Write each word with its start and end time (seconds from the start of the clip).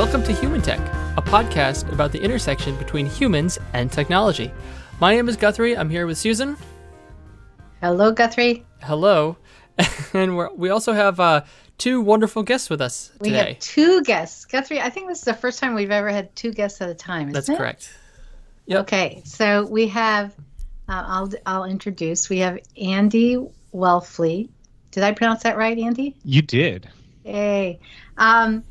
welcome 0.00 0.22
to 0.22 0.32
Human 0.32 0.62
Tech, 0.62 0.80
a 1.18 1.20
podcast 1.20 1.92
about 1.92 2.10
the 2.10 2.18
intersection 2.18 2.74
between 2.76 3.04
humans 3.04 3.58
and 3.74 3.92
technology. 3.92 4.50
My 4.98 5.14
name 5.14 5.28
is 5.28 5.36
Guthrie. 5.36 5.76
I'm 5.76 5.90
here 5.90 6.06
with 6.06 6.16
Susan. 6.16 6.56
Hello, 7.82 8.10
Guthrie. 8.10 8.64
Hello. 8.82 9.36
And 10.14 10.38
we're, 10.38 10.50
we 10.54 10.70
also 10.70 10.94
have 10.94 11.20
uh, 11.20 11.42
two 11.76 12.00
wonderful 12.00 12.42
guests 12.42 12.70
with 12.70 12.80
us 12.80 13.10
today. 13.18 13.30
We 13.30 13.36
have 13.36 13.58
two 13.58 14.02
guests. 14.04 14.46
Guthrie, 14.46 14.80
I 14.80 14.88
think 14.88 15.08
this 15.08 15.18
is 15.18 15.24
the 15.24 15.34
first 15.34 15.58
time 15.58 15.74
we've 15.74 15.90
ever 15.90 16.08
had 16.08 16.34
two 16.34 16.50
guests 16.50 16.80
at 16.80 16.88
a 16.88 16.94
time. 16.94 17.28
Isn't 17.28 17.32
That's 17.34 17.48
it? 17.50 17.58
correct. 17.58 17.94
Yep. 18.68 18.80
Okay, 18.80 19.20
so 19.26 19.66
we 19.66 19.86
have, 19.88 20.34
uh, 20.88 21.04
I'll, 21.06 21.30
I'll 21.44 21.64
introduce, 21.64 22.30
we 22.30 22.38
have 22.38 22.58
Andy 22.80 23.36
Welfle. 23.74 24.48
Did 24.92 25.02
I 25.02 25.12
pronounce 25.12 25.42
that 25.42 25.58
right, 25.58 25.76
Andy? 25.76 26.16
You 26.24 26.40
did. 26.40 26.88
Hey. 27.22 27.80
Um, 28.16 28.64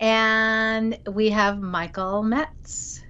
and 0.00 0.98
we 1.06 1.30
have 1.30 1.60
Michael 1.60 2.22
Metts. 2.22 3.02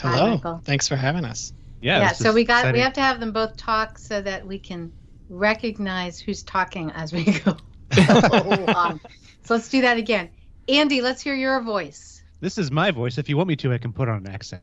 Hi, 0.00 0.16
Hello. 0.16 0.30
Michael. 0.32 0.60
Thanks 0.64 0.88
for 0.88 0.96
having 0.96 1.24
us. 1.24 1.52
Yeah. 1.80 2.00
yeah 2.00 2.12
so 2.12 2.32
we 2.32 2.44
got 2.44 2.72
we 2.72 2.80
have 2.80 2.94
to 2.94 3.00
have 3.00 3.20
them 3.20 3.32
both 3.32 3.56
talk 3.56 3.98
so 3.98 4.20
that 4.20 4.46
we 4.46 4.58
can 4.58 4.92
recognize 5.28 6.18
who's 6.18 6.42
talking 6.42 6.90
as 6.92 7.12
we 7.12 7.24
go 7.24 7.56
along. 7.96 9.00
So 9.44 9.54
let's 9.54 9.68
do 9.68 9.82
that 9.82 9.96
again. 9.96 10.30
Andy, 10.68 11.00
let's 11.00 11.22
hear 11.22 11.34
your 11.34 11.60
voice. 11.62 12.22
This 12.40 12.58
is 12.58 12.70
my 12.70 12.90
voice. 12.90 13.18
If 13.18 13.28
you 13.28 13.36
want 13.36 13.48
me 13.48 13.56
to, 13.56 13.72
I 13.72 13.78
can 13.78 13.92
put 13.92 14.08
on 14.08 14.26
an 14.26 14.28
accent. 14.28 14.62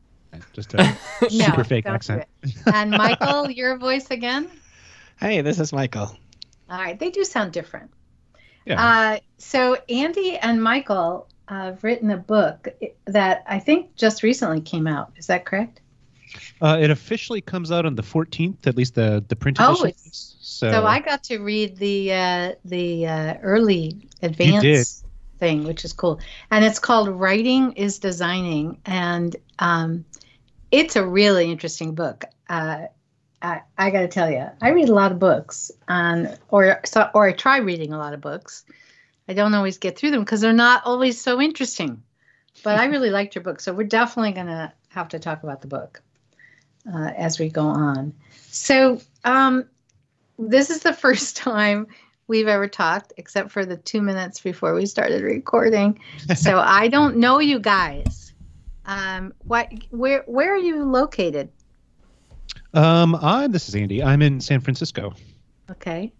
Just 0.52 0.74
a 0.74 0.78
No, 1.22 1.28
super 1.28 1.64
fake 1.64 1.86
accent. 1.86 2.24
And 2.66 2.90
Michael, 2.90 3.50
your 3.50 3.78
voice 3.78 4.10
again. 4.10 4.50
Hey, 5.18 5.40
this 5.42 5.60
is 5.60 5.72
Michael. 5.72 6.16
All 6.68 6.78
right, 6.78 6.98
they 6.98 7.10
do 7.10 7.24
sound 7.24 7.52
different. 7.52 7.90
Yeah. 8.66 8.82
Uh, 8.84 9.18
so 9.38 9.76
Andy 9.88 10.36
and 10.38 10.62
Michael 10.62 11.28
have 11.48 11.84
written 11.84 12.10
a 12.10 12.16
book 12.16 12.68
that 13.06 13.44
I 13.46 13.58
think 13.58 13.94
just 13.96 14.22
recently 14.22 14.60
came 14.62 14.86
out. 14.86 15.12
Is 15.16 15.26
that 15.26 15.44
correct? 15.44 15.80
Uh, 16.60 16.78
it 16.80 16.90
officially 16.90 17.40
comes 17.40 17.70
out 17.70 17.84
on 17.86 17.94
the 17.94 18.02
14th, 18.02 18.66
at 18.66 18.76
least 18.76 18.94
the 18.94 19.24
the 19.28 19.36
print 19.36 19.58
Oh, 19.60 19.72
edition. 19.72 19.88
it's- 19.88 20.30
so, 20.40 20.70
So 20.70 20.84
I 20.86 21.00
got 21.00 21.24
to 21.24 21.38
read 21.38 21.76
the 21.76 22.12
uh, 22.12 22.52
the 22.64 23.06
uh, 23.06 23.34
early 23.42 24.08
advance 24.22 25.02
thing, 25.38 25.64
which 25.64 25.84
is 25.84 25.92
cool, 25.92 26.20
and 26.50 26.64
it's 26.64 26.78
called 26.78 27.08
"Writing 27.08 27.72
is 27.72 27.98
Designing," 27.98 28.78
and 28.86 29.34
um, 29.58 30.04
it's 30.70 30.96
a 30.96 31.04
really 31.04 31.50
interesting 31.50 31.94
book. 31.94 32.24
Uh, 32.48 32.86
I, 33.44 33.62
I 33.76 33.90
got 33.90 34.00
to 34.00 34.08
tell 34.08 34.30
you, 34.30 34.46
I 34.62 34.70
read 34.70 34.88
a 34.88 34.94
lot 34.94 35.12
of 35.12 35.18
books, 35.18 35.70
and 35.86 36.38
or 36.48 36.80
so, 36.84 37.10
or 37.12 37.26
I 37.26 37.32
try 37.32 37.58
reading 37.58 37.92
a 37.92 37.98
lot 37.98 38.14
of 38.14 38.20
books. 38.20 38.64
I 39.28 39.34
don't 39.34 39.54
always 39.54 39.76
get 39.78 39.98
through 39.98 40.12
them 40.12 40.20
because 40.20 40.40
they're 40.40 40.52
not 40.52 40.82
always 40.86 41.20
so 41.20 41.40
interesting. 41.40 42.02
But 42.62 42.78
I 42.78 42.86
really 42.86 43.10
liked 43.10 43.34
your 43.34 43.44
book, 43.44 43.60
so 43.60 43.74
we're 43.74 43.84
definitely 43.84 44.32
going 44.32 44.46
to 44.46 44.72
have 44.88 45.08
to 45.08 45.18
talk 45.18 45.42
about 45.42 45.60
the 45.60 45.66
book 45.66 46.02
uh, 46.92 47.10
as 47.16 47.38
we 47.38 47.50
go 47.50 47.66
on. 47.66 48.14
So 48.30 49.00
um, 49.24 49.68
this 50.38 50.70
is 50.70 50.80
the 50.80 50.92
first 51.04 51.36
time 51.36 51.86
we've 52.28 52.48
ever 52.48 52.66
talked, 52.66 53.12
except 53.18 53.50
for 53.50 53.66
the 53.66 53.76
two 53.76 54.00
minutes 54.00 54.40
before 54.40 54.74
we 54.74 54.86
started 54.86 55.22
recording. 55.22 56.00
so 56.34 56.58
I 56.64 56.88
don't 56.88 57.18
know 57.18 57.40
you 57.40 57.58
guys. 57.58 58.32
Um, 58.86 59.34
what? 59.40 59.70
Where? 59.90 60.22
Where 60.26 60.54
are 60.54 60.58
you 60.58 60.84
located? 60.84 61.50
Um, 62.74 63.14
I'm. 63.16 63.52
This 63.52 63.68
is 63.68 63.74
Andy. 63.74 64.02
I'm 64.02 64.22
in 64.22 64.40
San 64.40 64.60
Francisco. 64.60 65.14
Okay. 65.70 66.12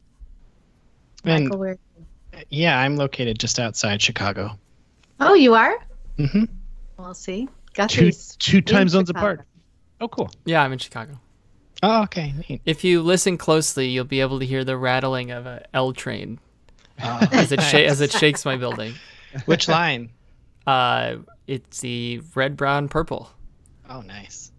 And 1.25 1.45
Michael, 1.45 1.59
where? 1.59 1.79
yeah, 2.51 2.79
I'm 2.79 2.97
located 2.97 3.39
just 3.39 3.59
outside 3.59 4.01
Chicago. 4.03 4.59
Oh, 5.21 5.35
you 5.35 5.55
are. 5.55 5.77
Mm 6.19 6.31
hmm 6.31 6.45
We'll 6.99 7.15
see. 7.15 7.49
Two 7.89 8.13
two 8.39 8.61
time 8.61 8.89
zones 8.89 9.09
Chicago. 9.09 9.27
apart. 9.27 9.47
Oh, 10.01 10.09
cool. 10.09 10.31
Yeah, 10.45 10.63
I'm 10.63 10.73
in 10.73 10.79
Chicago. 10.79 11.19
Oh, 11.83 12.03
okay. 12.05 12.33
Neat. 12.49 12.63
If 12.65 12.85
you 12.85 13.03
listen 13.03 13.37
closely, 13.37 13.89
you'll 13.89 14.05
be 14.05 14.21
able 14.21 14.39
to 14.39 14.47
hear 14.47 14.65
the 14.65 14.77
rattling 14.77 15.31
of 15.33 15.45
a 15.47 15.65
L 15.75 15.93
train 15.93 16.39
Oh, 17.03 17.19
as 17.33 17.51
it 17.53 17.61
sh- 17.61 17.75
as 17.75 18.01
it 18.01 18.13
shakes 18.21 18.45
my 18.45 18.57
building. 18.57 18.95
Which 19.47 19.67
line? 19.69 20.11
Uh, 20.67 21.17
it's 21.49 21.81
the 21.81 22.23
red, 22.35 22.57
brown, 22.57 22.89
purple, 22.89 23.29
Oh, 23.91 24.01
nice. 24.03 24.51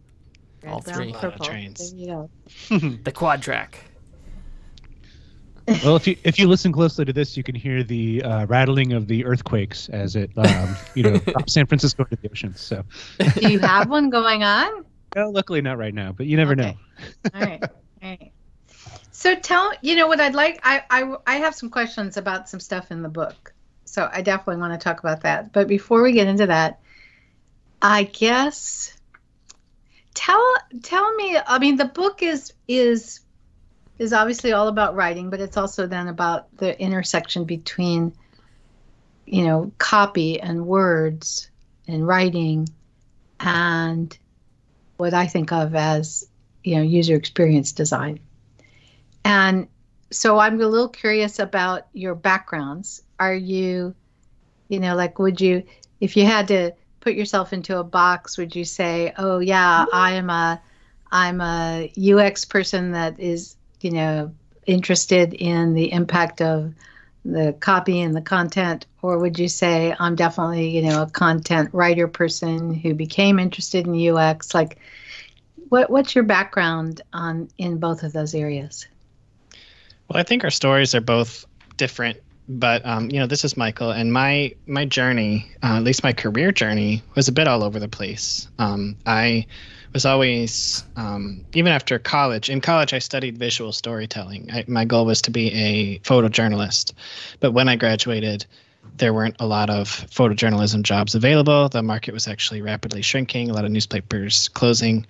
Red, 0.66 0.74
all 0.74 0.82
brown, 0.82 0.96
three. 0.96 1.10
A 1.10 1.14
lot 1.14 1.22
purple. 1.22 1.46
trains. 1.46 1.92
There 1.92 2.00
you 2.00 2.08
go. 2.08 2.30
the 3.04 3.12
quad 3.12 3.42
track. 3.42 3.80
well, 5.84 5.96
if 5.96 6.06
you 6.08 6.16
if 6.24 6.38
you 6.38 6.48
listen 6.48 6.72
closely 6.72 7.06
to 7.06 7.14
this, 7.14 7.36
you 7.36 7.44
can 7.44 7.56
hear 7.56 7.84
the 7.84 8.22
uh, 8.24 8.46
rattling 8.46 8.94
of 8.94 9.08
the 9.08 9.26
earthquakes 9.26 9.90
as 9.90 10.16
it 10.16 10.32
um, 10.38 10.76
you 10.94 11.04
know 11.04 11.20
San 11.48 11.66
Francisco 11.66 12.04
into 12.04 12.18
the 12.22 12.30
ocean. 12.30 12.56
So, 12.56 12.84
Do 13.20 13.50
you 13.50 13.60
have 13.60 13.90
one 13.90 14.10
going 14.10 14.44
on? 14.44 14.86
well, 15.16 15.32
luckily 15.32 15.62
not 15.62 15.78
right 15.78 15.94
now, 15.94 16.12
but 16.12 16.28
you 16.28 16.38
never 16.38 16.56
know. 16.56 16.74
All 17.34 17.42
right. 17.42 17.64
All 17.64 18.10
right. 18.10 18.32
So 19.12 19.34
tell 19.34 19.72
you 19.82 19.96
know 19.96 20.08
what 20.08 20.20
I'd 20.20 20.36
like. 20.36 20.60
I, 20.64 20.84
I 20.90 21.16
I 21.26 21.36
have 21.38 21.56
some 21.56 21.70
questions 21.70 22.18
about 22.18 22.48
some 22.50 22.60
stuff 22.60 22.92
in 22.92 23.02
the 23.02 23.10
book. 23.10 23.54
So 23.86 24.10
I 24.12 24.22
definitely 24.22 24.62
want 24.62 24.80
to 24.80 24.84
talk 24.84 25.00
about 25.00 25.22
that. 25.22 25.52
But 25.52 25.68
before 25.68 26.04
we 26.04 26.12
get 26.12 26.28
into 26.28 26.48
that, 26.48 26.80
I 27.82 28.04
guess 28.04 28.95
tell 30.16 30.56
tell 30.82 31.14
me. 31.16 31.38
I 31.46 31.60
mean, 31.60 31.76
the 31.76 31.86
book 31.86 32.24
is 32.24 32.54
is 32.68 33.20
is 34.00 34.12
obviously 34.12 34.52
all 34.52 34.68
about 34.68 34.96
writing, 34.96 35.30
but 35.30 35.40
it's 35.40 35.58
also 35.58 35.86
then 35.86 36.08
about 36.08 36.56
the 36.58 36.80
intersection 36.82 37.46
between 37.46 38.14
you 39.28 39.46
know 39.46 39.72
copy 39.78 40.40
and 40.40 40.66
words 40.66 41.50
and 41.88 42.08
writing 42.08 42.68
and 43.40 44.18
what 44.98 45.14
I 45.14 45.28
think 45.28 45.52
of 45.52 45.76
as 45.76 46.28
you 46.66 46.76
know 46.76 46.82
user 46.82 47.16
experience 47.16 47.72
design 47.72 48.20
and 49.24 49.68
so 50.12 50.40
i'm 50.40 50.60
a 50.60 50.68
little 50.68 50.90
curious 50.90 51.40
about 51.40 51.88
your 51.94 52.16
backgrounds 52.16 53.04
are 53.20 53.34
you 53.34 53.94
you 54.68 54.80
know 54.80 54.96
like 54.96 55.20
would 55.20 55.40
you 55.40 55.64
if 56.02 56.18
you 56.18 56.26
had 56.26 56.48
to 56.48 56.72
put 57.06 57.14
yourself 57.14 57.54
into 57.54 57.80
a 57.80 57.84
box 57.84 58.38
would 58.38 58.56
you 58.56 58.66
say 58.66 59.14
oh 59.18 59.40
yeah 59.40 59.86
mm-hmm. 59.86 59.96
i 59.96 60.12
am 60.14 60.30
a 60.30 60.62
i'm 61.12 61.40
a 61.40 61.92
ux 62.14 62.44
person 62.44 62.92
that 62.92 63.20
is 63.20 63.56
you 63.80 63.92
know 63.92 64.34
interested 64.66 65.34
in 65.34 65.74
the 65.76 65.92
impact 65.92 66.42
of 66.42 66.74
the 67.24 67.54
copy 67.54 68.02
and 68.02 68.16
the 68.16 68.22
content? 68.22 68.86
Or 69.02 69.20
would 69.20 69.40
you 69.40 69.48
say 69.48 69.96
i'm 70.00 70.16
definitely 70.16 70.76
you 70.76 70.82
know 70.82 71.04
a 71.04 71.10
content 71.10 71.70
writer 71.74 72.08
person 72.08 72.74
who 72.74 72.94
became 72.96 73.40
interested 73.40 73.86
in 73.88 74.10
ux 74.10 74.54
like 74.56 74.80
what 75.70 75.90
what's 75.90 76.16
your 76.16 76.24
background 76.24 77.02
on 77.14 77.50
in 77.58 77.78
both 77.78 78.04
of 78.04 78.14
those 78.14 78.34
areas? 78.36 78.88
Well, 80.08 80.20
I 80.20 80.24
think 80.24 80.44
our 80.44 80.52
stories 80.52 80.94
are 80.94 81.02
both 81.02 81.46
different, 81.78 82.18
but 82.48 82.86
um, 82.86 83.10
you 83.10 83.20
know, 83.20 83.28
this 83.28 83.44
is 83.44 83.58
Michael, 83.58 83.92
and 83.92 84.12
my 84.12 84.54
my 84.68 84.86
journey, 84.86 85.52
uh, 85.64 85.78
at 85.78 85.84
least 85.84 86.04
my 86.04 86.14
career 86.14 86.52
journey, 86.52 87.02
was 87.16 87.28
a 87.28 87.32
bit 87.32 87.48
all 87.48 87.64
over 87.64 87.80
the 87.80 87.88
place. 87.88 88.48
Um, 88.60 88.96
I 89.06 89.46
was 89.94 90.06
always, 90.06 90.84
um, 90.98 91.46
even 91.54 91.72
after 91.72 91.98
college. 91.98 92.50
In 92.50 92.60
college, 92.60 92.94
I 92.94 93.00
studied 93.00 93.38
visual 93.38 93.72
storytelling. 93.72 94.50
I, 94.52 94.66
my 94.68 94.84
goal 94.84 95.06
was 95.06 95.22
to 95.24 95.32
be 95.32 95.52
a 95.54 96.00
photojournalist, 96.00 96.92
but 97.40 97.52
when 97.52 97.70
I 97.70 97.78
graduated, 97.78 98.46
there 98.98 99.14
weren't 99.14 99.38
a 99.40 99.48
lot 99.48 99.70
of 99.70 99.88
photojournalism 99.88 100.84
jobs 100.84 101.16
available. 101.16 101.70
The 101.70 101.82
market 101.82 102.14
was 102.14 102.28
actually 102.28 102.62
rapidly 102.62 103.02
shrinking. 103.02 103.50
A 103.50 103.54
lot 103.54 103.66
of 103.66 103.72
newspapers 103.72 104.50
closing. 104.50 105.08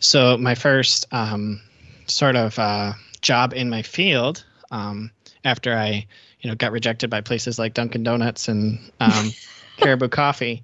So 0.00 0.36
my 0.36 0.54
first 0.54 1.06
um, 1.10 1.60
sort 2.06 2.36
of 2.36 2.58
uh, 2.58 2.92
job 3.20 3.52
in 3.54 3.70
my 3.70 3.82
field 3.82 4.44
um, 4.70 5.10
after 5.44 5.74
I, 5.74 6.06
you 6.40 6.50
know, 6.50 6.56
got 6.56 6.72
rejected 6.72 7.10
by 7.10 7.20
places 7.20 7.58
like 7.58 7.74
Dunkin' 7.74 8.02
Donuts 8.02 8.48
and 8.48 8.78
um, 9.00 9.30
Caribou 9.78 10.08
Coffee 10.08 10.62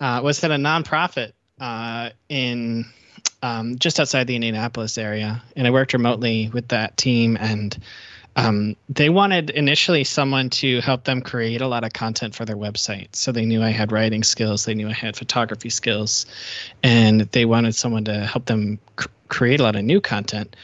uh, 0.00 0.20
was 0.22 0.42
at 0.42 0.50
a 0.50 0.56
nonprofit 0.56 1.32
uh, 1.60 2.10
in 2.28 2.84
um, 3.42 3.78
just 3.78 4.00
outside 4.00 4.26
the 4.26 4.34
Indianapolis 4.34 4.98
area, 4.98 5.42
and 5.56 5.66
I 5.66 5.70
worked 5.70 5.92
remotely 5.92 6.50
with 6.52 6.68
that 6.68 6.96
team 6.96 7.36
and. 7.40 7.76
Um, 8.34 8.76
they 8.88 9.10
wanted 9.10 9.50
initially 9.50 10.04
someone 10.04 10.48
to 10.48 10.80
help 10.80 11.04
them 11.04 11.20
create 11.20 11.60
a 11.60 11.68
lot 11.68 11.84
of 11.84 11.92
content 11.92 12.34
for 12.34 12.46
their 12.46 12.56
website. 12.56 13.14
So 13.14 13.30
they 13.30 13.44
knew 13.44 13.62
I 13.62 13.68
had 13.68 13.92
writing 13.92 14.22
skills, 14.22 14.64
they 14.64 14.72
knew 14.72 14.88
I 14.88 14.94
had 14.94 15.18
photography 15.18 15.68
skills, 15.68 16.24
and 16.82 17.20
they 17.32 17.44
wanted 17.44 17.74
someone 17.74 18.06
to 18.06 18.24
help 18.24 18.46
them 18.46 18.78
c- 18.98 19.10
create 19.28 19.60
a 19.60 19.64
lot 19.64 19.76
of 19.76 19.84
new 19.84 20.00
content. 20.00 20.56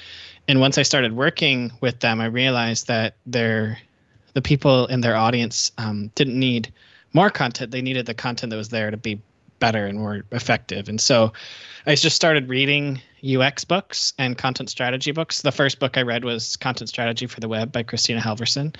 And 0.48 0.60
once 0.60 0.78
I 0.78 0.82
started 0.82 1.12
working 1.12 1.70
with 1.82 2.00
them, 2.00 2.22
I 2.22 2.26
realized 2.26 2.86
that 2.86 3.16
their 3.26 3.78
the 4.34 4.42
people 4.42 4.86
in 4.86 5.00
their 5.00 5.16
audience 5.16 5.72
um, 5.78 6.10
didn't 6.14 6.38
need 6.38 6.72
more 7.12 7.30
content; 7.30 7.70
they 7.70 7.82
needed 7.82 8.06
the 8.06 8.14
content 8.14 8.50
that 8.50 8.56
was 8.56 8.68
there 8.68 8.90
to 8.90 8.96
be 8.96 9.20
better 9.58 9.86
and 9.86 9.98
more 9.98 10.24
effective. 10.32 10.88
And 10.88 11.00
so 11.00 11.32
I 11.86 11.94
just 11.94 12.16
started 12.16 12.48
reading 12.48 13.00
UX 13.24 13.64
books 13.64 14.12
and 14.18 14.38
content 14.38 14.70
strategy 14.70 15.10
books. 15.10 15.42
The 15.42 15.52
first 15.52 15.80
book 15.80 15.96
I 15.96 16.02
read 16.02 16.24
was 16.24 16.56
Content 16.56 16.88
Strategy 16.88 17.26
for 17.26 17.40
the 17.40 17.48
Web 17.48 17.72
by 17.72 17.82
Kristina 17.82 18.20
Halvorson. 18.20 18.76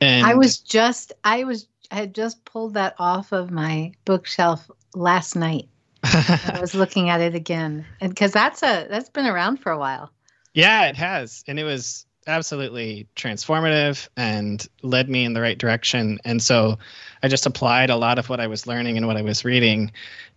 And 0.00 0.26
I 0.26 0.34
was 0.34 0.58
just 0.58 1.12
I 1.24 1.44
was 1.44 1.68
I 1.90 1.96
had 1.96 2.14
just 2.14 2.44
pulled 2.44 2.74
that 2.74 2.94
off 2.98 3.32
of 3.32 3.50
my 3.50 3.92
bookshelf 4.04 4.70
last 4.94 5.36
night. 5.36 5.68
I 6.02 6.58
was 6.60 6.74
looking 6.74 7.08
at 7.08 7.20
it 7.20 7.34
again, 7.34 7.84
and 8.00 8.10
because 8.10 8.32
that's 8.32 8.62
a 8.62 8.86
that's 8.88 9.08
been 9.08 9.26
around 9.26 9.58
for 9.58 9.72
a 9.72 9.78
while. 9.78 10.10
Yeah, 10.52 10.86
it 10.88 10.96
has, 10.96 11.42
and 11.48 11.58
it 11.58 11.64
was 11.64 12.05
absolutely 12.26 13.06
transformative 13.16 14.08
and 14.16 14.66
led 14.82 15.08
me 15.08 15.24
in 15.24 15.32
the 15.32 15.40
right 15.40 15.58
direction. 15.58 16.18
And 16.24 16.42
so, 16.42 16.78
I 17.22 17.28
just 17.28 17.46
applied 17.46 17.90
a 17.90 17.96
lot 17.96 18.18
of 18.18 18.28
what 18.28 18.40
I 18.40 18.46
was 18.46 18.66
learning 18.66 18.96
and 18.96 19.06
what 19.06 19.16
I 19.16 19.22
was 19.22 19.44
reading. 19.44 19.90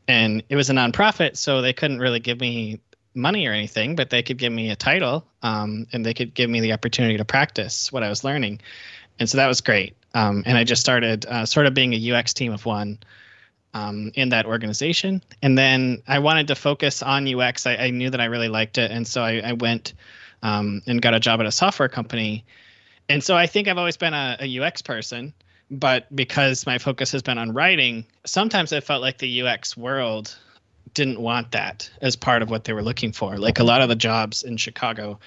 And 0.07 0.43
it 0.49 0.55
was 0.55 0.69
a 0.69 0.73
nonprofit, 0.73 1.37
so 1.37 1.61
they 1.61 1.73
couldn't 1.73 1.99
really 1.99 2.19
give 2.19 2.39
me 2.39 2.79
money 3.13 3.45
or 3.47 3.53
anything, 3.53 3.95
but 3.95 4.09
they 4.09 4.23
could 4.23 4.37
give 4.37 4.51
me 4.51 4.71
a 4.71 4.75
title, 4.75 5.25
um, 5.43 5.87
and 5.93 6.05
they 6.05 6.13
could 6.13 6.33
give 6.33 6.49
me 6.49 6.61
the 6.61 6.73
opportunity 6.73 7.17
to 7.17 7.25
practice 7.25 7.91
what 7.91 8.03
I 8.03 8.09
was 8.09 8.23
learning. 8.23 8.61
And 9.19 9.29
so 9.29 9.37
that 9.37 9.47
was 9.47 9.61
great. 9.61 9.95
Um, 10.13 10.43
and 10.45 10.57
I 10.57 10.63
just 10.63 10.81
started 10.81 11.25
uh, 11.25 11.45
sort 11.45 11.65
of 11.65 11.73
being 11.73 11.93
a 11.93 12.11
UX 12.11 12.33
team 12.33 12.53
of 12.53 12.65
one 12.65 12.97
um, 13.73 14.11
in 14.15 14.29
that 14.29 14.45
organization. 14.45 15.21
And 15.43 15.57
then 15.57 16.01
I 16.07 16.19
wanted 16.19 16.47
to 16.47 16.55
focus 16.55 17.03
on 17.03 17.31
UX. 17.31 17.67
I, 17.67 17.75
I 17.75 17.89
knew 17.91 18.09
that 18.09 18.21
I 18.21 18.25
really 18.25 18.49
liked 18.49 18.77
it, 18.77 18.89
and 18.91 19.07
so 19.07 19.21
I, 19.21 19.41
I 19.45 19.53
went 19.53 19.93
um, 20.43 20.81
and 20.87 21.01
got 21.01 21.13
a 21.13 21.19
job 21.19 21.39
at 21.39 21.45
a 21.45 21.51
software 21.51 21.89
company. 21.89 22.45
And 23.07 23.23
so 23.23 23.35
I 23.35 23.47
think 23.47 23.67
I've 23.67 23.77
always 23.77 23.97
been 23.97 24.13
a, 24.13 24.37
a 24.39 24.59
UX 24.59 24.81
person, 24.81 25.33
but 25.71 26.13
because 26.15 26.65
my 26.65 26.77
focus 26.77 27.11
has 27.11 27.21
been 27.21 27.37
on 27.37 27.53
writing, 27.53 28.05
sometimes 28.25 28.71
I 28.73 28.79
felt 28.79 29.01
like 29.01 29.17
the 29.17 29.41
UX 29.41 29.75
world 29.75 30.35
didn't 30.93 31.19
want 31.19 31.51
that 31.51 31.89
as 32.01 32.15
part 32.15 32.41
of 32.41 32.49
what 32.49 32.63
they 32.63 32.73
were 32.73 32.83
looking 32.83 33.11
for. 33.11 33.37
Like 33.37 33.59
a 33.59 33.63
lot 33.63 33.81
of 33.81 33.89
the 33.89 33.95
jobs 33.95 34.43
in 34.43 34.57
Chicago 34.57 35.19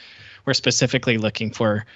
were 0.44 0.54
specifically 0.54 1.18
looking 1.18 1.52
for 1.52 1.86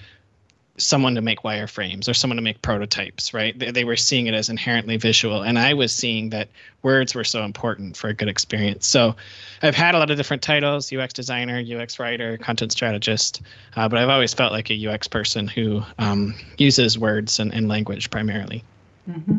someone 0.78 1.14
to 1.14 1.20
make 1.20 1.40
wireframes 1.40 2.08
or 2.08 2.14
someone 2.14 2.36
to 2.36 2.42
make 2.42 2.60
prototypes, 2.62 3.32
right? 3.32 3.58
They, 3.58 3.70
they, 3.70 3.84
were 3.84 3.96
seeing 3.96 4.26
it 4.26 4.34
as 4.34 4.48
inherently 4.48 4.96
visual. 4.96 5.42
And 5.42 5.58
I 5.58 5.74
was 5.74 5.92
seeing 5.92 6.30
that 6.30 6.48
words 6.82 7.14
were 7.14 7.24
so 7.24 7.44
important 7.44 7.96
for 7.96 8.08
a 8.08 8.14
good 8.14 8.28
experience. 8.28 8.86
So 8.86 9.16
I've 9.62 9.74
had 9.74 9.94
a 9.94 9.98
lot 9.98 10.10
of 10.10 10.16
different 10.16 10.42
titles 10.42 10.92
UX 10.92 11.12
designer, 11.14 11.62
UX 11.62 11.98
writer, 11.98 12.36
content 12.38 12.72
strategist, 12.72 13.42
uh, 13.76 13.88
but 13.88 13.98
I've 13.98 14.08
always 14.08 14.34
felt 14.34 14.52
like 14.52 14.70
a 14.70 14.86
UX 14.86 15.08
person 15.08 15.48
who 15.48 15.82
um, 15.98 16.34
uses 16.58 16.98
words 16.98 17.38
and, 17.38 17.52
and 17.54 17.68
language 17.68 18.10
primarily. 18.10 18.62
Mm-hmm. 19.08 19.38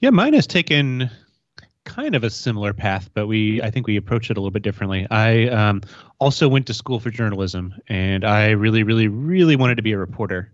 Yeah, 0.00 0.10
mine 0.10 0.34
has 0.34 0.46
taken 0.46 1.10
kind 1.88 2.14
of 2.14 2.22
a 2.22 2.30
similar 2.30 2.72
path, 2.72 3.10
but 3.14 3.26
we 3.26 3.60
I 3.62 3.70
think 3.70 3.86
we 3.86 3.96
approach 3.96 4.30
it 4.30 4.36
a 4.36 4.40
little 4.40 4.52
bit 4.52 4.62
differently. 4.62 5.06
I 5.10 5.48
um, 5.48 5.80
also 6.20 6.48
went 6.48 6.66
to 6.66 6.74
school 6.74 7.00
for 7.00 7.10
journalism, 7.10 7.74
and 7.88 8.24
I 8.24 8.50
really, 8.50 8.82
really, 8.82 9.08
really 9.08 9.56
wanted 9.56 9.76
to 9.76 9.82
be 9.82 9.92
a 9.92 9.98
reporter. 9.98 10.52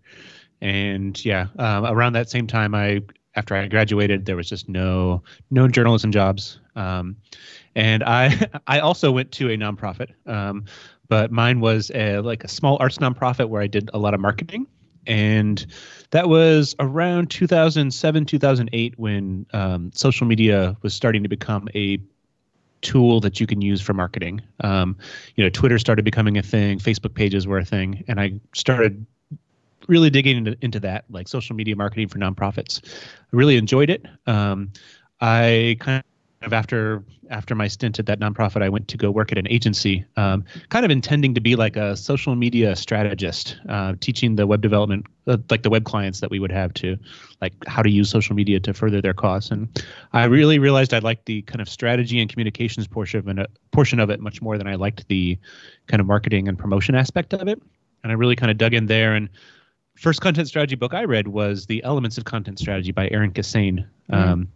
And 0.60 1.22
yeah, 1.24 1.48
um, 1.58 1.84
around 1.84 2.14
that 2.14 2.30
same 2.30 2.46
time, 2.46 2.74
I 2.74 3.02
after 3.34 3.56
I 3.56 3.66
graduated, 3.66 4.26
there 4.26 4.36
was 4.36 4.48
just 4.48 4.68
no 4.68 5.22
no 5.50 5.66
journalism 5.68 6.12
jobs. 6.12 6.60
Um, 6.76 7.16
and 7.74 8.04
I 8.04 8.48
I 8.66 8.78
also 8.78 9.10
went 9.10 9.32
to 9.32 9.50
a 9.50 9.56
nonprofit, 9.56 10.10
um, 10.26 10.64
but 11.08 11.32
mine 11.32 11.60
was 11.60 11.90
a, 11.94 12.20
like 12.20 12.44
a 12.44 12.48
small 12.48 12.78
arts 12.80 12.98
nonprofit 12.98 13.48
where 13.48 13.60
I 13.60 13.66
did 13.66 13.90
a 13.92 13.98
lot 13.98 14.14
of 14.14 14.20
marketing 14.20 14.66
and 15.06 15.66
that 16.10 16.28
was 16.28 16.74
around 16.78 17.30
2007 17.30 18.26
2008 18.26 18.98
when 18.98 19.46
um, 19.52 19.90
social 19.94 20.26
media 20.26 20.76
was 20.82 20.94
starting 20.94 21.22
to 21.22 21.28
become 21.28 21.68
a 21.74 21.98
tool 22.82 23.18
that 23.20 23.40
you 23.40 23.46
can 23.46 23.62
use 23.62 23.80
for 23.80 23.94
marketing. 23.94 24.42
Um, 24.60 24.96
you 25.36 25.44
know 25.44 25.50
twitter 25.50 25.78
started 25.78 26.04
becoming 26.04 26.36
a 26.38 26.42
thing 26.42 26.78
facebook 26.78 27.14
pages 27.14 27.46
were 27.46 27.58
a 27.58 27.64
thing 27.64 28.04
and 28.08 28.20
i 28.20 28.34
started 28.54 29.06
really 29.88 30.10
digging 30.10 30.38
into, 30.38 30.56
into 30.60 30.80
that 30.80 31.04
like 31.10 31.28
social 31.28 31.54
media 31.56 31.76
marketing 31.76 32.08
for 32.08 32.18
nonprofits. 32.18 32.80
I 32.84 33.36
really 33.36 33.56
enjoyed 33.56 33.90
it. 33.90 34.06
Um, 34.26 34.72
i 35.20 35.76
kind 35.80 36.02
of 36.46 36.52
after 36.52 37.04
after 37.30 37.54
my 37.54 37.68
stint 37.68 37.98
at 37.98 38.06
that 38.06 38.20
nonprofit, 38.20 38.62
I 38.62 38.68
went 38.68 38.88
to 38.88 38.96
go 38.96 39.10
work 39.10 39.32
at 39.32 39.38
an 39.38 39.48
agency, 39.48 40.04
um, 40.16 40.44
kind 40.68 40.84
of 40.84 40.90
intending 40.90 41.34
to 41.34 41.40
be 41.40 41.56
like 41.56 41.76
a 41.76 41.96
social 41.96 42.34
media 42.34 42.76
strategist, 42.76 43.56
uh, 43.68 43.94
teaching 44.00 44.36
the 44.36 44.46
web 44.46 44.60
development, 44.60 45.06
uh, 45.26 45.38
like 45.50 45.62
the 45.62 45.70
web 45.70 45.84
clients 45.84 46.20
that 46.20 46.30
we 46.30 46.38
would 46.38 46.52
have 46.52 46.74
to, 46.74 46.98
like 47.40 47.52
how 47.66 47.82
to 47.82 47.90
use 47.90 48.10
social 48.10 48.36
media 48.36 48.60
to 48.60 48.74
further 48.74 49.00
their 49.00 49.14
cause. 49.14 49.50
And 49.50 49.68
I 50.12 50.24
really 50.24 50.58
realized 50.58 50.92
I 50.92 50.98
liked 50.98 51.26
the 51.26 51.42
kind 51.42 51.60
of 51.60 51.68
strategy 51.68 52.20
and 52.20 52.30
communications 52.30 52.86
portion 52.86 53.38
of 53.38 53.46
portion 53.72 54.00
of 54.00 54.10
it 54.10 54.20
much 54.20 54.42
more 54.42 54.58
than 54.58 54.66
I 54.66 54.74
liked 54.74 55.08
the 55.08 55.38
kind 55.86 56.00
of 56.00 56.06
marketing 56.06 56.48
and 56.48 56.58
promotion 56.58 56.94
aspect 56.94 57.32
of 57.32 57.48
it. 57.48 57.60
And 58.02 58.12
I 58.12 58.14
really 58.16 58.36
kind 58.36 58.50
of 58.50 58.58
dug 58.58 58.74
in 58.74 58.86
there 58.86 59.14
and 59.14 59.30
first 59.96 60.20
content 60.20 60.48
strategy 60.48 60.76
book 60.76 60.94
I 60.94 61.04
read 61.04 61.28
was 61.28 61.66
The 61.66 61.82
Elements 61.84 62.18
of 62.18 62.24
Content 62.24 62.58
Strategy 62.58 62.92
by 62.92 63.08
Erin 63.10 63.32
Kissane. 63.32 63.86
Mm. 64.10 64.14
Um, 64.14 64.48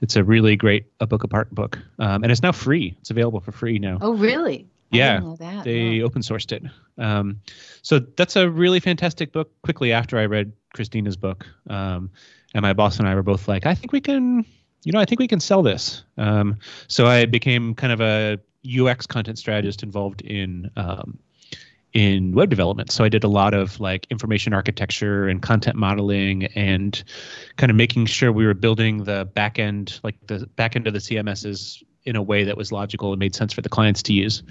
it's 0.00 0.16
a 0.16 0.24
really 0.24 0.56
great 0.56 0.86
a 1.00 1.06
book 1.06 1.24
apart 1.24 1.54
book, 1.54 1.78
um, 1.98 2.22
and 2.22 2.30
it's 2.30 2.42
now 2.42 2.52
free. 2.52 2.96
It's 3.00 3.10
available 3.10 3.40
for 3.40 3.52
free 3.52 3.78
now. 3.78 3.98
Oh, 4.00 4.14
really? 4.14 4.66
yeah, 4.92 5.20
they 5.64 5.98
no. 5.98 6.04
open 6.04 6.22
sourced 6.22 6.52
it. 6.52 6.62
Um, 6.98 7.40
so 7.80 7.98
that's 7.98 8.36
a 8.36 8.48
really 8.48 8.78
fantastic 8.78 9.32
book. 9.32 9.50
Quickly 9.62 9.92
after 9.92 10.18
I 10.18 10.26
read 10.26 10.52
Kristina's 10.74 11.16
book, 11.16 11.46
um, 11.68 12.10
and 12.54 12.62
my 12.62 12.72
boss 12.72 12.98
and 12.98 13.08
I 13.08 13.14
were 13.14 13.22
both 13.22 13.48
like, 13.48 13.66
I 13.66 13.74
think 13.74 13.92
we 13.92 14.00
can, 14.00 14.44
you 14.84 14.92
know, 14.92 15.00
I 15.00 15.04
think 15.04 15.18
we 15.18 15.28
can 15.28 15.40
sell 15.40 15.62
this. 15.62 16.04
Um, 16.18 16.58
so 16.88 17.06
I 17.06 17.24
became 17.24 17.74
kind 17.74 17.92
of 17.92 18.00
a 18.00 18.38
UX 18.80 19.06
content 19.06 19.38
strategist 19.38 19.82
involved 19.82 20.20
in 20.20 20.70
um, 20.76 21.18
in 21.92 22.32
web 22.32 22.48
development. 22.48 22.90
So 22.90 23.04
I 23.04 23.08
did 23.08 23.24
a 23.24 23.28
lot 23.28 23.54
of 23.54 23.78
like 23.80 24.06
information 24.10 24.52
architecture 24.52 25.28
and 25.28 25.42
content 25.42 25.76
modeling 25.76 26.46
and 26.54 27.02
kind 27.56 27.70
of 27.70 27.76
making 27.76 28.06
sure 28.06 28.32
we 28.32 28.46
were 28.46 28.54
building 28.54 29.04
the 29.04 29.28
back 29.34 29.58
end, 29.58 30.00
like 30.02 30.16
the 30.26 30.46
back 30.56 30.74
end 30.74 30.86
of 30.86 30.94
the 30.94 30.98
CMSs 30.98 31.82
in 32.04 32.16
a 32.16 32.22
way 32.22 32.44
that 32.44 32.56
was 32.56 32.72
logical 32.72 33.12
and 33.12 33.20
made 33.20 33.34
sense 33.34 33.52
for 33.52 33.60
the 33.60 33.68
clients 33.68 34.02
to 34.02 34.12
use. 34.12 34.42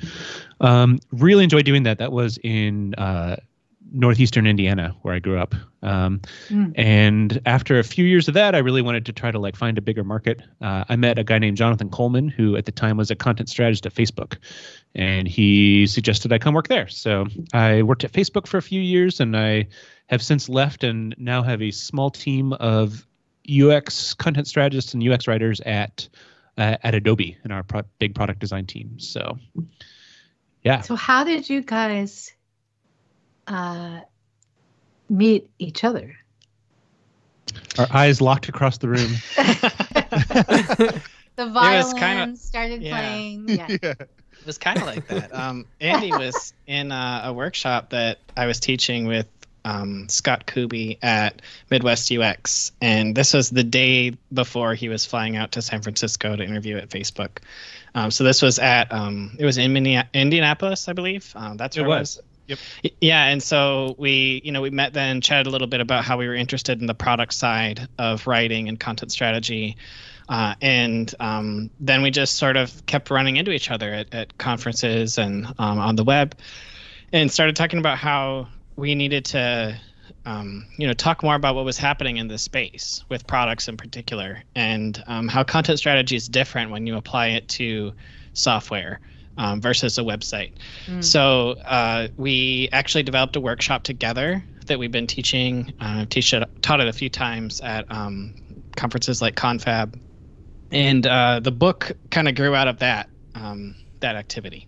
Um, 0.61 0.99
really 1.11 1.43
enjoyed 1.43 1.65
doing 1.65 1.83
that. 1.83 1.97
That 1.97 2.11
was 2.11 2.37
in 2.43 2.93
uh, 2.95 3.37
northeastern 3.91 4.47
Indiana, 4.47 4.95
where 5.01 5.13
I 5.13 5.19
grew 5.19 5.37
up. 5.37 5.53
Um, 5.83 6.21
mm. 6.49 6.73
And 6.75 7.41
after 7.45 7.79
a 7.79 7.83
few 7.83 8.05
years 8.05 8.27
of 8.27 8.33
that, 8.35 8.55
I 8.55 8.59
really 8.59 8.81
wanted 8.81 9.05
to 9.07 9.13
try 9.13 9.31
to 9.31 9.39
like 9.39 9.55
find 9.55 9.77
a 9.77 9.81
bigger 9.81 10.03
market. 10.03 10.41
Uh, 10.61 10.85
I 10.87 10.95
met 10.95 11.17
a 11.17 11.23
guy 11.23 11.39
named 11.39 11.57
Jonathon 11.57 11.89
Colman, 11.89 12.29
who 12.29 12.55
at 12.55 12.65
the 12.65 12.71
time 12.71 12.97
was 12.97 13.11
a 13.11 13.15
content 13.15 13.49
strategist 13.49 13.85
at 13.85 13.93
Facebook, 13.93 14.37
and 14.95 15.27
he 15.27 15.87
suggested 15.87 16.31
I 16.31 16.37
come 16.37 16.53
work 16.53 16.67
there. 16.67 16.87
So 16.87 17.27
I 17.53 17.81
worked 17.81 18.03
at 18.03 18.11
Facebook 18.11 18.47
for 18.47 18.57
a 18.57 18.61
few 18.61 18.81
years, 18.81 19.19
and 19.19 19.35
I 19.35 19.67
have 20.07 20.21
since 20.21 20.49
left 20.49 20.83
and 20.83 21.15
now 21.17 21.41
have 21.43 21.61
a 21.61 21.71
small 21.71 22.09
team 22.09 22.53
of 22.53 23.05
UX 23.49 24.13
content 24.13 24.47
strategists 24.47 24.93
and 24.93 25.07
UX 25.07 25.27
writers 25.27 25.61
at 25.61 26.07
uh, 26.57 26.77
at 26.83 26.95
Adobe 26.95 27.37
in 27.43 27.51
our 27.51 27.63
pro- 27.63 27.83
big 27.99 28.15
product 28.15 28.39
design 28.39 28.65
team. 28.65 28.99
So 28.99 29.37
yeah. 30.63 30.81
So 30.81 30.95
how 30.95 31.23
did 31.23 31.49
you 31.49 31.61
guys 31.61 32.33
uh, 33.47 34.01
meet 35.09 35.49
each 35.59 35.83
other. 35.83 36.15
Our 37.77 37.87
eyes 37.91 38.21
locked 38.21 38.49
across 38.49 38.77
the 38.77 38.87
room. 38.87 39.11
the 41.35 41.49
violin 41.49 41.97
kinda, 41.97 42.37
started 42.37 42.81
yeah. 42.81 42.97
playing. 42.97 43.49
Yeah. 43.49 43.67
yeah. 43.69 43.93
It 43.99 44.47
was 44.47 44.57
kind 44.57 44.79
of 44.79 44.85
like 44.85 45.07
that. 45.07 45.33
Um, 45.35 45.67
Andy 45.79 46.11
was 46.11 46.53
in 46.65 46.91
a, 46.91 47.21
a, 47.25 47.33
workshop 47.33 47.91
that 47.91 48.17
I 48.35 48.47
was 48.47 48.59
teaching 48.59 49.05
with 49.05 49.27
um, 49.63 50.09
Scott 50.09 50.47
Kubie 50.47 50.97
at 51.03 51.43
Midwest 51.69 52.11
UX, 52.11 52.71
and 52.81 53.13
this 53.13 53.35
was 53.35 53.51
the 53.51 53.63
day 53.63 54.17
before 54.33 54.73
he 54.73 54.89
was 54.89 55.05
flying 55.05 55.35
out 55.35 55.51
to 55.51 55.61
San 55.61 55.83
Francisco 55.83 56.35
to 56.35 56.43
interview 56.43 56.77
at 56.77 56.89
Facebook. 56.89 57.37
Um, 57.93 58.09
so 58.09 58.23
this 58.23 58.41
was 58.41 58.57
at 58.57 58.91
um, 58.91 59.35
it 59.37 59.45
was 59.45 59.59
in 59.59 59.75
Indianapolis, 59.75 60.87
I 60.87 60.93
believe. 60.93 61.31
Um, 61.35 61.57
that's 61.57 61.77
where 61.77 61.85
it 61.85 61.89
was. 61.89 62.19
Yep. 62.51 62.59
Yeah, 62.99 63.27
and 63.27 63.41
so 63.41 63.95
we, 63.97 64.41
you 64.43 64.51
know, 64.51 64.61
we 64.61 64.69
met 64.69 64.91
then, 64.91 65.21
chatted 65.21 65.47
a 65.47 65.49
little 65.49 65.67
bit 65.67 65.79
about 65.79 66.03
how 66.03 66.17
we 66.17 66.27
were 66.27 66.35
interested 66.35 66.81
in 66.81 66.87
the 66.87 66.93
product 66.93 67.33
side 67.33 67.87
of 67.97 68.27
writing 68.27 68.67
and 68.67 68.77
content 68.77 69.13
strategy, 69.13 69.77
uh, 70.27 70.55
and 70.61 71.15
um, 71.21 71.69
then 71.79 72.01
we 72.01 72.11
just 72.11 72.35
sort 72.35 72.57
of 72.57 72.85
kept 72.87 73.09
running 73.09 73.37
into 73.37 73.51
each 73.51 73.71
other 73.71 73.93
at, 73.93 74.13
at 74.13 74.37
conferences 74.37 75.17
and 75.17 75.45
um, 75.59 75.79
on 75.79 75.95
the 75.95 76.03
web, 76.03 76.35
and 77.13 77.31
started 77.31 77.55
talking 77.55 77.79
about 77.79 77.97
how 77.97 78.49
we 78.75 78.95
needed 78.95 79.23
to, 79.23 79.79
um, 80.25 80.65
you 80.77 80.85
know, 80.85 80.93
talk 80.93 81.23
more 81.23 81.35
about 81.35 81.55
what 81.55 81.63
was 81.63 81.77
happening 81.77 82.17
in 82.17 82.27
this 82.27 82.41
space 82.41 83.05
with 83.07 83.25
products 83.27 83.69
in 83.69 83.77
particular, 83.77 84.43
and 84.55 85.01
um, 85.07 85.29
how 85.29 85.41
content 85.41 85.79
strategy 85.79 86.17
is 86.17 86.27
different 86.27 86.69
when 86.69 86.85
you 86.85 86.97
apply 86.97 87.27
it 87.27 87.47
to 87.47 87.93
software 88.33 88.99
um, 89.41 89.59
versus 89.59 89.97
a 89.97 90.01
website. 90.01 90.51
Mm. 90.85 91.03
So 91.03 91.51
uh, 91.65 92.09
we 92.15 92.69
actually 92.71 93.03
developed 93.03 93.35
a 93.35 93.41
workshop 93.41 93.81
together 93.81 94.43
that 94.67 94.77
we've 94.77 94.91
been 94.91 95.07
teaching. 95.07 95.73
Uh, 95.81 96.05
teach 96.07 96.31
it, 96.33 96.47
taught 96.61 96.79
it 96.79 96.87
a 96.87 96.93
few 96.93 97.09
times 97.09 97.59
at 97.61 97.91
um, 97.91 98.35
conferences 98.77 99.19
like 99.21 99.35
Confab, 99.35 99.99
and 100.71 101.05
uh, 101.07 101.39
the 101.39 101.51
book 101.51 101.91
kind 102.11 102.27
of 102.27 102.35
grew 102.35 102.53
out 102.53 102.67
of 102.67 102.79
that 102.79 103.09
um, 103.33 103.75
that 103.99 104.15
activity. 104.15 104.67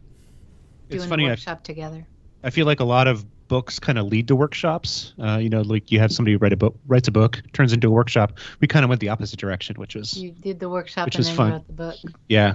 Doing 0.90 1.02
it's 1.02 1.10
funny. 1.10 1.26
workshop 1.26 1.60
I, 1.62 1.64
together. 1.64 2.08
I 2.44 2.50
feel 2.50 2.66
like 2.66 2.80
a 2.80 2.86
lot 2.86 3.08
of 3.08 3.26
books 3.48 3.78
kind 3.78 4.00
of 4.00 4.08
lead 4.08 4.28
to 4.30 4.36
workshops. 4.36 5.14
Uh, 5.24 5.38
you 5.38 5.50
know, 5.50 5.62
like 5.62 5.92
you 5.92 6.00
have 6.00 6.12
somebody 6.12 6.36
write 6.36 6.54
a 6.54 6.58
book, 6.58 6.76
writes 6.88 7.08
a 7.08 7.12
book, 7.12 7.40
turns 7.54 7.74
into 7.74 7.90
a 7.90 7.92
workshop. 7.92 8.40
We 8.60 8.68
kind 8.68 8.84
of 8.84 8.90
went 8.90 9.02
the 9.02 9.10
opposite 9.10 9.40
direction, 9.40 9.76
which 9.76 9.94
was 9.94 10.18
You 10.18 10.32
did 10.32 10.60
the 10.60 10.70
workshop 10.70 11.06
Which 11.06 11.16
and 11.16 11.20
was 11.20 11.28
then 11.28 11.36
fun. 11.38 11.48
you 11.48 11.54
wrote 11.54 11.68
the 11.68 11.74
book. 11.74 11.96
yeah. 12.28 12.54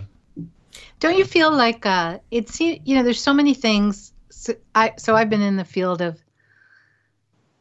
Don't 1.00 1.16
you 1.16 1.24
feel 1.24 1.50
like 1.50 1.86
uh, 1.86 2.18
it's 2.30 2.60
you 2.60 2.80
know 2.86 3.02
there's 3.02 3.20
so 3.20 3.34
many 3.34 3.54
things. 3.54 4.12
So, 4.30 4.54
I 4.74 4.94
so 4.98 5.14
I've 5.14 5.30
been 5.30 5.42
in 5.42 5.56
the 5.56 5.64
field 5.64 6.00
of 6.00 6.18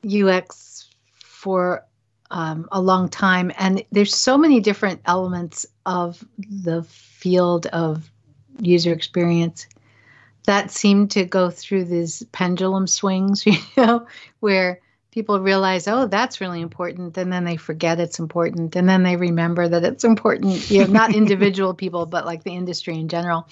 UX 0.06 0.90
for 1.24 1.86
um, 2.32 2.68
a 2.72 2.82
long 2.82 3.10
time, 3.10 3.52
and 3.58 3.84
there's 3.92 4.16
so 4.16 4.38
many 4.38 4.60
different 4.60 5.02
elements 5.06 5.66
of 5.86 6.24
the 6.38 6.84
field 6.84 7.68
of 7.68 8.12
user 8.60 8.92
experience 8.92 9.68
that 10.46 10.72
seem 10.72 11.08
to 11.10 11.26
go 11.26 11.50
through 11.50 11.86
these 11.86 12.24
pendulum 12.32 12.88
swings, 12.88 13.46
you 13.46 13.58
know, 13.76 14.08
where 14.40 14.82
people 15.12 15.40
realize, 15.40 15.88
oh, 15.88 16.08
that's 16.08 16.42
really 16.42 16.62
important, 16.62 17.18
and 17.18 17.32
then 17.32 17.44
they 17.44 17.58
forget 17.58 18.00
it's 18.00 18.20
important, 18.20 18.76
and 18.76 18.88
then 18.88 19.04
they 19.04 19.16
remember 19.16 19.68
that 19.68 19.84
it's 19.84 20.04
important. 20.04 20.70
You 20.70 20.86
know, 20.86 20.92
not 20.92 21.16
individual 21.16 21.74
people, 21.74 22.06
but 22.06 22.26
like 22.26 22.44
the 22.44 22.56
industry 22.56 22.96
in 22.98 23.08
general. 23.08 23.48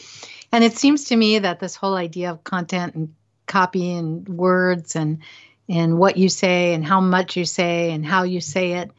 And 0.52 0.64
it 0.64 0.78
seems 0.78 1.06
to 1.06 1.16
me 1.16 1.40
that 1.40 1.60
this 1.60 1.76
whole 1.76 1.96
idea 1.96 2.32
of 2.32 2.44
content 2.44 2.96
and 2.96 3.16
copy 3.46 3.94
and 3.94 4.28
words 4.28 4.96
and 4.96 5.20
and 5.68 5.98
what 5.98 6.18
you 6.18 6.30
say 6.30 6.74
and 6.74 6.86
how 6.86 7.02
much 7.02 7.36
you 7.36 7.46
say 7.46 7.92
and 7.92 8.06
how 8.06 8.24
you 8.24 8.42
say 8.42 8.74
it, 8.74 8.92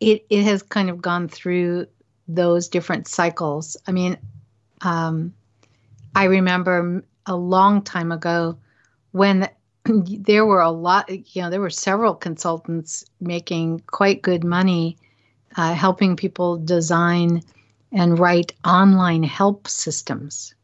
it 0.00 0.26
it 0.30 0.44
has 0.44 0.62
kind 0.62 0.90
of 0.90 1.02
gone 1.02 1.28
through 1.28 1.86
those 2.28 2.68
different 2.68 3.08
cycles. 3.08 3.76
I 3.86 3.92
mean, 3.92 4.16
um, 4.80 5.34
I 6.14 6.24
remember 6.24 7.04
a 7.26 7.36
long 7.36 7.82
time 7.82 8.12
ago 8.12 8.58
when 9.12 9.48
there 9.84 10.46
were 10.46 10.60
a 10.60 10.70
lot, 10.70 11.10
you 11.34 11.42
know, 11.42 11.50
there 11.50 11.60
were 11.60 11.70
several 11.70 12.14
consultants 12.14 13.04
making 13.20 13.80
quite 13.86 14.22
good 14.22 14.44
money 14.44 14.96
uh, 15.56 15.74
helping 15.74 16.16
people 16.16 16.56
design 16.58 17.42
and 17.92 18.18
write 18.18 18.52
online 18.64 19.22
help 19.22 19.68
systems, 19.68 20.54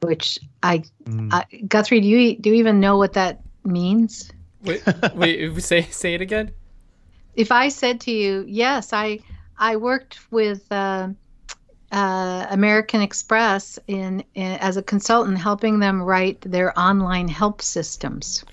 which 0.00 0.38
I, 0.62 0.84
Mm. 1.10 1.28
I 1.32 1.44
Guthrie, 1.66 2.00
do 2.00 2.06
you 2.06 2.36
do 2.36 2.50
you 2.50 2.56
even 2.56 2.80
know 2.80 2.96
what 2.96 3.14
that 3.14 3.40
means? 3.64 4.30
Wait, 4.62 4.82
wait, 5.14 5.62
say 5.62 5.82
say 5.82 6.14
it 6.14 6.20
again. 6.20 6.52
If 7.34 7.50
I 7.50 7.68
said 7.68 8.00
to 8.02 8.12
you, 8.12 8.44
yes, 8.46 8.92
I 8.92 9.20
I 9.58 9.76
worked 9.76 10.18
with 10.30 10.70
uh, 10.70 11.08
uh, 11.92 12.46
American 12.50 13.00
Express 13.00 13.78
in, 13.88 14.22
in 14.34 14.52
as 14.60 14.76
a 14.76 14.82
consultant, 14.82 15.38
helping 15.38 15.78
them 15.80 16.02
write 16.02 16.40
their 16.42 16.78
online 16.78 17.28
help 17.28 17.62
systems. 17.62 18.44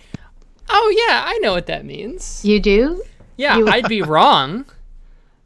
Oh 0.69 1.05
yeah, 1.07 1.23
I 1.25 1.37
know 1.39 1.53
what 1.53 1.67
that 1.67 1.85
means. 1.85 2.43
You 2.43 2.59
do? 2.59 3.03
Yeah, 3.37 3.57
you- 3.57 3.67
I'd 3.67 3.87
be 3.87 4.01
wrong. 4.01 4.65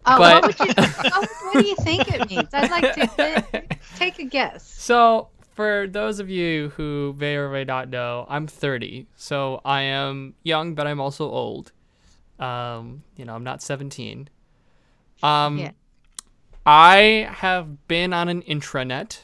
Oh, 0.05 0.17
But- 0.17 0.43
what, 0.43 0.59
would 0.59 0.67
you, 0.67 0.73
what, 0.75 1.29
what 1.43 1.53
do 1.61 1.67
you 1.67 1.75
think 1.81 2.07
it 2.11 2.27
means? 2.29 2.47
I'd 2.53 2.71
like 2.71 2.93
to 2.95 3.63
take 3.97 4.17
a 4.19 4.23
guess. 4.23 4.65
So, 4.65 5.27
for 5.53 5.85
those 5.87 6.19
of 6.19 6.27
you 6.29 6.69
who 6.69 7.13
may 7.19 7.35
or 7.35 7.49
may 7.51 7.65
not 7.65 7.89
know, 7.89 8.25
I'm 8.27 8.47
30. 8.47 9.05
So, 9.15 9.61
I 9.63 9.81
am 9.81 10.33
young, 10.41 10.73
but 10.73 10.87
I'm 10.87 10.99
also 10.99 11.29
old. 11.29 11.71
Um, 12.39 13.03
you 13.15 13.25
know, 13.25 13.35
I'm 13.35 13.43
not 13.43 13.61
17. 13.61 14.27
Um, 15.21 15.57
Yeah. 15.59 15.71
I 16.65 17.27
have 17.31 17.87
been 17.87 18.13
on 18.13 18.29
an 18.29 18.41
intranet. 18.43 19.19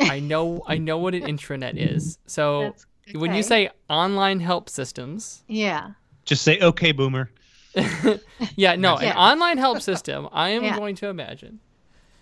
I 0.00 0.20
know 0.20 0.62
I 0.66 0.78
know 0.78 0.98
what 0.98 1.14
an 1.14 1.22
intranet 1.22 1.76
is. 1.76 2.18
So, 2.26 2.62
That's 2.62 2.86
when 3.14 3.34
you 3.34 3.42
say 3.42 3.70
online 3.88 4.40
help 4.40 4.68
systems, 4.68 5.44
Yeah. 5.48 5.90
Just 6.24 6.42
say 6.42 6.58
okay, 6.60 6.90
boomer. 6.90 7.30
yeah, 8.56 8.74
no, 8.74 8.98
Yeah. 9.00 9.10
an 9.12 9.16
online 9.16 9.58
help 9.58 9.80
system, 9.80 10.28
I 10.32 10.48
am 10.50 10.64
Yeah. 10.64 10.76
going 10.76 10.96
to 10.96 11.08
imagine 11.08 11.60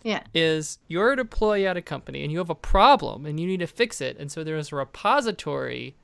Yeah. 0.03 0.23
is 0.35 0.79
you're 0.89 1.13
an 1.13 1.19
employee 1.19 1.67
at 1.67 1.77
a 1.79 1.83
company 1.83 2.23
and 2.23 2.31
you 2.31 2.39
have 2.39 2.51
a 2.51 2.55
problem 2.55 3.25
and 3.25 3.41
you 3.41 3.47
need 3.47 3.61
to 3.61 3.67
fix 3.67 4.01
it. 4.03 4.19
And 4.19 4.31
so 4.31 4.45
there's 4.45 4.73
a 4.73 4.77
repository 4.77 5.97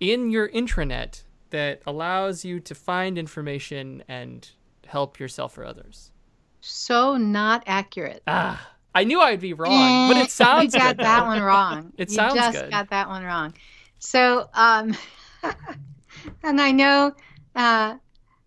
in 0.00 0.30
your 0.30 0.48
intranet 0.48 1.22
that 1.50 1.82
allows 1.86 2.44
you 2.44 2.58
to 2.60 2.74
find 2.74 3.16
information 3.18 4.02
and 4.08 4.48
help 4.86 5.20
yourself 5.20 5.56
or 5.56 5.64
others. 5.64 6.10
So 6.60 7.16
not 7.16 7.64
accurate. 7.66 8.22
Ah, 8.26 8.70
I 8.94 9.04
knew 9.04 9.20
I'd 9.20 9.40
be 9.40 9.52
wrong, 9.52 10.08
but 10.08 10.16
it 10.16 10.30
sounds 10.30 10.74
you 10.74 10.80
got 10.80 10.96
good. 10.96 11.06
that 11.06 11.20
though. 11.20 11.26
one 11.26 11.42
wrong. 11.42 11.92
It 11.98 12.10
you 12.10 12.16
sounds 12.16 12.34
just 12.34 12.58
good. 12.58 12.70
got 12.70 12.90
that 12.90 13.08
one 13.08 13.24
wrong. 13.24 13.54
So, 13.98 14.48
um, 14.54 14.96
and 16.42 16.60
I 16.60 16.72
know 16.72 17.12
uh, 17.54 17.96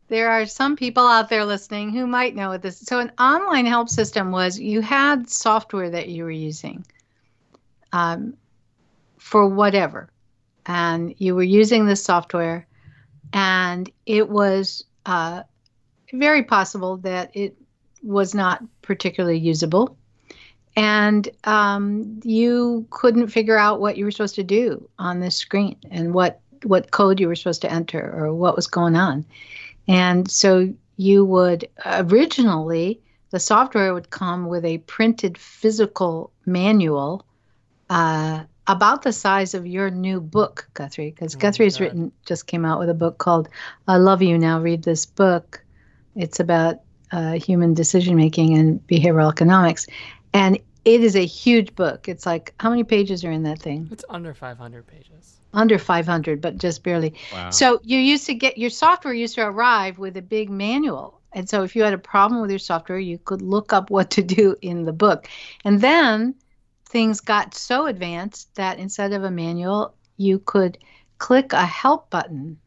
there 0.08 0.32
are 0.32 0.46
some 0.46 0.76
people 0.76 1.04
out 1.04 1.30
there 1.30 1.46
listening 1.46 1.92
who 1.92 2.06
might 2.08 2.36
know 2.36 2.50
what 2.50 2.62
this. 2.62 2.80
So, 2.80 3.00
an 3.00 3.12
online 3.20 3.66
help 3.66 3.90
system 3.90 4.32
was 4.32 4.60
you 4.60 4.82
had 4.82 5.30
software 5.30 5.90
that 5.90 6.10
you 6.10 6.24
were 6.24 6.32
using 6.32 6.86
um, 7.94 8.36
for 9.18 9.48
whatever, 9.48 10.10
and 10.66 11.16
you 11.18 11.36
were 11.36 11.44
using 11.44 11.86
this 11.86 12.04
software, 12.04 12.68
and 13.32 13.90
it 14.06 14.28
was 14.28 14.84
uh, 15.06 15.44
very 16.12 16.44
possible 16.44 16.98
that 16.98 17.36
it 17.36 17.56
was 18.04 18.36
not 18.36 18.64
particularly 18.82 19.40
usable. 19.40 19.98
And 20.76 21.30
um, 21.44 22.20
you 22.24 22.88
couldn't 22.90 23.28
figure 23.28 23.58
out 23.58 23.80
what 23.80 23.96
you 23.98 24.06
were 24.06 24.12
supposed 24.12 24.36
to 24.36 24.44
do 24.44 24.90
on 24.98 25.20
this 25.20 25.36
screen 25.36 25.78
and 25.92 26.14
what 26.14 26.40
what 26.64 26.92
code 26.92 27.20
you 27.20 27.28
were 27.28 27.36
supposed 27.36 27.62
to 27.62 27.72
enter 27.72 28.02
or 28.16 28.34
what 28.34 28.56
was 28.56 28.68
going 28.68 28.96
on. 28.96 29.26
And 29.88 30.30
so 30.32 30.74
you 30.98 31.26
would 31.26 31.68
originally 31.86 33.02
the 33.32 33.40
software 33.40 33.94
would 33.94 34.12
come 34.12 34.46
with 34.46 34.64
a 34.64 34.78
printed 34.80 35.38
physical 35.38 36.32
manual 36.46 37.26
uh, 37.90 38.44
about 38.68 39.02
the 39.02 39.12
size 39.12 39.56
of 39.56 39.66
your 39.66 39.90
new 39.90 40.22
book 40.22 40.70
guthrie 40.74 41.10
because 41.10 41.36
Oh 41.36 41.38
my 41.38 41.42
guthrie's 41.42 41.80
written 41.80 42.12
just 42.26 42.48
came 42.48 42.64
out 42.64 42.80
with 42.80 42.90
a 42.90 42.94
book 42.94 43.18
called 43.18 43.50
i 43.88 43.98
love 43.98 44.22
you 44.22 44.38
now 44.38 44.62
read 44.62 44.84
this 44.84 45.06
book. 45.06 45.64
It's 46.16 46.40
about 46.40 46.78
uh, 47.14 47.34
human 47.34 47.74
decision 47.74 48.18
making 48.18 48.58
and 48.58 48.86
behavioral 48.88 49.32
economics 49.32 49.88
and 50.34 50.60
it 50.86 51.02
is 51.02 51.16
a 51.16 51.26
huge 51.26 51.74
book. 51.76 52.10
It's 52.10 52.26
like 52.26 52.54
how 52.60 52.70
many 52.70 52.84
pages 52.84 53.24
are 53.24 53.32
in 53.32 53.44
that 53.44 53.60
thing? 53.60 53.88
It's 53.92 54.04
under 54.10 54.34
500 54.34 54.86
pages. 54.86 55.40
Under 55.54 55.78
500, 55.78 56.42
but 56.42 56.58
just 56.58 56.84
barely. 56.84 57.14
Wow. 57.32 57.52
So 57.52 57.80
you 57.84 58.00
used 58.00 58.26
to 58.26 58.34
get 58.34 58.58
your 58.58 58.70
software 58.70 59.14
used 59.14 59.36
to 59.36 59.46
arrive 59.46 59.98
with 59.98 60.18
a 60.18 60.22
big 60.22 60.50
manual. 60.50 61.22
And 61.32 61.48
so 61.48 61.64
if 61.64 61.76
you 61.76 61.84
had 61.84 61.94
a 61.94 61.98
problem 61.98 62.42
with 62.42 62.50
your 62.50 62.60
software, 62.60 63.00
you 63.00 63.18
could 63.18 63.42
look 63.42 63.72
up 63.72 63.90
what 63.90 64.12
to 64.12 64.24
do 64.24 64.56
in 64.62 64.84
the 64.84 64.94
book. 64.94 65.28
And 65.64 65.80
then 65.80 66.36
things 66.90 67.22
got 67.22 67.56
so 67.56 67.86
advanced 67.86 68.54
that 68.56 68.78
instead 68.78 69.14
of 69.14 69.24
a 69.24 69.32
manual, 69.32 69.96
you 70.18 70.40
could 70.40 70.78
click 71.18 71.54
a 71.54 71.66
help 71.66 72.10
button 72.10 72.58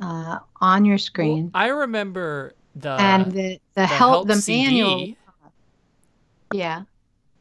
uh, 0.00 0.38
on 0.60 0.84
your 0.84 0.98
screen. 0.98 1.50
Well, 1.52 1.62
I 1.62 1.66
remember 1.68 2.54
the, 2.74 2.90
and 2.90 3.26
the, 3.26 3.32
the, 3.32 3.60
the 3.74 3.86
help, 3.86 4.26
the 4.28 4.34
CD 4.36 4.64
manual. 4.82 5.14
Yeah. 6.52 6.82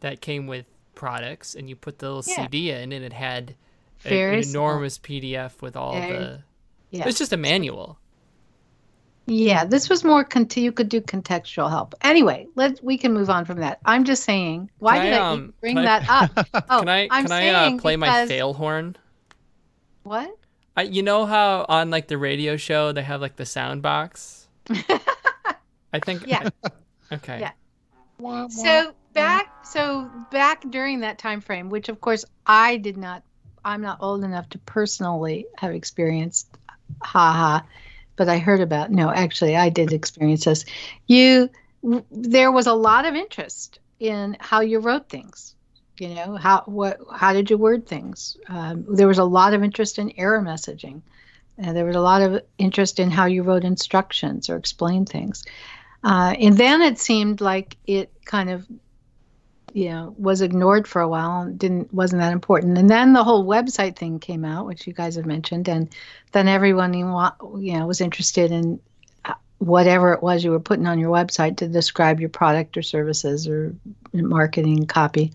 that 0.01 0.21
came 0.21 0.47
with 0.47 0.65
products, 0.95 1.55
and 1.55 1.69
you 1.69 1.75
put 1.75 1.99
the 1.99 2.07
little 2.11 2.23
Yeah. 2.27 2.45
CD 2.45 2.71
in, 2.71 2.91
and 2.91 3.03
it 3.05 3.13
had 3.13 3.55
a- 4.05 4.09
an 4.33 4.43
enormous 4.43 4.97
PDF 4.97 5.61
with 5.61 5.75
all 5.75 5.93
Very- 5.93 6.17
the. 6.17 6.43
Yeah. 6.91 7.07
It's 7.07 7.17
just 7.17 7.31
a 7.33 7.37
manual. 7.37 7.97
Yeah, 9.27 9.63
this 9.63 9.87
was 9.89 10.03
more 10.03 10.23
cont- 10.25 10.57
you 10.57 10.71
could 10.73 10.89
do 10.89 10.99
contextual 10.99 11.69
help. 11.69 11.93
Anyway, 12.01 12.47
let 12.55 12.83
we 12.83 12.97
can 12.97 13.13
move 13.13 13.29
on 13.29 13.45
from 13.45 13.59
that. 13.59 13.79
I'm 13.85 14.03
just 14.03 14.23
saying, 14.23 14.69
why 14.79 14.97
Can 14.97 15.05
did 15.05 15.13
I, 15.13 15.17
um, 15.19 15.37
even 15.39 15.53
bring 15.61 15.75
can 15.77 15.85
I- 15.87 15.99
that 15.99 16.09
up? 16.37 16.47
Oh, 16.69 16.79
can 16.79 16.89
I 16.89 17.07
I'm 17.11 17.25
can 17.27 17.31
I 17.31 17.47
uh, 17.49 17.77
play 17.77 17.95
my 17.95 18.07
because- 18.07 18.27
fail 18.29 18.53
horn? 18.53 18.97
What? 20.03 20.35
I, 20.75 20.83
you 20.83 21.03
know 21.03 21.25
how 21.25 21.65
on 21.69 21.91
like 21.91 22.07
the 22.07 22.17
radio 22.17 22.57
show 22.57 22.91
they 22.93 23.03
have 23.03 23.21
like 23.21 23.35
the 23.35 23.45
sound 23.45 23.81
box. 23.81 24.47
I 25.93 25.99
think. 25.99 26.23
Yeah. 26.27 26.49
I- 26.63 27.15
okay. 27.15 27.39
Yeah. 27.39 27.51
So 28.49 28.93
back, 29.13 29.47
so 29.63 30.09
back 30.29 30.63
during 30.69 30.99
that 31.01 31.17
time 31.17 31.41
frame, 31.41 31.69
which 31.69 31.89
of 31.89 31.99
course 32.01 32.25
I 32.45 32.77
did 32.77 32.97
not, 32.97 33.23
I'm 33.65 33.81
not 33.81 33.97
old 34.01 34.23
enough 34.23 34.49
to 34.49 34.57
personally 34.59 35.45
have 35.57 35.73
experienced, 35.73 36.47
haha, 37.01 37.61
but 38.15 38.29
I 38.29 38.37
heard 38.37 38.61
about. 38.61 38.91
No, 38.91 39.09
actually, 39.09 39.55
I 39.55 39.69
did 39.69 39.91
experience 39.91 40.45
this. 40.45 40.65
You, 41.07 41.49
w- 41.83 42.05
there 42.11 42.51
was 42.51 42.67
a 42.67 42.73
lot 42.73 43.05
of 43.05 43.15
interest 43.15 43.79
in 43.99 44.37
how 44.39 44.61
you 44.61 44.79
wrote 44.79 45.09
things. 45.09 45.55
You 45.99 46.09
know 46.15 46.35
how 46.35 46.63
what 46.65 46.99
how 47.13 47.33
did 47.33 47.49
you 47.51 47.57
word 47.57 47.85
things? 47.85 48.35
Um, 48.47 48.85
there 48.89 49.07
was 49.07 49.19
a 49.19 49.23
lot 49.23 49.53
of 49.53 49.63
interest 49.63 49.99
in 49.99 50.13
error 50.17 50.41
messaging. 50.41 51.01
Uh, 51.63 51.73
there 51.73 51.85
was 51.85 51.95
a 51.95 52.01
lot 52.01 52.23
of 52.23 52.41
interest 52.57 52.99
in 52.99 53.11
how 53.11 53.25
you 53.25 53.43
wrote 53.43 53.63
instructions 53.63 54.49
or 54.49 54.55
explained 54.55 55.09
things. 55.09 55.43
Uh, 56.03 56.35
and 56.39 56.57
then 56.57 56.81
it 56.81 56.99
seemed 56.99 57.41
like 57.41 57.77
it 57.85 58.11
kind 58.25 58.49
of 58.49 58.67
you 59.73 59.89
know 59.89 60.13
was 60.17 60.41
ignored 60.41 60.85
for 60.87 61.01
a 61.01 61.07
while 61.07 61.41
and 61.41 61.57
didn't 61.57 61.93
wasn't 61.93 62.19
that 62.21 62.33
important. 62.33 62.77
And 62.77 62.89
then 62.89 63.13
the 63.13 63.23
whole 63.23 63.45
website 63.45 63.95
thing 63.95 64.19
came 64.19 64.43
out 64.43 64.65
which 64.65 64.87
you 64.87 64.93
guys 64.93 65.15
have 65.15 65.25
mentioned 65.25 65.67
and 65.69 65.93
then 66.31 66.47
everyone 66.47 66.93
you 66.93 67.05
know 67.05 67.87
was 67.87 68.01
interested 68.01 68.51
in 68.51 68.79
uh, 69.25 69.33
whatever 69.59 70.13
it 70.13 70.21
was 70.21 70.43
you 70.43 70.51
were 70.51 70.59
putting 70.59 70.87
on 70.87 70.99
your 70.99 71.11
website 71.11 71.57
to 71.57 71.67
describe 71.67 72.19
your 72.19 72.29
product 72.29 72.75
or 72.75 72.81
services 72.81 73.47
or 73.47 73.75
marketing 74.13 74.87
copy. 74.87 75.31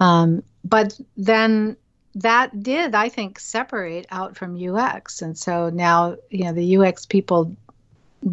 Um, 0.00 0.42
but 0.64 0.98
then 1.16 1.76
that 2.14 2.62
did 2.62 2.94
i 2.94 3.08
think 3.08 3.38
separate 3.38 4.06
out 4.10 4.36
from 4.36 4.56
ux 4.74 5.22
and 5.22 5.36
so 5.36 5.70
now 5.70 6.16
you 6.30 6.44
know 6.44 6.52
the 6.52 6.76
ux 6.76 7.06
people 7.06 7.54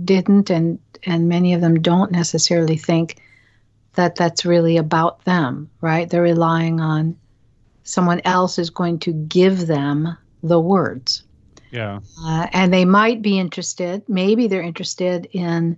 didn't 0.04 0.50
and 0.50 0.80
and 1.04 1.30
many 1.30 1.54
of 1.54 1.62
them 1.62 1.82
don't 1.82 2.12
necessarily 2.12 2.78
think 2.78 3.22
that 3.94 4.16
that's 4.16 4.46
really 4.46 4.78
about 4.78 5.24
them, 5.26 5.70
right? 5.82 6.10
They're 6.10 6.22
relying 6.22 6.82
on 6.82 7.18
someone 7.84 8.22
else 8.26 8.60
is 8.60 8.70
going 8.70 9.00
to 9.00 9.14
give 9.14 9.68
them 9.68 10.18
the 10.44 10.60
words. 10.60 11.24
Yeah. 11.72 12.00
Uh, 12.24 12.48
and 12.52 12.74
they 12.74 12.86
might 12.86 13.22
be 13.22 13.40
interested, 13.40 14.04
maybe 14.08 14.48
they're 14.48 14.62
interested 14.62 15.28
in 15.32 15.78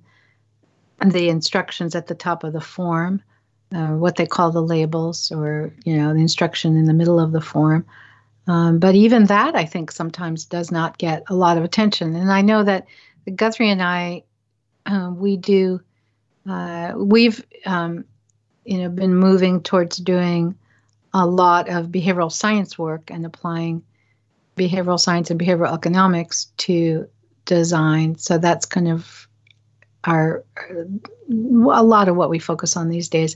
the 1.05 1.29
instructions 1.29 1.95
at 1.95 2.07
the 2.07 2.15
top 2.15 2.43
of 2.43 2.53
the 2.53 2.61
form, 2.61 3.21
uh, 3.73 3.89
what 3.89 4.15
they 4.15 4.25
call 4.25 4.51
the 4.51 4.61
labels, 4.61 5.31
or, 5.31 5.73
you 5.85 5.97
know, 5.97 6.13
the 6.13 6.21
instruction 6.21 6.75
in 6.75 6.85
the 6.85 6.93
middle 6.93 7.19
of 7.19 7.31
the 7.31 7.41
form. 7.41 7.85
Um, 8.47 8.79
but 8.79 8.95
even 8.95 9.25
that, 9.25 9.55
I 9.55 9.65
think, 9.65 9.91
sometimes 9.91 10.45
does 10.45 10.71
not 10.71 10.97
get 10.97 11.23
a 11.27 11.35
lot 11.35 11.57
of 11.57 11.63
attention. 11.63 12.15
And 12.15 12.31
I 12.31 12.41
know 12.41 12.63
that 12.63 12.87
Guthrie 13.35 13.69
and 13.69 13.83
I, 13.83 14.23
uh, 14.87 15.11
we 15.13 15.37
do 15.37 15.79
uh, 16.49 16.93
we've 16.95 17.45
um, 17.65 18.05
you 18.65 18.79
know 18.79 18.89
been 18.89 19.15
moving 19.15 19.61
towards 19.61 19.97
doing 19.97 20.55
a 21.13 21.25
lot 21.25 21.69
of 21.69 21.87
behavioral 21.87 22.31
science 22.31 22.77
work 22.77 23.09
and 23.11 23.25
applying 23.25 23.83
behavioral 24.55 24.99
science 24.99 25.29
and 25.29 25.39
behavioral 25.39 25.73
economics 25.73 26.45
to 26.57 27.07
design. 27.45 28.17
So 28.17 28.37
that's 28.37 28.65
kind 28.65 28.87
of 28.87 29.27
our 30.03 30.43
a 31.29 31.83
lot 31.83 32.07
of 32.07 32.15
what 32.15 32.29
we 32.29 32.39
focus 32.39 32.77
on 32.77 32.89
these 32.89 33.09
days. 33.09 33.35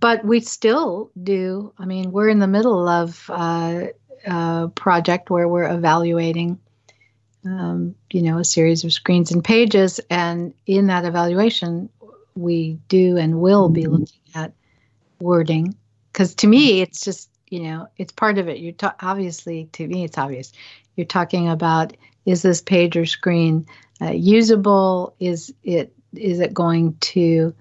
But 0.00 0.24
we 0.24 0.40
still 0.40 1.10
do. 1.22 1.72
I 1.78 1.84
mean, 1.84 2.10
we're 2.10 2.28
in 2.28 2.40
the 2.40 2.48
middle 2.48 2.88
of 2.88 3.28
uh, 3.28 3.86
a 4.26 4.70
project 4.74 5.30
where 5.30 5.48
we're 5.48 5.70
evaluating 5.70 6.58
um, 7.44 7.94
you 8.10 8.22
know, 8.22 8.38
a 8.38 8.44
series 8.44 8.84
of 8.84 8.92
screens 8.92 9.30
and 9.30 9.42
pages. 9.42 10.00
And 10.10 10.52
in 10.66 10.86
that 10.88 11.04
evaluation, 11.04 11.88
we 12.34 12.78
do 12.88 13.16
and 13.16 13.40
will 13.40 13.68
be 13.68 13.84
mm-hmm. 13.84 13.92
looking 13.92 14.20
at 14.34 14.52
wording. 15.20 15.74
Because 16.12 16.34
to 16.36 16.46
me 16.46 16.80
it's 16.80 17.04
just 17.04 17.28
you 17.48 17.60
know 17.60 17.88
it's 17.96 18.12
part 18.12 18.38
of 18.38 18.48
it. 18.48 18.58
You're 18.58 18.72
ta- 18.72 18.96
obviously 19.00 19.68
to 19.72 19.86
me 19.86 20.04
it's 20.04 20.18
obvious. 20.18 20.52
You're 20.96 21.06
talking 21.06 21.48
about 21.48 21.96
is 22.26 22.42
this 22.42 22.60
page 22.60 22.96
or 22.96 23.06
screen 23.06 23.66
uh, 24.00 24.10
usable? 24.10 25.14
Is 25.20 25.52
it 25.62 25.92
is 26.14 26.40
it 26.40 26.54
going 26.54 26.96
to 27.00 27.54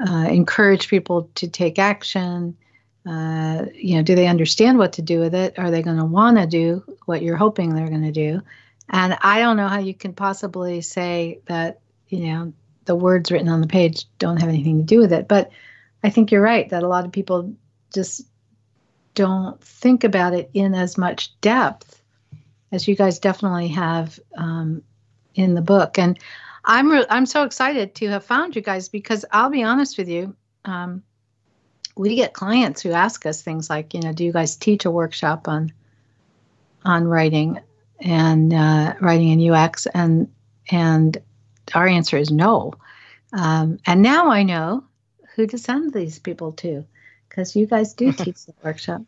uh, 0.00 0.28
encourage 0.30 0.88
people 0.88 1.30
to 1.36 1.48
take 1.48 1.78
action? 1.78 2.56
Uh, 3.06 3.66
you 3.74 3.96
know 3.96 4.02
do 4.02 4.14
they 4.14 4.26
understand 4.26 4.78
what 4.78 4.92
to 4.94 5.02
do 5.02 5.20
with 5.20 5.34
it? 5.34 5.58
Are 5.58 5.70
they 5.70 5.82
going 5.82 5.96
to 5.98 6.04
want 6.04 6.36
to 6.36 6.46
do 6.46 6.84
what 7.06 7.22
you're 7.22 7.36
hoping 7.36 7.74
they're 7.74 7.88
going 7.88 8.02
to 8.02 8.12
do 8.12 8.42
and 8.90 9.16
i 9.20 9.40
don't 9.40 9.56
know 9.56 9.68
how 9.68 9.78
you 9.78 9.94
can 9.94 10.12
possibly 10.12 10.80
say 10.80 11.40
that 11.46 11.80
you 12.08 12.20
know 12.20 12.52
the 12.88 12.96
words 12.96 13.30
written 13.30 13.48
on 13.48 13.60
the 13.60 13.68
page 13.68 14.06
don't 14.18 14.38
have 14.38 14.48
anything 14.48 14.78
to 14.78 14.84
do 14.84 14.98
with 14.98 15.12
it. 15.12 15.28
But 15.28 15.52
I 16.02 16.10
think 16.10 16.32
you're 16.32 16.42
right 16.42 16.68
that 16.70 16.82
a 16.82 16.88
lot 16.88 17.04
of 17.04 17.12
people 17.12 17.54
just 17.94 18.22
don't 19.14 19.62
think 19.62 20.02
about 20.02 20.34
it 20.34 20.50
in 20.54 20.74
as 20.74 20.98
much 20.98 21.38
depth 21.40 22.02
as 22.72 22.88
you 22.88 22.96
guys 22.96 23.18
definitely 23.18 23.68
have 23.68 24.18
um, 24.36 24.82
in 25.34 25.54
the 25.54 25.62
book. 25.62 25.98
And 25.98 26.18
I'm 26.64 26.90
re- 26.90 27.06
I'm 27.08 27.26
so 27.26 27.44
excited 27.44 27.94
to 27.96 28.08
have 28.08 28.24
found 28.24 28.56
you 28.56 28.62
guys 28.62 28.88
because 28.88 29.24
I'll 29.30 29.50
be 29.50 29.62
honest 29.62 29.98
with 29.98 30.08
you, 30.08 30.34
um, 30.64 31.02
we 31.94 32.16
get 32.16 32.32
clients 32.32 32.82
who 32.82 32.92
ask 32.92 33.26
us 33.26 33.42
things 33.42 33.68
like, 33.68 33.92
you 33.94 34.00
know, 34.00 34.12
do 34.12 34.24
you 34.24 34.32
guys 34.32 34.56
teach 34.56 34.84
a 34.84 34.90
workshop 34.90 35.46
on 35.46 35.72
on 36.84 37.06
writing 37.06 37.60
and 38.00 38.52
uh, 38.52 38.94
writing 39.00 39.28
in 39.28 39.50
UX 39.52 39.86
and 39.86 40.28
and 40.70 41.18
our 41.74 41.86
answer 41.86 42.16
is 42.16 42.30
no. 42.30 42.74
Um, 43.32 43.78
and 43.86 44.02
now 44.02 44.30
I 44.30 44.42
know 44.42 44.84
who 45.34 45.46
to 45.46 45.58
send 45.58 45.92
these 45.92 46.18
people 46.18 46.52
to 46.52 46.84
because 47.28 47.54
you 47.54 47.66
guys 47.66 47.94
do 47.94 48.12
teach 48.12 48.46
the 48.46 48.54
workshop. 48.62 49.02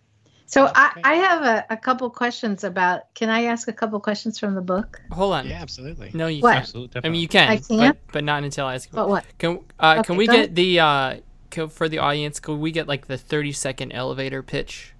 So 0.46 0.68
I, 0.74 1.00
I 1.04 1.14
have 1.14 1.42
a, 1.42 1.64
a 1.70 1.76
couple 1.76 2.10
questions 2.10 2.64
about. 2.64 3.14
Can 3.14 3.28
I 3.28 3.44
ask 3.44 3.68
a 3.68 3.72
couple 3.72 4.00
questions 4.00 4.36
from 4.36 4.56
the 4.56 4.60
book? 4.60 5.00
Hold 5.12 5.34
on. 5.34 5.46
Yeah, 5.46 5.62
absolutely. 5.62 6.10
No, 6.12 6.26
you 6.26 6.42
what? 6.42 6.54
can't. 6.54 6.62
Absolutely. 6.62 7.00
I 7.04 7.08
mean, 7.08 7.20
you 7.20 7.28
can. 7.28 7.48
I 7.48 7.56
can, 7.58 7.78
but, 7.78 7.98
but 8.12 8.24
not 8.24 8.42
until 8.42 8.66
I 8.66 8.74
ask. 8.74 8.90
But 8.90 9.08
what? 9.08 9.24
Can 9.38 9.60
uh, 9.78 9.98
Okay, 9.98 10.06
can 10.08 10.16
we 10.16 10.26
get 10.26 10.34
ahead. 10.34 10.54
the 10.56 10.80
uh, 10.80 11.16
can, 11.50 11.68
for 11.68 11.88
the 11.88 11.98
audience? 11.98 12.40
Can 12.40 12.58
we 12.58 12.72
get 12.72 12.88
like 12.88 13.06
the 13.06 13.16
thirty 13.16 13.52
second 13.52 13.92
elevator 13.92 14.42
pitch? 14.42 14.92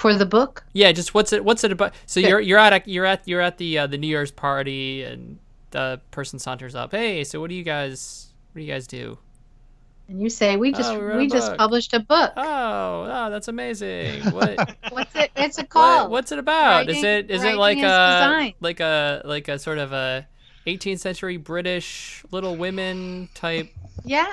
For 0.00 0.14
the 0.14 0.24
book? 0.26 0.64
Yeah, 0.72 0.92
just 0.92 1.12
what's 1.12 1.32
it? 1.32 1.44
What's 1.44 1.62
it 1.62 1.72
about? 1.72 1.92
So 2.06 2.20
Sure. 2.20 2.30
you're 2.30 2.40
you're 2.40 2.58
at 2.58 2.72
a, 2.72 2.90
you're 2.90 3.04
at 3.04 3.28
you're 3.28 3.42
at 3.42 3.58
the 3.58 3.78
uh, 3.80 3.86
the 3.86 3.98
New 3.98 4.06
Year's 4.06 4.30
party, 4.30 5.02
and 5.02 5.38
the 5.72 6.00
person 6.10 6.38
saunters 6.38 6.74
up. 6.74 6.92
Hey, 6.92 7.22
so 7.22 7.38
what 7.38 7.50
do 7.50 7.54
you 7.54 7.62
guys 7.62 8.32
what 8.52 8.60
do 8.60 8.64
you 8.64 8.72
guys 8.72 8.86
do? 8.86 9.18
And 10.08 10.20
you 10.22 10.30
say 10.30 10.56
we 10.56 10.72
just 10.72 10.90
Oh, 10.90 10.98
we 10.98 11.16
we 11.18 11.28
just 11.28 11.54
published 11.56 11.92
a 11.92 12.00
book. 12.00 12.32
Oh, 12.36 13.06
oh, 13.08 13.30
that's 13.30 13.48
amazing. 13.48 14.22
What? 14.32 14.76
What's 14.90 15.14
it? 15.14 15.30
It's 15.36 15.58
a 15.58 15.66
what 15.70 16.10
what's 16.10 16.32
it 16.32 16.38
about? 16.38 16.88
is 16.88 17.04
it 17.04 17.30
is 17.30 17.44
it 17.44 17.56
like 17.56 17.76
is 17.78 17.84
a 17.84 17.86
design. 17.86 18.54
like 18.60 18.80
a 18.80 19.22
like 19.24 19.48
a 19.48 19.58
sort 19.58 19.78
of 19.78 19.92
a 19.92 20.26
18th 20.66 21.00
century 21.00 21.36
British 21.36 22.24
Little 22.30 22.56
Women 22.56 23.28
type? 23.34 23.68
Yeah. 24.04 24.32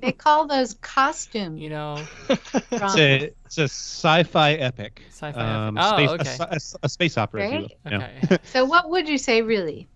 They 0.00 0.12
call 0.12 0.46
those 0.46 0.74
costumes. 0.74 1.60
You 1.60 1.70
know, 1.70 2.04
It's 2.28 2.96
a, 2.96 3.32
it's 3.44 3.58
a 3.58 3.64
sci-fi 3.64 4.52
epic. 4.54 5.02
Sci-fi 5.10 5.40
Um, 5.40 5.78
epic. 5.78 6.10
Oh, 6.10 6.16
space, 6.16 6.40
okay. 6.40 6.44
a, 6.44 6.54
a, 6.54 6.58
a 6.84 6.88
space 6.88 7.18
opera, 7.18 7.44
if 7.44 7.52
you 7.52 7.58
will. 7.58 7.68
Great. 7.68 7.92
Yeah. 7.92 8.10
okay. 8.24 8.38
so 8.44 8.64
what 8.64 8.90
would 8.90 9.08
you 9.08 9.18
say 9.18 9.42
really? 9.42 9.88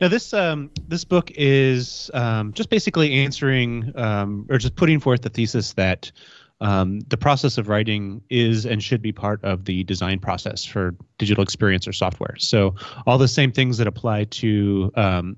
Now 0.00 0.08
this 0.08 0.32
um, 0.32 0.70
this 0.88 1.04
book 1.04 1.30
is 1.34 2.10
um, 2.14 2.52
just 2.52 2.70
basically 2.70 3.12
answering 3.14 3.92
um, 3.96 4.46
or 4.48 4.58
just 4.58 4.76
putting 4.76 5.00
forth 5.00 5.22
the 5.22 5.30
thesis 5.30 5.72
that 5.74 6.12
um, 6.60 7.00
the 7.08 7.16
process 7.16 7.58
of 7.58 7.68
writing 7.68 8.22
is 8.30 8.64
and 8.64 8.82
should 8.82 9.02
be 9.02 9.12
part 9.12 9.42
of 9.42 9.64
the 9.64 9.82
design 9.84 10.20
process 10.20 10.64
for 10.64 10.94
digital 11.18 11.42
experience 11.42 11.88
or 11.88 11.92
software. 11.92 12.36
So 12.38 12.74
all 13.06 13.18
the 13.18 13.28
same 13.28 13.50
things 13.52 13.78
that 13.78 13.86
apply 13.86 14.24
to 14.24 14.92
um, 14.94 15.36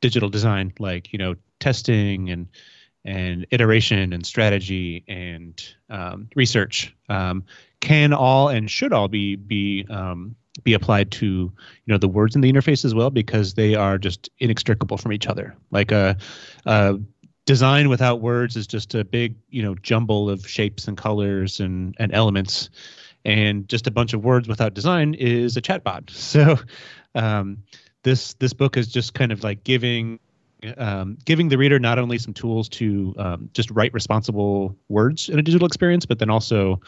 digital 0.00 0.28
design, 0.28 0.72
like 0.78 1.12
you 1.12 1.18
know 1.18 1.34
testing 1.60 2.30
and 2.30 2.48
and 3.04 3.46
iteration 3.50 4.12
and 4.12 4.26
strategy 4.26 5.04
and 5.08 5.62
um, 5.88 6.28
research, 6.34 6.94
um, 7.08 7.44
can 7.80 8.12
all 8.12 8.48
and 8.48 8.70
should 8.70 8.92
all 8.92 9.08
be 9.08 9.36
be 9.36 9.86
um, 9.88 10.34
be 10.62 10.74
applied 10.74 11.10
to 11.10 11.26
you 11.26 11.52
know 11.86 11.98
the 11.98 12.08
words 12.08 12.34
in 12.34 12.42
the 12.42 12.52
interface 12.52 12.84
as 12.84 12.94
well 12.94 13.10
because 13.10 13.54
they 13.54 13.74
are 13.74 13.98
just 13.98 14.28
inextricable 14.38 14.98
from 14.98 15.12
each 15.12 15.26
other. 15.26 15.56
Like 15.70 15.92
a, 15.92 16.16
a 16.66 16.98
design 17.46 17.88
without 17.88 18.20
words 18.20 18.56
is 18.56 18.66
just 18.66 18.94
a 18.94 19.04
big 19.04 19.36
you 19.48 19.62
know 19.62 19.74
jumble 19.76 20.28
of 20.28 20.46
shapes 20.46 20.88
and 20.88 20.96
colors 20.96 21.60
and 21.60 21.94
and 21.98 22.12
elements. 22.14 22.70
And 23.22 23.68
just 23.68 23.86
a 23.86 23.90
bunch 23.90 24.14
of 24.14 24.24
words 24.24 24.48
without 24.48 24.72
design 24.72 25.12
is 25.14 25.56
a 25.56 25.62
chatbot. 25.62 26.10
So 26.14 26.56
um, 27.14 27.58
this 28.02 28.34
this 28.34 28.52
book 28.52 28.76
is 28.76 28.88
just 28.88 29.14
kind 29.14 29.32
of 29.32 29.44
like 29.44 29.64
giving 29.64 30.20
um, 30.76 31.18
giving 31.24 31.48
the 31.48 31.58
reader 31.58 31.78
not 31.78 31.98
only 31.98 32.18
some 32.18 32.34
tools 32.34 32.68
to 32.68 33.14
um, 33.18 33.50
just 33.52 33.70
write 33.70 33.92
responsible 33.92 34.76
words 34.88 35.28
in 35.28 35.38
a 35.38 35.42
digital 35.42 35.66
experience, 35.66 36.06
but 36.06 36.18
then 36.18 36.30
also 36.30 36.80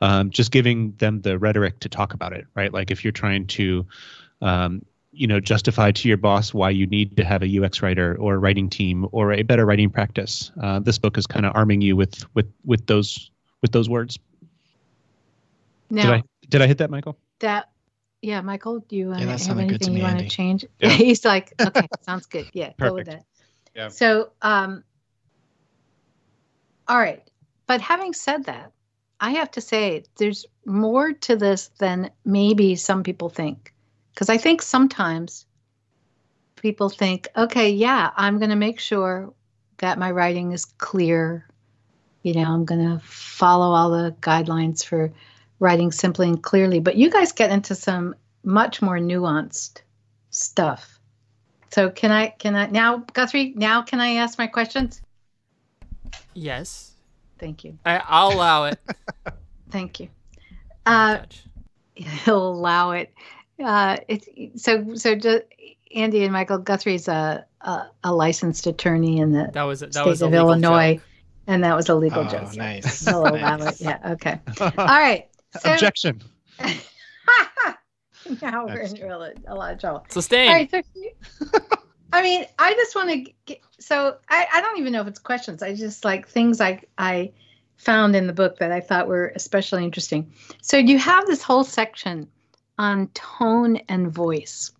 um, 0.00 0.30
just 0.30 0.50
giving 0.50 0.92
them 0.98 1.20
the 1.22 1.38
rhetoric 1.38 1.80
to 1.80 1.88
talk 1.88 2.14
about 2.14 2.32
it, 2.32 2.46
right? 2.54 2.72
Like 2.72 2.90
if 2.90 3.04
you're 3.04 3.12
trying 3.12 3.46
to, 3.48 3.86
um, 4.40 4.84
you 5.12 5.26
know, 5.26 5.40
justify 5.40 5.90
to 5.90 6.08
your 6.08 6.16
boss 6.16 6.54
why 6.54 6.70
you 6.70 6.86
need 6.86 7.16
to 7.16 7.24
have 7.24 7.42
a 7.42 7.64
UX 7.64 7.82
writer 7.82 8.16
or 8.18 8.34
a 8.34 8.38
writing 8.38 8.68
team 8.68 9.06
or 9.12 9.32
a 9.32 9.42
better 9.42 9.66
writing 9.66 9.90
practice, 9.90 10.52
uh, 10.62 10.78
this 10.78 10.98
book 10.98 11.18
is 11.18 11.26
kind 11.26 11.44
of 11.46 11.52
arming 11.56 11.80
you 11.80 11.96
with 11.96 12.24
with 12.34 12.46
with 12.64 12.86
those 12.86 13.30
with 13.62 13.72
those 13.72 13.88
words. 13.88 14.18
Now 15.90 16.02
Did 16.02 16.10
I 16.10 16.22
did 16.48 16.62
I 16.62 16.66
hit 16.66 16.78
that, 16.78 16.90
Michael? 16.90 17.18
that 17.40 17.70
yeah, 18.22 18.40
Michael, 18.40 18.80
do 18.80 18.96
you 18.96 19.12
uh, 19.12 19.18
Yeah, 19.18 19.26
that 19.26 19.30
have 19.32 19.40
sounded 19.40 19.62
to 19.62 19.68
anything 19.68 19.96
you 19.96 20.02
want 20.02 20.18
to 20.18 20.26
change? 20.26 20.64
Yeah. 20.80 20.90
He's 20.90 21.24
like, 21.24 21.54
okay, 21.60 21.88
sounds 22.02 22.26
good. 22.26 22.46
Yeah, 22.52 22.72
go 22.78 22.94
with 22.94 23.06
that. 23.06 23.24
Yeah. 23.74 23.88
So, 23.88 24.30
um, 24.42 24.84
all 26.86 26.98
right. 26.98 27.22
But 27.66 27.80
having 27.80 28.14
said 28.14 28.44
that, 28.44 28.72
I 29.20 29.30
have 29.32 29.50
to 29.52 29.60
say 29.60 30.04
there's 30.18 30.46
more 30.64 31.12
to 31.12 31.36
this 31.36 31.68
than 31.78 32.10
maybe 32.24 32.76
some 32.76 33.02
people 33.02 33.28
think. 33.28 33.72
Because 34.14 34.28
I 34.28 34.36
think 34.36 34.62
sometimes 34.62 35.46
people 36.56 36.88
think, 36.88 37.28
okay, 37.36 37.70
yeah, 37.70 38.10
I'm 38.16 38.38
going 38.38 38.50
to 38.50 38.56
make 38.56 38.80
sure 38.80 39.32
that 39.78 39.98
my 39.98 40.10
writing 40.10 40.52
is 40.52 40.64
clear 40.64 41.48
you 42.22 42.34
know, 42.34 42.52
I'm 42.52 42.64
going 42.64 42.84
to 42.84 43.04
follow 43.04 43.74
all 43.74 43.90
the 43.90 44.14
guidelines 44.20 44.84
for 44.84 45.12
writing 45.60 45.90
simply 45.92 46.28
and 46.28 46.42
clearly. 46.42 46.80
But 46.80 46.96
you 46.96 47.10
guys 47.10 47.32
get 47.32 47.50
into 47.50 47.74
some 47.74 48.14
much 48.44 48.80
more 48.82 48.98
nuanced 48.98 49.82
stuff. 50.30 50.98
So 51.70 51.90
can 51.90 52.10
I 52.10 52.28
can 52.28 52.54
I 52.54 52.66
now 52.66 52.98
Guthrie, 53.12 53.52
now 53.56 53.82
can 53.82 54.00
I 54.00 54.14
ask 54.14 54.38
my 54.38 54.46
questions? 54.46 55.02
Yes. 56.34 56.92
Thank 57.38 57.64
you. 57.64 57.78
I, 57.84 58.02
I'll 58.06 58.32
allow 58.32 58.64
it. 58.64 58.78
Thank 59.70 60.00
you. 60.00 60.08
Uh, 60.86 61.18
he'll 61.94 62.48
allow 62.48 62.92
it. 62.92 63.12
Uh, 63.62 63.98
it's 64.08 64.28
so 64.62 64.94
so. 64.94 65.14
Just, 65.14 65.44
Andy 65.94 66.22
and 66.24 66.32
Michael 66.32 66.58
Guthrie's 66.58 67.08
a, 67.08 67.44
a 67.60 67.86
a 68.04 68.12
licensed 68.12 68.66
attorney 68.66 69.18
in 69.18 69.32
the 69.32 69.50
that 69.52 69.62
was 69.64 69.80
that 69.80 69.92
state 69.94 70.06
was 70.06 70.22
of 70.22 70.32
Illinois, 70.34 70.94
joke. 70.94 71.02
and 71.46 71.64
that 71.64 71.74
was 71.76 71.88
a 71.88 71.94
legal 71.94 72.20
Oh, 72.24 72.28
joke. 72.28 72.54
nice. 72.56 73.04
He'll 73.04 73.26
allow 73.26 73.56
it. 73.66 73.80
Yeah. 73.80 73.98
Okay. 74.12 74.40
All 74.60 74.70
right. 74.86 75.28
So 75.60 75.72
Objection. 75.72 76.22
now 78.42 78.66
we're 78.66 78.80
in 78.80 78.92
real, 78.94 79.32
a 79.46 79.54
lot 79.54 79.72
of 79.72 79.80
trouble. 79.80 80.06
Sustained. 80.08 80.48
All 80.50 80.54
right. 80.54 80.70
So, 80.70 80.82
I 82.12 82.22
mean, 82.22 82.46
I 82.58 82.72
just 82.74 82.94
want 82.94 83.10
to 83.10 83.32
get, 83.46 83.60
so 83.78 84.16
I, 84.28 84.46
I 84.54 84.60
don't 84.60 84.78
even 84.78 84.92
know 84.92 85.02
if 85.02 85.06
it's 85.08 85.18
questions. 85.18 85.62
I 85.62 85.74
just 85.74 86.04
like 86.04 86.28
things 86.28 86.60
I, 86.60 86.80
I 86.96 87.32
found 87.76 88.16
in 88.16 88.26
the 88.26 88.32
book 88.32 88.58
that 88.58 88.72
I 88.72 88.80
thought 88.80 89.08
were 89.08 89.32
especially 89.36 89.84
interesting. 89.84 90.32
So 90.62 90.76
you 90.76 90.98
have 90.98 91.26
this 91.26 91.42
whole 91.42 91.64
section 91.64 92.28
on 92.78 93.08
tone 93.08 93.76
and 93.88 94.10
voice. 94.10 94.72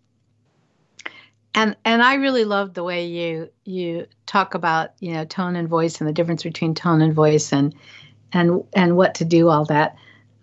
And, 1.54 1.76
and 1.84 2.02
I 2.02 2.14
really 2.14 2.44
love 2.44 2.74
the 2.74 2.84
way 2.84 3.06
you 3.06 3.50
you 3.64 4.06
talk 4.26 4.54
about 4.54 4.90
you 5.00 5.12
know 5.12 5.24
tone 5.24 5.56
and 5.56 5.68
voice 5.68 6.00
and 6.00 6.06
the 6.06 6.12
difference 6.12 6.44
between 6.44 6.74
tone 6.74 7.00
and 7.00 7.14
voice 7.14 7.52
and 7.52 7.74
and 8.32 8.62
and 8.74 8.96
what 8.96 9.16
to 9.16 9.24
do 9.24 9.48
all 9.48 9.64
that 9.64 9.96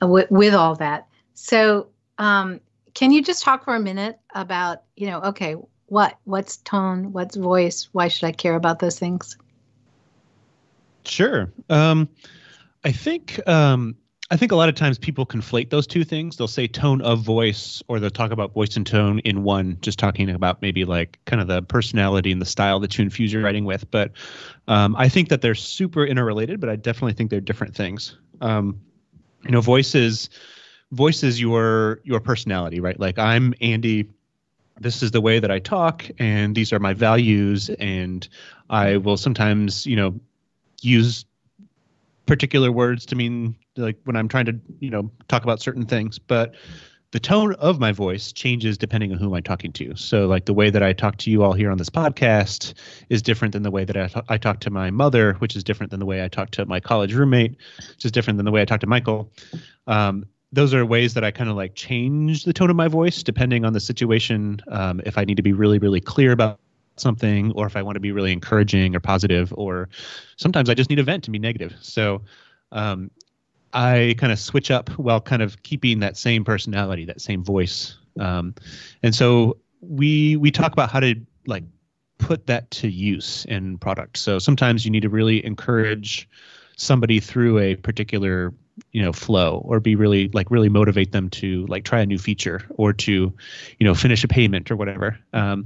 uh, 0.06 0.26
with, 0.30 0.54
all 0.54 0.76
that. 0.76 1.08
So 1.34 1.88
um, 2.18 2.60
can 2.94 3.12
you 3.12 3.22
just 3.22 3.44
talk 3.44 3.64
for 3.66 3.76
a 3.76 3.80
minute 3.80 4.20
about 4.34 4.84
you 4.96 5.08
know 5.08 5.20
okay 5.22 5.56
what 5.88 6.18
what's 6.24 6.58
tone 6.58 7.12
what's 7.12 7.36
voice 7.36 7.90
why 7.92 8.08
should 8.08 8.26
i 8.26 8.32
care 8.32 8.56
about 8.56 8.80
those 8.80 8.98
things 8.98 9.38
Sure. 11.08 11.52
Um, 11.70 12.10
I 12.84 12.92
think 12.92 13.46
um, 13.48 13.96
I 14.32 14.38
think 14.38 14.52
a 14.52 14.56
lot 14.56 14.70
of 14.70 14.76
times 14.76 14.98
people 14.98 15.26
conflate 15.26 15.70
those 15.70 15.88
two 15.88 16.04
things. 16.04 16.38
They'll 16.38 16.48
say 16.48 16.68
tone 16.68 17.02
of 17.02 17.20
voice, 17.20 17.82
or 17.88 18.00
they'll 18.00 18.10
talk 18.10 18.32
about 18.32 18.54
voice 18.54 18.76
and 18.76 18.86
tone 18.86 19.20
in 19.20 19.44
one, 19.44 19.78
just 19.82 20.00
talking 20.00 20.30
about 20.30 20.62
maybe 20.62 20.86
like 20.86 21.20
kind 21.26 21.42
of 21.42 21.48
the 21.48 21.62
personality 21.62 22.32
and 22.32 22.42
the 22.42 22.46
style 22.46 22.80
that 22.80 22.98
you 22.98 23.04
infuse 23.04 23.32
your 23.32 23.44
writing 23.44 23.66
with. 23.66 23.90
But 23.92 24.12
um, 24.68 24.96
I 24.96 25.10
think 25.10 25.30
that 25.30 25.42
they're 25.42 25.56
super 25.56 26.06
interrelated, 26.06 26.60
but 26.60 26.70
I 26.70 26.76
definitely 26.76 27.14
think 27.14 27.30
they're 27.30 27.42
different 27.42 27.76
things. 27.76 28.18
Um, 28.42 28.82
you 29.46 29.52
know, 29.52 29.62
voices 29.62 30.30
voices 30.92 31.40
your 31.40 32.02
your 32.04 32.20
personality, 32.20 32.80
right? 32.80 33.00
Like 33.00 33.18
I'm 33.18 33.54
Andy 33.62 34.10
this 34.80 35.02
is 35.02 35.12
the 35.12 35.22
way 35.22 35.40
that 35.40 35.52
I 35.52 35.60
talk 35.60 36.06
and 36.20 36.54
these 36.54 36.74
are 36.74 36.80
my 36.80 36.94
values 36.94 37.70
and 37.70 38.28
I 38.70 38.98
will 38.98 39.18
sometimes, 39.18 39.86
you 39.86 39.96
know, 39.96 40.20
use 40.82 41.26
particular 42.26 42.72
words 42.72 43.06
to 43.08 43.16
mean 43.16 43.56
like 43.78 43.98
when 44.04 44.16
I'm 44.16 44.28
trying 44.28 44.46
to, 44.46 44.60
you 44.80 44.90
know, 44.90 45.12
talk 45.28 45.44
about 45.44 45.62
certain 45.62 45.86
things, 45.86 46.20
but 46.20 46.56
the 47.16 47.20
tone 47.22 47.54
of 47.54 47.80
my 47.80 47.94
voice 47.94 48.34
changes 48.34 48.78
depending 48.78 49.14
on 49.14 49.18
who 49.18 49.34
I'm 49.38 49.44
talking 49.44 49.72
to. 49.72 49.96
So 49.96 50.28
like 50.28 50.44
the 50.44 50.54
way 50.54 50.70
that 50.70 50.84
I 50.84 50.92
talk 50.92 51.16
to 51.20 51.32
you 51.32 51.44
all 51.44 51.54
here 51.54 51.72
on 51.72 51.78
this 51.78 51.90
podcast 51.90 52.74
is 53.08 53.22
different 53.22 53.54
than 53.54 53.64
the 53.64 53.72
way 53.72 53.86
that 53.86 53.96
I, 53.96 54.08
ta- 54.08 54.24
I 54.28 54.38
talk 54.38 54.60
to 54.60 54.70
my 54.70 54.92
mother, 54.92 55.36
which 55.36 55.56
is 55.56 55.64
different 55.64 55.92
than 55.92 56.02
the 56.02 56.06
way 56.06 56.26
I 56.26 56.28
talk 56.28 56.52
to 56.52 56.66
my 56.66 56.82
college 56.82 57.14
roommate, 57.14 57.56
which 57.78 58.04
is 58.04 58.12
different 58.12 58.36
than 58.36 58.46
the 58.46 58.52
way 58.52 58.62
I 58.62 58.66
talk 58.66 58.82
to 58.82 58.88
Michael. 58.88 59.32
Um, 59.88 60.26
those 60.52 60.74
are 60.74 60.86
ways 60.86 61.14
that 61.14 61.24
I 61.24 61.32
kind 61.32 61.50
of 61.50 61.56
like 61.56 61.74
change 61.74 62.44
the 62.44 62.52
tone 62.52 62.70
of 62.70 62.76
my 62.76 62.90
voice 62.90 63.24
depending 63.24 63.64
on 63.64 63.72
the 63.72 63.80
situation. 63.80 64.60
Um, 64.68 65.00
if 65.06 65.18
I 65.18 65.24
need 65.24 65.38
to 65.38 65.44
be 65.44 65.54
really, 65.54 65.80
really 65.80 66.02
clear 66.02 66.34
about 66.34 66.60
something, 66.98 67.54
or 67.54 67.66
if 67.66 67.78
I 67.78 67.82
want 67.82 67.96
to 67.96 68.02
be 68.02 68.12
really 68.12 68.34
encouraging 68.34 68.94
or 68.94 69.00
positive, 69.00 69.54
or 69.56 69.88
sometimes 70.36 70.70
I 70.70 70.74
just 70.74 70.90
need 70.90 71.00
a 71.00 71.04
vent 71.04 71.24
to 71.24 71.32
be 71.32 71.40
negative. 71.40 71.76
So 71.80 72.24
um, 72.74 73.10
I 73.76 74.16
kind 74.18 74.32
of 74.32 74.40
switch 74.40 74.72
up 74.72 74.90
while 74.92 75.20
kind 75.20 75.42
of 75.42 75.62
keeping 75.64 76.00
that 76.00 76.16
same 76.16 76.46
personality, 76.46 77.04
that 77.06 77.20
same 77.20 77.44
voice. 77.44 77.98
Um, 78.18 78.56
and 79.04 79.14
so 79.14 79.58
we 79.82 80.38
we 80.38 80.50
talk 80.50 80.72
about 80.72 80.90
how 80.90 81.02
to 81.02 81.16
like 81.46 81.66
put 82.18 82.48
that 82.48 82.72
to 82.72 82.88
use 82.88 83.46
in 83.50 83.78
product. 83.78 84.18
So 84.18 84.40
sometimes 84.40 84.86
you 84.86 84.92
need 84.92 85.02
to 85.02 85.10
really 85.10 85.46
encourage 85.46 86.30
somebody 86.78 87.20
through 87.20 87.60
a 87.60 87.76
particular 87.76 88.54
you 88.92 89.02
know 89.02 89.14
flow 89.14 89.62
or 89.66 89.80
be 89.80 89.96
really 89.96 90.30
like 90.34 90.52
really 90.52 90.70
motivate 90.70 91.12
them 91.12 91.30
to 91.30 91.66
like 91.68 91.84
try 91.86 92.00
a 92.00 92.06
new 92.06 92.18
feature 92.18 92.62
or 92.72 92.92
to 92.92 93.34
you 93.80 93.86
know 93.86 93.96
finish 93.96 94.24
a 94.24 94.28
payment 94.28 94.70
or 94.70 94.76
whatever 94.76 95.18
um, 95.32 95.66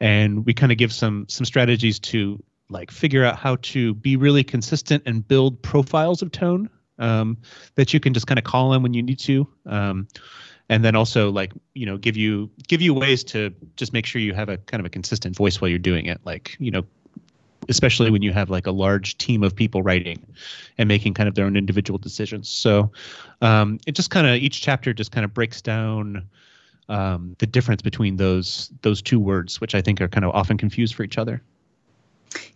and 0.00 0.46
we 0.46 0.54
kind 0.54 0.70
of 0.70 0.78
give 0.78 0.92
some 0.92 1.26
some 1.28 1.44
strategies 1.44 1.98
to 1.98 2.40
like 2.68 2.92
figure 2.92 3.24
out 3.24 3.36
how 3.36 3.56
to 3.56 3.94
be 3.94 4.16
really 4.16 4.44
consistent 4.44 5.02
and 5.04 5.26
build 5.26 5.60
profiles 5.62 6.22
of 6.22 6.30
tone 6.30 6.70
um, 6.98 7.38
that 7.74 7.92
you 7.92 8.00
can 8.00 8.14
just 8.14 8.26
kind 8.26 8.38
of 8.38 8.44
call 8.44 8.72
on 8.72 8.82
when 8.82 8.94
you 8.94 9.02
need 9.02 9.18
to 9.18 9.46
um, 9.66 10.06
and 10.68 10.84
then 10.84 10.96
also 10.96 11.30
like 11.30 11.52
you 11.74 11.86
know 11.86 11.96
give 11.96 12.16
you 12.16 12.50
give 12.68 12.80
you 12.80 12.94
ways 12.94 13.24
to 13.24 13.54
just 13.76 13.92
make 13.92 14.06
sure 14.06 14.20
you 14.20 14.34
have 14.34 14.48
a 14.48 14.58
kind 14.58 14.80
of 14.80 14.86
a 14.86 14.90
consistent 14.90 15.36
voice 15.36 15.60
while 15.60 15.68
you're 15.68 15.78
doing 15.78 16.06
it 16.06 16.20
like 16.24 16.56
you 16.58 16.70
know 16.70 16.84
especially 17.68 18.10
when 18.10 18.22
you 18.22 18.32
have 18.32 18.50
like 18.50 18.66
a 18.66 18.70
large 18.70 19.16
team 19.18 19.42
of 19.42 19.54
people 19.54 19.82
writing 19.82 20.24
and 20.78 20.88
making 20.88 21.14
kind 21.14 21.28
of 21.28 21.34
their 21.34 21.46
own 21.46 21.56
individual 21.56 21.98
decisions. 21.98 22.48
So 22.48 22.92
um, 23.40 23.78
it 23.86 23.92
just 23.92 24.10
kind 24.10 24.26
of 24.26 24.36
each 24.36 24.60
chapter 24.60 24.92
just 24.92 25.12
kind 25.12 25.24
of 25.24 25.32
breaks 25.34 25.62
down 25.62 26.28
um, 26.88 27.34
the 27.38 27.46
difference 27.46 27.82
between 27.82 28.16
those 28.16 28.70
those 28.82 29.00
two 29.00 29.18
words, 29.18 29.60
which 29.60 29.74
I 29.74 29.80
think 29.80 30.00
are 30.00 30.08
kind 30.08 30.24
of 30.24 30.32
often 30.34 30.58
confused 30.58 30.94
for 30.94 31.02
each 31.02 31.18
other. 31.18 31.42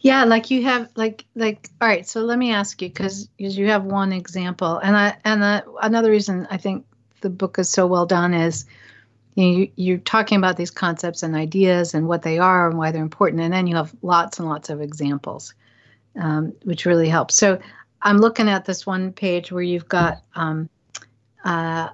Yeah 0.01 0.25
like 0.25 0.51
you 0.51 0.63
have 0.63 0.89
like 0.97 1.25
like 1.35 1.69
all 1.81 1.89
right 1.89 2.07
so 2.07 2.21
let 2.21 2.39
me 2.39 2.53
ask 2.53 2.81
you 2.81 2.89
because 2.89 3.29
you 3.39 3.67
have 3.67 3.85
one 3.85 4.13
example 4.13 4.79
and 4.79 4.97
i 4.97 5.17
and 5.25 5.43
uh, 5.43 5.63
another 5.83 6.11
reason 6.11 6.47
i 6.51 6.57
think 6.57 6.85
the 7.21 7.31
book 7.31 7.59
is 7.59 7.69
so 7.69 7.87
well 7.87 8.07
done 8.07 8.33
is 8.33 8.65
you, 9.35 9.71
you're 9.77 9.99
talking 9.99 10.39
about 10.39 10.57
these 10.57 10.71
concepts 10.71 11.23
and 11.23 11.37
ideas 11.37 11.95
and 11.95 12.09
what 12.09 12.23
they 12.23 12.39
are 12.39 12.69
and 12.69 12.79
why 12.79 12.91
they're 12.91 13.03
important 13.03 13.43
and 13.43 13.53
then 13.53 13.67
you 13.67 13.77
have 13.77 13.95
lots 14.03 14.39
and 14.39 14.49
lots 14.49 14.69
of 14.71 14.81
examples 14.81 15.55
um, 16.17 16.53
which 16.65 16.87
really 16.87 17.09
helps. 17.09 17.35
So 17.35 17.59
i'm 18.03 18.19
looking 18.19 18.49
at 18.49 18.65
this 18.65 18.87
one 18.87 19.13
page 19.13 19.51
where 19.51 19.63
you've 19.63 19.89
got 19.89 20.23
um, 20.35 20.69
uh, 21.45 21.89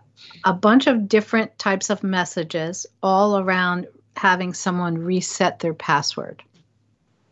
a 0.44 0.52
bunch 0.52 0.86
of 0.86 1.08
different 1.08 1.58
types 1.58 1.90
of 1.90 2.02
messages 2.02 2.86
all 3.02 3.38
around 3.38 3.86
having 4.16 4.52
someone 4.54 4.96
reset 4.96 5.58
their 5.58 5.74
password 5.74 6.42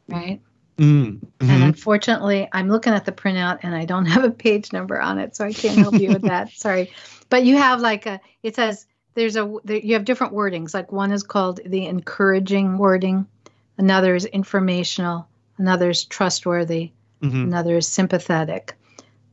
right 0.09 0.41
Mm, 0.79 1.21
and 1.41 1.63
unfortunately, 1.65 2.49
I'm 2.53 2.69
looking 2.69 2.93
at 2.93 3.05
the 3.05 3.13
printout 3.13 3.61
and 3.63 3.75
I 3.75 3.85
don't 3.85 4.07
have 4.15 4.25
a 4.25 4.31
page 4.31 4.73
number 4.73 5.01
on 5.01 5.19
it, 5.19 5.37
so 5.37 5.45
I 5.45 5.53
can't 5.53 5.79
help 5.79 5.95
you 5.95 6.11
with 6.11 6.23
that. 6.23 6.51
Sorry, 6.57 6.91
but 7.29 7.45
you 7.45 7.57
have 7.59 7.81
like 7.81 8.07
a. 8.07 8.21
It 8.43 8.57
says 8.57 8.87
there's 9.15 9.37
a. 9.37 9.55
There, 9.65 9.77
you 9.77 9.95
have 9.95 10.05
different 10.05 10.33
wordings. 10.33 10.75
Like 10.75 10.91
one 10.93 11.13
is 11.13 11.23
called 11.23 11.61
the 11.65 11.87
encouraging 11.87 12.79
wording, 12.79 13.27
another 13.79 14.15
is 14.15 14.25
informational, 14.27 15.29
another 15.59 15.91
is 15.91 16.05
trustworthy, 16.05 16.93
Mhm. 17.23 17.45
another 17.45 17.77
is 17.77 17.87
sympathetic, 17.87 18.75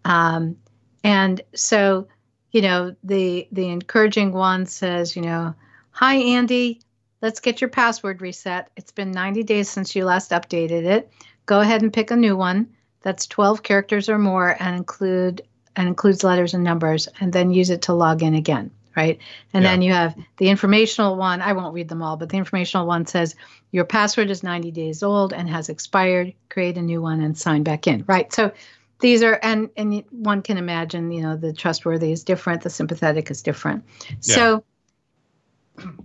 um, 0.05 0.57
and 1.03 1.41
so 1.55 2.07
you 2.51 2.61
know 2.61 2.95
the 3.03 3.47
the 3.51 3.69
encouraging 3.69 4.33
one 4.33 4.65
says, 4.65 5.15
you 5.15 5.21
know, 5.21 5.55
hi 5.91 6.15
Andy, 6.15 6.81
let's 7.21 7.39
get 7.39 7.61
your 7.61 7.69
password 7.69 8.21
reset. 8.21 8.69
It's 8.75 8.91
been 8.91 9.11
90 9.11 9.43
days 9.43 9.69
since 9.69 9.95
you 9.95 10.05
last 10.05 10.31
updated 10.31 10.85
it. 10.85 11.11
Go 11.45 11.59
ahead 11.59 11.81
and 11.81 11.91
pick 11.91 12.11
a 12.11 12.15
new 12.15 12.35
one. 12.35 12.67
That's 13.01 13.27
12 13.27 13.63
characters 13.63 14.09
or 14.09 14.17
more 14.17 14.55
and 14.59 14.75
include 14.75 15.41
and 15.75 15.87
includes 15.87 16.23
letters 16.23 16.53
and 16.53 16.63
numbers 16.63 17.07
and 17.19 17.31
then 17.31 17.51
use 17.51 17.69
it 17.69 17.83
to 17.83 17.93
log 17.93 18.23
in 18.23 18.35
again 18.35 18.71
right? 18.95 19.19
And 19.53 19.63
Yeah. 19.63 19.71
then 19.71 19.81
you 19.81 19.93
have 19.93 20.15
the 20.37 20.49
informational 20.49 21.15
one. 21.15 21.41
I 21.41 21.53
won't 21.53 21.73
read 21.73 21.87
them 21.87 22.01
all 22.01 22.17
but 22.17 22.29
the 22.29 22.37
informational 22.37 22.85
one 22.85 23.05
says 23.05 23.35
your 23.71 23.85
password 23.85 24.29
is 24.29 24.43
90 24.43 24.71
days 24.71 25.03
old 25.03 25.31
and 25.31 25.49
has 25.49 25.69
expired. 25.69 26.33
Create 26.49 26.77
a 26.77 26.81
new 26.81 27.01
one 27.01 27.21
and 27.21 27.37
sign 27.37 27.63
back 27.63 27.87
in. 27.87 28.03
Right 28.07 28.33
so 28.33 28.51
these 28.99 29.23
are 29.23 29.39
and 29.41 29.69
and 29.77 30.03
one 30.11 30.41
can 30.41 30.57
imagine 30.57 31.11
you 31.11 31.21
know 31.21 31.37
the 31.37 31.53
trustworthy 31.53 32.11
is 32.11 32.23
different 32.23 32.61
the 32.63 32.69
sympathetic 32.69 33.31
is 33.31 33.41
different. 33.41 33.83
So 34.19 34.63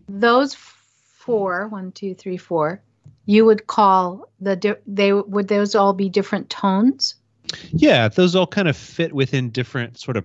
those 0.08 0.54
four 1.24 1.68
one 1.68 1.92
two 1.92 2.14
three 2.14 2.36
four 2.36 2.80
you 3.26 3.44
would 3.44 3.66
call 3.66 4.28
the 4.40 4.56
di- 4.56 4.82
they 4.86 5.12
would 5.12 5.48
those 5.48 5.74
all 5.74 5.92
be 5.92 6.08
different 6.08 6.48
tones 6.50 7.16
Yeah, 7.72 8.08
those 8.08 8.34
all 8.34 8.46
kind 8.46 8.68
of 8.68 8.76
fit 8.76 9.12
within 9.12 9.50
different 9.50 9.98
sort 9.98 10.16
of 10.16 10.24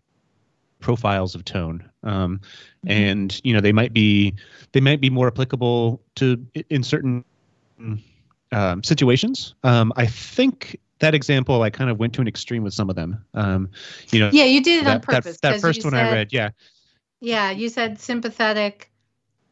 profiles 0.81 1.35
of 1.35 1.43
tone, 1.43 1.83
um, 2.03 2.39
and 2.87 3.39
you 3.43 3.53
know 3.53 3.61
they 3.61 3.73
might 3.73 3.93
be 3.93 4.33
they 4.71 4.79
might 4.79 5.01
be 5.01 5.09
more 5.09 5.27
applicable 5.27 6.01
to 6.15 6.45
in 6.69 6.83
certain 6.83 7.23
um, 8.51 8.83
situations. 8.83 9.55
Um, 9.63 9.91
I 9.95 10.05
think 10.05 10.79
that 10.99 11.13
example, 11.13 11.61
I 11.61 11.69
kind 11.69 11.89
of 11.89 11.99
went 11.99 12.13
to 12.13 12.21
an 12.21 12.27
extreme 12.27 12.63
with 12.63 12.73
some 12.73 12.89
of 12.89 12.95
them. 12.95 13.23
Um, 13.33 13.69
you 14.11 14.19
know, 14.19 14.29
Yeah, 14.33 14.45
you 14.45 14.61
did 14.61 14.83
it 14.83 14.87
on 14.87 14.99
that, 14.99 15.01
purpose. 15.01 15.37
that, 15.37 15.53
that 15.53 15.61
first 15.61 15.83
one 15.83 15.93
I 15.93 16.11
read, 16.11 16.29
yeah, 16.31 16.49
Yeah, 17.21 17.51
you 17.51 17.69
said 17.69 17.99
sympathetic 17.99 18.89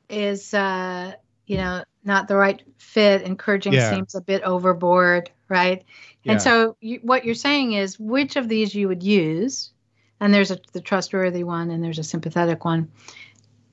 is 0.10 0.53
uh, 0.53 1.13
you 1.47 1.57
know, 1.57 1.83
not 2.03 2.27
the 2.27 2.36
right 2.36 2.62
fit. 2.77 3.23
Encouraging 3.23 3.73
Yeah. 3.73 3.89
seems 3.89 4.15
a 4.15 4.21
bit 4.21 4.43
overboard, 4.43 5.31
right? 5.49 5.83
yeah. 6.23 6.33
And 6.33 6.41
so 6.41 6.75
you, 6.81 6.99
what 7.03 7.25
you're 7.25 7.36
saying 7.36 7.73
is 7.73 7.99
which 7.99 8.36
of 8.36 8.47
these 8.49 8.75
you 8.75 8.88
would 8.88 9.03
use, 9.03 9.71
and 10.19 10.33
there's 10.33 10.51
a 10.51 10.60
the 10.73 10.81
trustworthy 10.81 11.43
one 11.43 11.71
and 11.71 11.83
there's 11.83 11.99
a 11.99 12.03
sympathetic 12.03 12.65
one, 12.65 12.91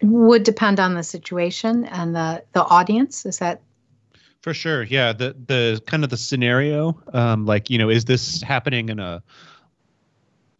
would 0.03 0.43
depend 0.45 0.81
on 0.81 0.95
the 0.95 1.03
situation 1.03 1.85
and 1.85 2.15
the 2.15 2.45
the 2.53 2.63
audience. 2.65 3.27
Is 3.27 3.39
that 3.39 3.61
For 4.43 4.55
sure, 4.55 4.83
yeah. 4.85 5.13
The 5.13 5.35
the 5.47 5.83
kind 5.87 6.05
of 6.05 6.11
the 6.11 6.17
scenario, 6.17 7.01
um, 7.13 7.47
like 7.47 7.71
you 7.71 7.79
know, 7.79 7.89
is 7.89 8.05
this 8.05 8.43
happening 8.43 8.89
in 8.91 8.99
a 9.01 9.23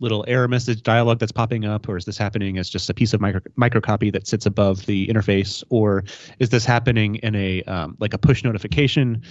little 0.01 0.25
error 0.29 0.49
message 0.49 0.83
dialogue 0.83 1.19
that's 1.19 1.33
popping 1.33 1.65
up, 1.65 1.89
or 1.89 1.97
is 1.97 2.05
this 2.05 2.19
happening 2.19 2.59
as 2.59 2.69
just 2.69 2.91
a 2.91 2.95
piece 2.95 3.13
of 3.13 3.21
micro 3.21 3.41
microcopy 3.57 4.13
that 4.13 4.27
sits 4.27 4.47
above 4.47 4.87
the 4.87 5.07
interface, 5.07 5.65
or 5.71 6.05
is 6.39 6.51
this 6.51 6.65
happening 6.65 7.17
in 7.17 7.35
a 7.35 7.63
um, 7.65 7.97
like 8.01 8.15
a 8.15 8.19
push 8.19 8.45
notification? 8.45 9.23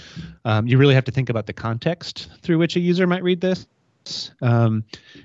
Um, 0.46 0.68
you 0.68 0.78
really 0.78 0.96
have 0.96 1.06
to 1.06 1.12
think 1.12 1.30
about 1.30 1.48
the 1.48 1.54
context 1.54 2.30
through 2.42 2.58
which 2.58 2.76
a 2.76 2.80
user 2.80 3.08
might 3.08 3.24
read 3.24 3.42
this. 3.42 3.68
Um, 4.42 4.84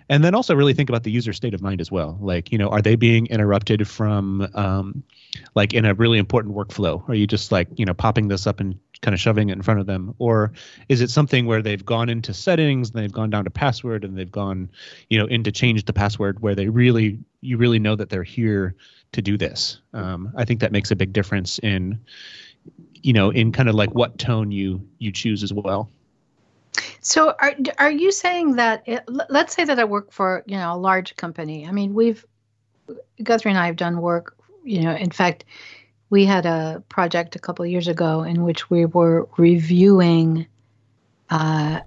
and 0.08 0.22
then 0.22 0.34
also 0.34 0.54
really 0.54 0.72
think 0.72 0.88
about 0.88 1.02
the 1.02 1.10
user 1.10 1.32
state 1.32 1.54
of 1.54 1.60
mind 1.60 1.80
as 1.80 1.90
well. 1.90 2.16
Like, 2.20 2.52
you 2.52 2.58
know, 2.58 2.68
are 2.68 2.80
they 2.80 2.94
being 2.94 3.26
interrupted 3.26 3.88
from 3.88 4.48
um, 4.54 5.02
like 5.54 5.74
in 5.74 5.84
a 5.84 5.94
really 5.94 6.18
important 6.18 6.54
workflow? 6.54 7.06
Are 7.08 7.14
you 7.14 7.26
just 7.26 7.50
like, 7.50 7.68
you 7.76 7.84
know, 7.84 7.94
popping 7.94 8.28
this 8.28 8.46
up 8.46 8.60
and 8.60 8.78
kind 9.02 9.14
of 9.14 9.20
shoving 9.20 9.50
it 9.50 9.52
in 9.52 9.62
front 9.62 9.80
of 9.80 9.86
them? 9.86 10.14
Or 10.18 10.52
is 10.88 11.00
it 11.00 11.10
something 11.10 11.46
where 11.46 11.62
they've 11.62 11.84
gone 11.84 12.08
into 12.08 12.34
settings 12.34 12.90
and 12.90 13.02
they've 13.02 13.12
gone 13.12 13.30
down 13.30 13.44
to 13.44 13.50
password 13.50 14.04
and 14.04 14.16
they've 14.16 14.30
gone, 14.30 14.70
you 15.08 15.18
know, 15.18 15.26
into 15.26 15.52
change 15.52 15.84
the 15.84 15.92
password 15.92 16.40
where 16.40 16.54
they 16.54 16.68
really, 16.68 17.18
you 17.40 17.56
really 17.56 17.78
know 17.78 17.96
that 17.96 18.10
they're 18.10 18.22
here 18.22 18.74
to 19.12 19.22
do 19.22 19.36
this? 19.36 19.80
Um, 19.94 20.32
I 20.36 20.44
think 20.44 20.60
that 20.60 20.72
makes 20.72 20.90
a 20.90 20.96
big 20.96 21.12
difference 21.12 21.58
in, 21.60 22.00
you 23.02 23.12
know, 23.12 23.30
in 23.30 23.52
kind 23.52 23.68
of 23.68 23.74
like 23.74 23.94
what 23.94 24.18
tone 24.18 24.50
you 24.50 24.86
you 24.98 25.12
choose 25.12 25.42
as 25.42 25.52
well. 25.52 25.88
So 27.00 27.34
are 27.40 27.54
are 27.78 27.90
you 27.90 28.12
saying 28.12 28.56
that 28.56 28.82
it, 28.86 29.02
let's 29.30 29.54
say 29.54 29.64
that 29.64 29.78
I 29.78 29.84
work 29.84 30.12
for 30.12 30.42
you 30.46 30.56
know 30.56 30.74
a 30.74 30.76
large 30.76 31.16
company? 31.16 31.66
I 31.66 31.72
mean, 31.72 31.94
we've 31.94 32.24
Guthrie 33.22 33.50
and 33.50 33.58
I 33.58 33.66
have 33.66 33.76
done 33.76 34.00
work. 34.00 34.36
You 34.64 34.82
know, 34.82 34.94
in 34.94 35.10
fact, 35.10 35.44
we 36.10 36.24
had 36.24 36.46
a 36.46 36.82
project 36.88 37.36
a 37.36 37.38
couple 37.38 37.64
of 37.64 37.70
years 37.70 37.88
ago 37.88 38.22
in 38.22 38.42
which 38.44 38.70
we 38.70 38.86
were 38.86 39.28
reviewing. 39.36 40.46
Uh, 41.28 41.80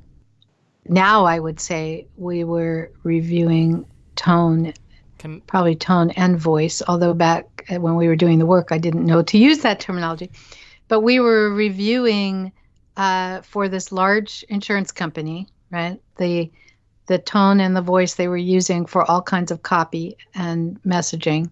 now 0.85 1.25
I 1.25 1.39
would 1.39 1.59
say 1.59 2.07
we 2.17 2.43
were 2.43 2.91
reviewing 3.03 3.85
tone, 4.15 4.73
Can 5.17 5.41
probably 5.41 5.75
tone 5.75 6.11
and 6.11 6.39
voice. 6.39 6.81
Although 6.87 7.13
back 7.13 7.65
when 7.69 7.95
we 7.95 8.07
were 8.07 8.15
doing 8.15 8.39
the 8.39 8.45
work, 8.45 8.69
I 8.71 8.77
didn't 8.77 9.05
know 9.05 9.21
to 9.23 9.37
use 9.37 9.59
that 9.59 9.79
terminology. 9.79 10.31
But 10.87 11.01
we 11.01 11.19
were 11.19 11.49
reviewing 11.53 12.51
uh, 12.97 13.41
for 13.41 13.69
this 13.69 13.91
large 13.91 14.43
insurance 14.49 14.91
company, 14.91 15.47
right? 15.71 15.99
The 16.17 16.51
the 17.07 17.17
tone 17.17 17.59
and 17.59 17.75
the 17.75 17.81
voice 17.81 18.15
they 18.15 18.27
were 18.27 18.37
using 18.37 18.85
for 18.85 19.09
all 19.09 19.21
kinds 19.21 19.51
of 19.51 19.63
copy 19.63 20.15
and 20.33 20.79
messaging, 20.83 21.49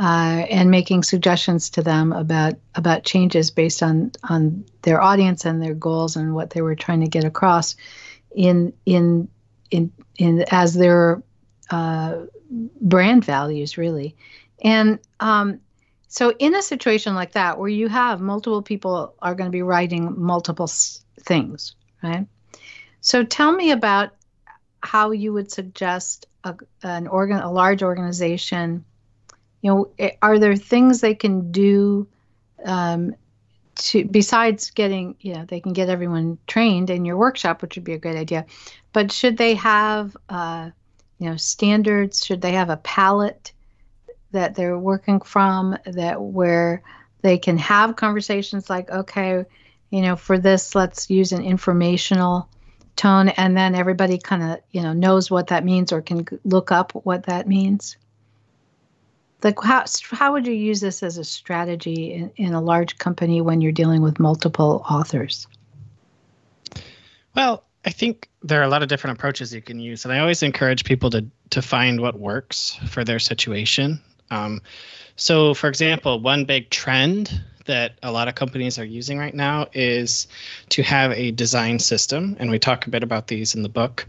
uh, 0.00 0.46
and 0.48 0.70
making 0.70 1.02
suggestions 1.02 1.70
to 1.70 1.82
them 1.82 2.12
about 2.12 2.54
about 2.74 3.04
changes 3.04 3.50
based 3.50 3.82
on 3.82 4.12
on 4.28 4.64
their 4.82 5.00
audience 5.00 5.44
and 5.44 5.62
their 5.62 5.74
goals 5.74 6.16
and 6.16 6.34
what 6.34 6.50
they 6.50 6.62
were 6.62 6.74
trying 6.74 7.00
to 7.00 7.08
get 7.08 7.24
across 7.24 7.76
in 8.34 8.72
in 8.86 9.28
in 9.70 9.92
in 10.16 10.44
as 10.50 10.74
their 10.74 11.22
uh, 11.70 12.20
brand 12.80 13.24
values 13.24 13.76
really, 13.76 14.16
and 14.62 14.98
um, 15.20 15.60
so, 16.12 16.34
in 16.40 16.56
a 16.56 16.62
situation 16.62 17.14
like 17.14 17.32
that, 17.32 17.56
where 17.56 17.68
you 17.68 17.88
have 17.88 18.20
multiple 18.20 18.62
people 18.62 19.14
are 19.22 19.36
going 19.36 19.46
to 19.46 19.52
be 19.52 19.62
writing 19.62 20.20
multiple 20.20 20.64
s- 20.64 21.04
things, 21.20 21.76
right? 22.02 22.26
So, 23.00 23.22
tell 23.22 23.52
me 23.52 23.70
about 23.70 24.10
how 24.82 25.12
you 25.12 25.32
would 25.32 25.52
suggest 25.52 26.26
a, 26.42 26.56
an 26.82 27.06
organ, 27.06 27.38
a 27.38 27.52
large 27.52 27.84
organization. 27.84 28.84
You 29.62 29.70
know, 29.70 29.90
eh, 29.98 30.12
are 30.22 30.38
there 30.38 30.56
things 30.56 31.00
they 31.00 31.14
can 31.14 31.52
do 31.52 32.06
um, 32.64 33.14
to 33.76 34.04
besides 34.04 34.70
getting, 34.70 35.16
you 35.20 35.34
know, 35.34 35.44
they 35.44 35.60
can 35.60 35.72
get 35.72 35.88
everyone 35.88 36.38
trained 36.46 36.90
in 36.90 37.04
your 37.04 37.16
workshop, 37.16 37.62
which 37.62 37.76
would 37.76 37.84
be 37.84 37.94
a 37.94 37.98
great 37.98 38.16
idea. 38.16 38.46
But 38.92 39.12
should 39.12 39.36
they 39.36 39.54
have, 39.54 40.16
uh, 40.28 40.70
you 41.18 41.30
know, 41.30 41.36
standards? 41.36 42.24
Should 42.24 42.40
they 42.40 42.52
have 42.52 42.70
a 42.70 42.78
palette? 42.78 43.52
that 44.32 44.54
they're 44.54 44.78
working 44.78 45.20
from 45.20 45.76
that 45.84 46.20
where 46.20 46.82
they 47.22 47.38
can 47.38 47.58
have 47.58 47.96
conversations 47.96 48.70
like 48.70 48.90
okay 48.90 49.44
you 49.90 50.02
know 50.02 50.16
for 50.16 50.38
this 50.38 50.74
let's 50.74 51.10
use 51.10 51.32
an 51.32 51.42
informational 51.42 52.48
tone 52.96 53.28
and 53.30 53.56
then 53.56 53.74
everybody 53.74 54.18
kind 54.18 54.42
of 54.42 54.58
you 54.70 54.82
know 54.82 54.92
knows 54.92 55.30
what 55.30 55.48
that 55.48 55.64
means 55.64 55.92
or 55.92 56.00
can 56.00 56.26
look 56.44 56.72
up 56.72 56.92
what 57.04 57.24
that 57.26 57.46
means 57.46 57.96
like 59.42 59.62
how, 59.62 59.84
how 60.12 60.32
would 60.32 60.46
you 60.46 60.52
use 60.52 60.80
this 60.80 61.02
as 61.02 61.18
a 61.18 61.24
strategy 61.24 62.12
in, 62.12 62.30
in 62.36 62.54
a 62.54 62.60
large 62.60 62.98
company 62.98 63.40
when 63.40 63.60
you're 63.60 63.72
dealing 63.72 64.02
with 64.02 64.18
multiple 64.18 64.84
authors 64.88 65.46
Well, 67.34 67.64
I 67.84 67.90
think 67.90 68.28
there 68.42 68.60
are 68.60 68.64
a 68.64 68.68
lot 68.68 68.82
of 68.82 68.88
different 68.88 69.18
approaches 69.18 69.54
you 69.54 69.62
can 69.62 69.80
use, 69.80 70.04
and 70.04 70.12
I 70.12 70.18
always 70.18 70.42
encourage 70.42 70.84
people 70.84 71.10
to 71.10 71.26
to 71.50 71.62
find 71.62 72.00
what 72.00 72.18
works 72.18 72.78
for 72.88 73.04
their 73.04 73.18
situation. 73.18 74.00
Um, 74.30 74.60
so, 75.16 75.54
for 75.54 75.68
example, 75.68 76.20
one 76.20 76.44
big 76.44 76.70
trend 76.70 77.40
that 77.66 77.98
a 78.02 78.10
lot 78.10 78.28
of 78.28 78.34
companies 78.34 78.78
are 78.78 78.84
using 78.84 79.18
right 79.18 79.34
now 79.34 79.66
is 79.72 80.26
to 80.70 80.82
have 80.82 81.12
a 81.12 81.30
design 81.30 81.78
system, 81.78 82.36
and 82.38 82.50
we 82.50 82.58
talk 82.58 82.86
a 82.86 82.90
bit 82.90 83.02
about 83.02 83.26
these 83.28 83.54
in 83.54 83.62
the 83.62 83.68
book. 83.68 84.06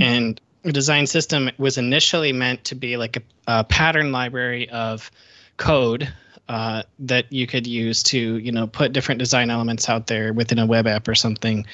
And 0.00 0.40
design 0.64 1.06
system 1.06 1.50
was 1.58 1.78
initially 1.78 2.32
meant 2.32 2.64
to 2.64 2.74
be 2.74 2.96
like 2.96 3.16
a, 3.16 3.22
a 3.46 3.64
pattern 3.64 4.12
library 4.12 4.68
of 4.70 5.10
code 5.56 6.12
uh, 6.48 6.82
that 6.98 7.32
you 7.32 7.46
could 7.46 7.64
use 7.64 8.02
to 8.02 8.38
you 8.38 8.50
know 8.50 8.66
put 8.66 8.92
different 8.92 9.20
design 9.20 9.50
elements 9.50 9.88
out 9.88 10.08
there 10.08 10.32
within 10.32 10.58
a 10.58 10.66
web 10.66 10.86
app 10.86 11.06
or 11.06 11.14
something. 11.14 11.64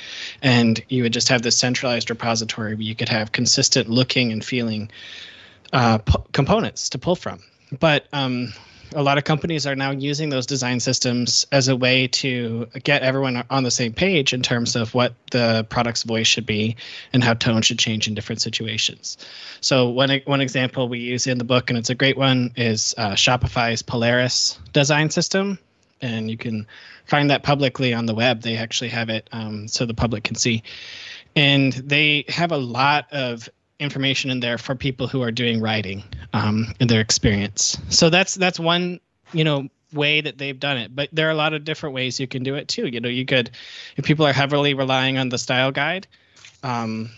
And 0.43 0.83
you 0.89 1.03
would 1.03 1.15
just 1.15 1.31
have 1.31 1.43
this 1.43 1.57
centralized 1.57 2.11
repository 2.11 2.75
where 2.75 2.83
you 2.83 2.95
could 2.95 3.09
have 3.09 3.33
consistent 3.33 3.89
looking 3.89 4.33
and 4.33 4.45
feeling 4.45 4.91
uh, 5.73 5.99
p- 5.99 6.15
components 6.33 6.91
to 6.91 6.99
pull 6.99 7.17
from. 7.17 7.41
But 7.81 8.07
um, 8.13 8.53
a 8.95 9.03
lot 9.03 9.19
of 9.19 9.25
companies 9.25 9.67
are 9.67 9.75
now 9.75 9.91
using 9.91 10.31
those 10.31 10.47
design 10.47 10.81
systems 10.81 11.47
as 11.53 11.69
a 11.69 11.77
way 11.77 12.07
to 12.09 12.67
get 12.85 13.03
everyone 13.03 13.45
on 13.51 13.63
the 13.63 13.71
same 13.71 13.93
page 13.93 14.33
in 14.33 14.43
terms 14.43 14.77
of 14.77 14.95
what 14.95 15.15
the 15.31 15.67
product's 15.69 16.03
voice 16.03 16.27
should 16.27 16.47
be 16.47 16.77
and 17.13 17.25
how 17.25 17.35
tone 17.35 17.63
should 17.63 17.79
change 17.79 18.09
in 18.09 18.15
different 18.15 18.41
situations. 18.41 19.19
So 19.61 19.89
one 19.89 20.21
one 20.25 20.41
example 20.41 20.89
we 20.89 20.99
use 20.99 21.27
in 21.27 21.39
the 21.39 21.45
book, 21.45 21.71
and 21.71 21.79
it's 21.79 21.91
a 21.91 21.95
great 21.95 22.17
one, 22.17 22.53
is 22.57 22.95
uh, 22.99 23.13
Shopify's 23.13 23.83
Polaris 23.83 24.59
design 24.73 25.11
system, 25.11 25.59
and 26.01 26.31
you 26.31 26.37
can 26.37 26.67
find 27.05 27.31
that 27.31 27.43
publicly 27.43 27.95
on 27.95 28.07
the 28.07 28.15
web. 28.15 28.43
They 28.43 28.57
actually 28.57 28.91
have 28.91 29.09
it 29.09 29.29
um, 29.33 29.69
so 29.69 29.87
the 29.87 29.95
public 29.95 30.25
can 30.25 30.37
see, 30.37 30.63
and 31.35 31.73
they 31.73 32.25
have 32.29 32.53
a 32.53 32.59
lot 32.59 33.13
of 33.13 33.49
information 33.79 34.31
in 34.31 34.41
there 34.41 34.59
for 34.59 34.75
people 34.75 35.07
who 35.07 35.23
are 35.23 35.31
doing 35.31 35.61
writing 35.61 36.03
um, 36.33 36.75
in 36.81 36.89
their 36.89 37.01
experience. 37.01 37.79
So 37.89 38.11
that's 38.11 38.35
that's 38.35 38.59
one 38.59 39.01
you 39.33 39.45
know 39.45 39.69
way 39.93 40.21
that 40.21 40.39
they've 40.39 40.59
done 40.59 40.79
it. 40.79 40.95
But 40.95 41.09
there 41.13 41.29
are 41.29 41.33
a 41.33 41.37
lot 41.37 41.55
of 41.55 41.65
different 41.65 41.95
ways 41.95 42.19
you 42.19 42.27
can 42.27 42.43
do 42.43 42.55
it 42.55 42.69
too. 42.69 42.87
You 42.87 43.01
know, 43.01 43.09
you 43.09 43.27
could 43.27 43.51
if 43.97 44.05
people 44.05 44.27
are 44.27 44.33
heavily 44.33 44.75
relying 44.75 45.19
on 45.19 45.29
the 45.29 45.39
style 45.39 45.73
guide. 45.73 46.07
Um, 46.63 47.11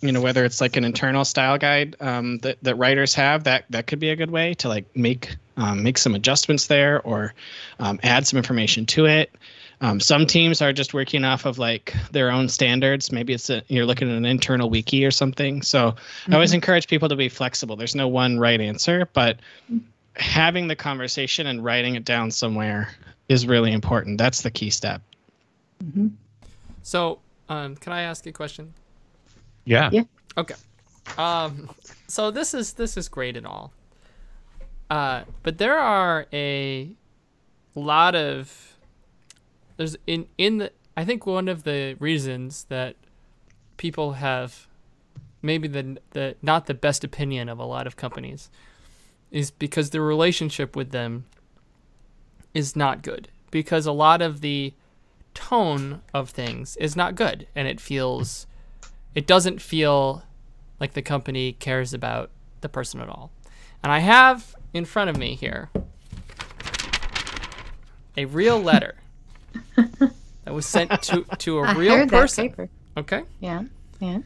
you 0.00 0.12
know 0.12 0.20
whether 0.20 0.44
it's 0.44 0.60
like 0.60 0.76
an 0.76 0.84
internal 0.84 1.24
style 1.24 1.56
guide 1.56 1.96
um, 2.00 2.38
that, 2.38 2.58
that 2.62 2.74
writers 2.74 3.14
have 3.14 3.44
that 3.44 3.64
that 3.70 3.86
could 3.86 3.98
be 3.98 4.10
a 4.10 4.16
good 4.16 4.30
way 4.30 4.52
to 4.54 4.68
like 4.68 4.84
make 4.94 5.34
um, 5.56 5.82
make 5.82 5.96
some 5.96 6.14
adjustments 6.14 6.66
there 6.66 7.00
or 7.02 7.32
um, 7.78 7.98
add 8.02 8.26
some 8.26 8.36
information 8.36 8.84
to 8.84 9.06
it 9.06 9.34
um, 9.80 10.00
some 10.00 10.26
teams 10.26 10.62
are 10.62 10.72
just 10.72 10.94
working 10.94 11.24
off 11.24 11.44
of 11.44 11.58
like 11.58 11.94
their 12.12 12.30
own 12.30 12.48
standards 12.48 13.12
maybe 13.12 13.32
it's 13.32 13.50
a, 13.50 13.62
you're 13.68 13.86
looking 13.86 14.10
at 14.10 14.16
an 14.16 14.24
internal 14.24 14.70
wiki 14.70 15.04
or 15.04 15.10
something 15.10 15.62
so 15.62 15.94
i 16.28 16.34
always 16.34 16.52
encourage 16.52 16.88
people 16.88 17.08
to 17.08 17.16
be 17.16 17.28
flexible 17.28 17.76
there's 17.76 17.94
no 17.94 18.08
one 18.08 18.38
right 18.38 18.60
answer 18.60 19.08
but 19.12 19.38
having 20.16 20.68
the 20.68 20.76
conversation 20.76 21.46
and 21.46 21.64
writing 21.64 21.94
it 21.96 22.04
down 22.04 22.30
somewhere 22.30 22.88
is 23.28 23.46
really 23.46 23.72
important 23.72 24.18
that's 24.18 24.42
the 24.42 24.50
key 24.50 24.70
step 24.70 25.02
so 26.82 27.18
um, 27.48 27.76
can 27.76 27.92
I 27.92 28.02
ask 28.02 28.26
a 28.26 28.32
question? 28.32 28.74
Yeah. 29.64 29.90
Yeah. 29.92 30.04
Okay. 30.36 30.54
Um, 31.18 31.70
so 32.08 32.30
this 32.30 32.54
is 32.54 32.74
this 32.74 32.96
is 32.96 33.08
great 33.08 33.36
and 33.36 33.46
all. 33.46 33.72
Uh, 34.90 35.24
but 35.42 35.58
there 35.58 35.78
are 35.78 36.26
a 36.32 36.90
lot 37.74 38.14
of 38.14 38.73
there's 39.76 39.96
in 40.06 40.26
in 40.38 40.58
the 40.58 40.72
I 40.96 41.04
think 41.04 41.26
one 41.26 41.48
of 41.48 41.64
the 41.64 41.96
reasons 41.98 42.64
that 42.64 42.96
people 43.76 44.12
have 44.12 44.68
maybe 45.42 45.68
the 45.68 45.98
the 46.10 46.36
not 46.42 46.66
the 46.66 46.74
best 46.74 47.04
opinion 47.04 47.48
of 47.48 47.58
a 47.58 47.64
lot 47.64 47.86
of 47.86 47.96
companies 47.96 48.50
is 49.30 49.50
because 49.50 49.90
the 49.90 50.00
relationship 50.00 50.76
with 50.76 50.90
them 50.90 51.24
is 52.52 52.76
not 52.76 53.02
good 53.02 53.28
because 53.50 53.86
a 53.86 53.92
lot 53.92 54.22
of 54.22 54.40
the 54.40 54.72
tone 55.34 56.00
of 56.12 56.30
things 56.30 56.76
is 56.76 56.94
not 56.94 57.16
good 57.16 57.46
and 57.54 57.66
it 57.66 57.80
feels 57.80 58.46
it 59.14 59.26
doesn't 59.26 59.60
feel 59.60 60.22
like 60.80 60.92
the 60.92 61.02
company 61.02 61.52
cares 61.52 61.94
about 61.94 62.30
the 62.60 62.68
person 62.68 63.00
at 63.00 63.08
all. 63.08 63.30
And 63.82 63.92
I 63.92 64.00
have 64.00 64.56
in 64.72 64.84
front 64.84 65.10
of 65.10 65.16
me 65.16 65.34
here 65.34 65.70
a 68.16 68.24
real 68.24 68.60
letter 68.60 68.96
that 69.76 70.52
was 70.54 70.66
sent 70.66 70.90
to 71.04 71.24
to 71.38 71.58
a 71.58 71.62
I 71.62 71.72
real 71.74 71.96
heard 71.96 72.08
person. 72.10 72.46
that 72.46 72.50
paper. 72.56 72.68
Okay. 72.96 73.22
Yeah, 73.40 73.62
yeah. 74.00 74.18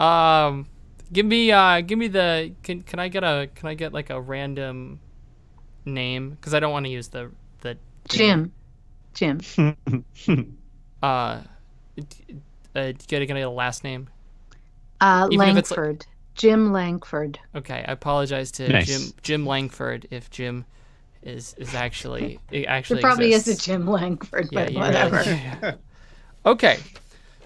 Um, 0.00 0.66
give 1.12 1.26
me 1.26 1.52
uh, 1.52 1.80
give 1.80 1.98
me 1.98 2.08
the 2.08 2.52
can 2.62 2.82
can 2.82 2.98
I 2.98 3.08
get 3.08 3.24
a 3.24 3.48
can 3.54 3.68
I 3.68 3.74
get 3.74 3.92
like 3.92 4.10
a 4.10 4.20
random 4.20 5.00
name 5.84 6.30
because 6.30 6.54
I 6.54 6.60
don't 6.60 6.72
want 6.72 6.86
to 6.86 6.90
use 6.90 7.08
the 7.08 7.30
the 7.60 7.76
Jim, 8.08 8.52
Jim. 9.14 9.40
uh, 11.02 11.40
d- 11.96 12.04
uh 12.74 12.92
get 13.06 13.22
a, 13.22 13.26
get 13.26 13.36
a 13.36 13.48
last 13.50 13.84
name. 13.84 14.08
Uh, 15.00 15.28
Even 15.30 15.48
if 15.50 15.56
it's 15.56 15.70
like- 15.70 15.78
Langford. 15.78 16.06
Jim 16.34 16.70
Langford. 16.72 17.38
Okay, 17.54 17.82
I 17.88 17.92
apologize 17.92 18.50
to 18.52 18.68
Nice. 18.68 18.86
Jim 18.86 19.12
Jim 19.22 19.46
Langford 19.46 20.06
if 20.10 20.28
Jim 20.30 20.66
is 21.26 21.54
is 21.58 21.74
actually 21.74 22.38
it 22.50 22.64
actually 22.66 23.00
probably 23.02 23.32
is 23.32 23.48
a. 23.48 23.56
Jim 23.56 23.86
Langford, 23.86 24.48
Yeah, 24.52 24.64
but 24.66 24.74
whatever. 24.74 25.22
Yeah. 25.26 25.74
okay, 26.46 26.78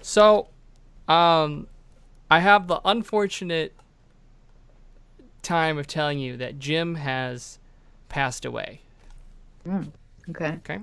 so 0.01 0.47
um, 1.07 1.67
I 2.29 2.39
have 2.39 2.67
the 2.67 2.79
unfortunate 2.85 3.73
time 5.41 5.77
of 5.77 5.87
telling 5.87 6.19
you 6.19 6.37
that 6.37 6.59
Jim 6.59 6.95
has 6.95 7.57
passed 8.07 8.45
away. 8.45 8.81
Mm, 9.67 9.91
Okay. 10.29 10.59
Okay, 10.59 10.79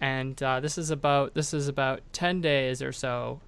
and 0.00 0.42
uh, 0.42 0.60
this 0.60 0.78
is 0.78 0.90
about 0.90 1.34
this 1.34 1.52
is 1.52 1.68
about 1.68 2.00
ten 2.12 2.40
days 2.40 2.80
or 2.80 2.92
so, 2.92 3.40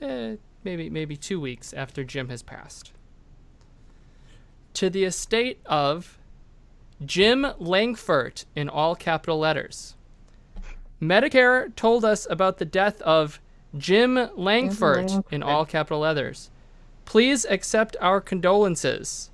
eh, 0.00 0.36
maybe 0.62 0.88
maybe 0.88 1.16
two 1.16 1.40
weeks 1.40 1.72
after 1.74 2.04
Jim 2.04 2.28
has 2.28 2.42
passed. 2.42 2.92
To 4.74 4.88
the 4.88 5.04
estate 5.04 5.60
of 5.66 6.18
Jim 7.06 7.46
Langford 7.58 8.44
in 8.54 8.68
all 8.68 8.94
capital 8.94 9.38
letters. 9.38 9.94
Medicare 11.00 11.74
told 11.74 12.04
us 12.04 12.26
about 12.30 12.58
the 12.58 12.64
death 12.64 13.00
of 13.02 13.40
Jim 13.76 14.28
Langford 14.36 15.10
in 15.30 15.42
all 15.42 15.64
capital 15.64 16.00
letters. 16.00 16.50
Please 17.04 17.44
accept 17.46 17.96
our 18.00 18.20
condolences. 18.20 19.30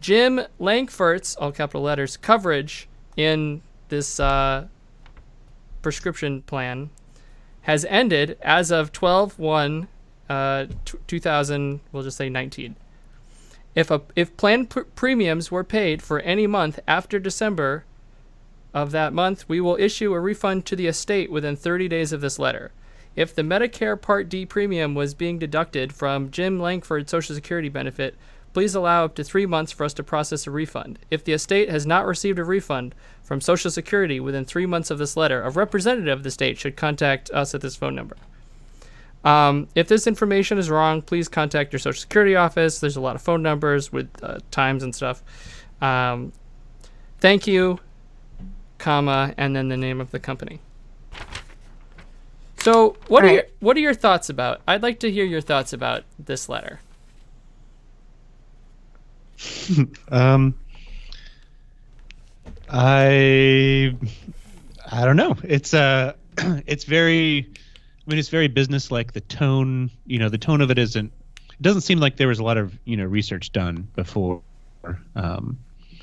Jim 0.00 0.40
Langford's 0.58 1.34
all 1.36 1.52
capital 1.52 1.82
letters 1.82 2.16
coverage 2.16 2.88
in 3.16 3.62
this 3.88 4.20
uh, 4.20 4.66
prescription 5.82 6.42
plan 6.42 6.90
has 7.62 7.84
ended 7.86 8.38
as 8.42 8.70
of 8.70 8.92
12 8.92 9.38
1 9.38 9.88
uh, 10.28 10.66
t- 10.84 10.98
2000 11.06 11.80
we'll 11.92 12.02
just 12.02 12.16
say 12.16 12.28
19 12.28 12.76
if 13.78 13.92
a 13.92 14.02
if 14.16 14.36
plan 14.36 14.66
pr- 14.66 14.80
premiums 14.96 15.52
were 15.52 15.62
paid 15.62 16.02
for 16.02 16.18
any 16.20 16.48
month 16.48 16.80
after 16.88 17.20
december 17.20 17.84
of 18.74 18.90
that 18.90 19.12
month 19.12 19.48
we 19.48 19.60
will 19.60 19.76
issue 19.78 20.12
a 20.12 20.20
refund 20.20 20.66
to 20.66 20.74
the 20.74 20.88
estate 20.88 21.30
within 21.30 21.54
30 21.54 21.86
days 21.86 22.12
of 22.12 22.20
this 22.20 22.40
letter 22.40 22.72
if 23.14 23.32
the 23.32 23.42
medicare 23.42 24.00
part 24.00 24.28
d 24.28 24.44
premium 24.44 24.96
was 24.96 25.14
being 25.14 25.38
deducted 25.38 25.92
from 25.92 26.28
jim 26.32 26.58
langford's 26.58 27.08
social 27.08 27.36
security 27.36 27.68
benefit 27.68 28.16
please 28.52 28.74
allow 28.74 29.04
up 29.04 29.14
to 29.14 29.22
three 29.22 29.46
months 29.46 29.70
for 29.70 29.84
us 29.84 29.94
to 29.94 30.02
process 30.02 30.46
a 30.46 30.50
refund. 30.50 30.98
If 31.10 31.22
the 31.22 31.34
estate 31.34 31.68
has 31.68 31.86
not 31.86 32.06
received 32.06 32.38
a 32.38 32.44
refund 32.44 32.94
from 33.22 33.40
Social 33.40 33.70
Security 33.70 34.18
within 34.18 34.46
three 34.46 34.66
months 34.66 34.90
of 34.90 34.98
this 34.98 35.18
letter, 35.18 35.42
a 35.42 35.50
representative 35.50 36.18
of 36.18 36.24
the 36.24 36.30
state 36.30 36.58
should 36.58 36.74
contact 36.74 37.30
us 37.30 37.54
at 37.54 37.60
this 37.60 37.76
phone 37.76 37.94
number. 37.94 38.16
Um, 39.24 39.68
if 39.74 39.88
this 39.88 40.06
information 40.06 40.58
is 40.58 40.70
wrong, 40.70 41.02
please 41.02 41.28
contact 41.28 41.72
your 41.72 41.80
Social 41.80 42.00
Security 42.00 42.36
office. 42.36 42.80
There's 42.80 42.96
a 42.96 43.00
lot 43.00 43.16
of 43.16 43.22
phone 43.22 43.42
numbers 43.42 43.92
with 43.92 44.08
uh, 44.22 44.38
times 44.50 44.82
and 44.82 44.94
stuff. 44.94 45.22
Um, 45.80 46.32
thank 47.20 47.46
you, 47.46 47.80
comma, 48.78 49.34
and 49.36 49.54
then 49.54 49.68
the 49.68 49.76
name 49.76 50.00
of 50.00 50.10
the 50.10 50.20
company. 50.20 50.60
So, 52.58 52.96
what 53.08 53.24
are 53.24 53.28
All 53.28 53.34
your 53.34 53.44
what 53.60 53.76
are 53.76 53.80
your 53.80 53.94
thoughts 53.94 54.28
about? 54.30 54.60
I'd 54.66 54.82
like 54.82 55.00
to 55.00 55.10
hear 55.10 55.24
your 55.24 55.40
thoughts 55.40 55.72
about 55.72 56.04
this 56.18 56.48
letter. 56.48 56.80
Um, 60.10 60.54
I 62.70 63.94
I 64.90 65.04
don't 65.04 65.16
know. 65.16 65.36
It's 65.44 65.74
uh, 65.74 66.14
it's 66.66 66.84
very. 66.84 67.48
I 68.08 68.10
mean, 68.10 68.18
it's 68.18 68.30
very 68.30 68.48
business-like. 68.48 69.12
The 69.12 69.20
tone, 69.20 69.90
you 70.06 70.18
know, 70.18 70.30
the 70.30 70.38
tone 70.38 70.62
of 70.62 70.70
it 70.70 70.78
isn't. 70.78 71.12
It 71.50 71.62
doesn't 71.62 71.82
seem 71.82 71.98
like 72.00 72.16
there 72.16 72.28
was 72.28 72.38
a 72.38 72.42
lot 72.42 72.56
of 72.56 72.78
you 72.86 72.96
know 72.96 73.04
research 73.04 73.52
done 73.52 73.86
before, 73.96 74.40
um, 75.14 75.58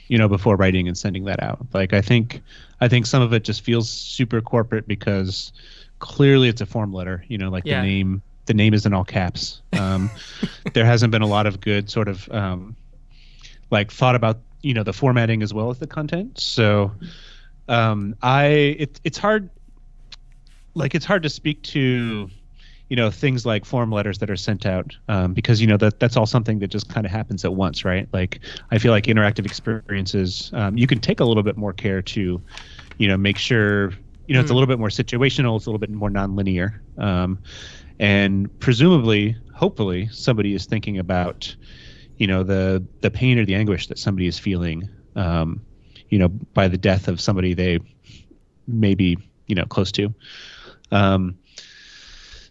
you 0.08 0.20
know, 0.20 0.28
before 0.28 0.56
writing 0.56 0.88
and 0.88 0.96
sending 0.96 1.26
that 1.26 1.42
out. 1.42 1.66
Like 1.74 1.94
I 1.94 2.02
think, 2.02 2.42
I 2.80 2.88
think 2.88 3.08
some 3.08 3.24
of 3.24 3.34
it 3.34 3.44
just 3.44 3.62
feels 3.62 3.90
super 3.90 4.40
corporate 4.40 4.88
because 4.88 5.52
clearly 5.98 6.48
it's 6.48 6.62
a 6.62 6.68
form 6.68 6.94
letter. 6.94 7.26
You 7.28 7.40
know, 7.40 7.50
like 7.50 7.66
Yeah. 7.66 7.82
the 7.82 7.88
name. 7.88 8.22
The 8.46 8.54
name 8.54 8.76
is 8.76 8.86
in 8.86 8.94
all 8.94 9.04
caps. 9.04 9.64
Um, 9.74 10.12
there 10.74 10.86
hasn't 10.86 11.10
been 11.12 11.24
a 11.24 11.28
lot 11.28 11.48
of 11.48 11.60
good 11.60 11.90
sort 11.90 12.08
of 12.08 12.30
um, 12.32 12.76
like 13.72 13.92
thought 13.92 14.14
about 14.14 14.38
you 14.62 14.76
know 14.76 14.84
the 14.84 14.94
formatting 14.94 15.42
as 15.42 15.54
well 15.54 15.70
as 15.72 15.78
the 15.80 15.86
content 15.88 16.40
so 16.40 16.92
um 17.68 18.16
i 18.24 18.46
it, 18.46 19.00
it's 19.04 19.18
hard 19.18 19.50
like 20.76 20.96
it's 20.96 21.06
hard 21.06 21.24
to 21.24 21.30
speak 21.30 21.64
to 21.64 22.30
you 22.90 22.96
know 22.96 23.10
things 23.10 23.46
like 23.46 23.66
form 23.66 23.92
letters 23.92 24.20
that 24.20 24.30
are 24.30 24.36
sent 24.36 24.66
out 24.66 24.96
um, 25.10 25.34
because 25.34 25.62
you 25.62 25.68
know 25.68 25.78
that 25.78 26.00
that's 26.00 26.18
all 26.18 26.26
something 26.28 26.60
that 26.60 26.68
just 26.68 26.90
kind 26.90 27.06
of 27.06 27.12
happens 27.12 27.44
at 27.46 27.54
once 27.54 27.84
right 27.86 28.08
like 28.14 28.42
i 28.72 28.78
feel 28.78 28.92
like 28.92 29.06
interactive 29.06 29.46
experiences 29.46 30.52
um, 30.54 30.78
you 30.78 30.88
can 30.88 31.00
take 31.00 31.20
a 31.20 31.26
little 31.26 31.44
bit 31.44 31.58
more 31.58 31.74
care 31.74 32.02
to 32.02 32.44
you 32.98 33.08
know 33.08 33.18
make 33.18 33.38
sure 33.38 33.92
you 34.28 34.34
know 34.34 34.40
it's 34.40 34.52
a 34.52 34.54
Mm. 34.54 34.56
little 34.56 34.68
bit 34.68 34.80
more 34.80 34.90
situational 34.90 35.58
it's 35.58 35.66
a 35.66 35.70
little 35.70 35.80
bit 35.80 35.90
more 35.90 36.10
nonlinear 36.10 36.80
um, 36.98 37.40
and 38.00 38.50
presumably 38.60 39.36
hopefully 39.54 40.08
somebody 40.12 40.54
is 40.54 40.66
thinking 40.66 41.00
about 41.00 41.56
you 42.18 42.28
know 42.28 42.44
the 42.44 42.86
the 43.02 43.12
pain 43.12 43.40
or 43.40 43.46
the 43.46 43.56
anguish 43.56 43.88
that 43.88 44.00
somebody 44.00 44.28
is 44.28 44.38
feeling 44.40 44.90
um, 45.16 45.66
you 46.10 46.20
know 46.20 46.30
by 46.30 46.68
the 46.68 46.78
death 46.78 47.08
of 47.08 47.20
somebody 47.20 47.54
they 47.54 47.80
may 48.68 48.96
be 48.96 49.18
you 49.48 49.56
know 49.56 49.66
close 49.66 49.92
to 49.92 50.14
um, 50.92 51.38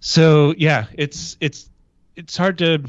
so 0.00 0.54
yeah 0.58 0.86
it's 0.94 1.36
it's 1.40 1.70
it's 2.16 2.36
hard 2.36 2.58
to 2.58 2.84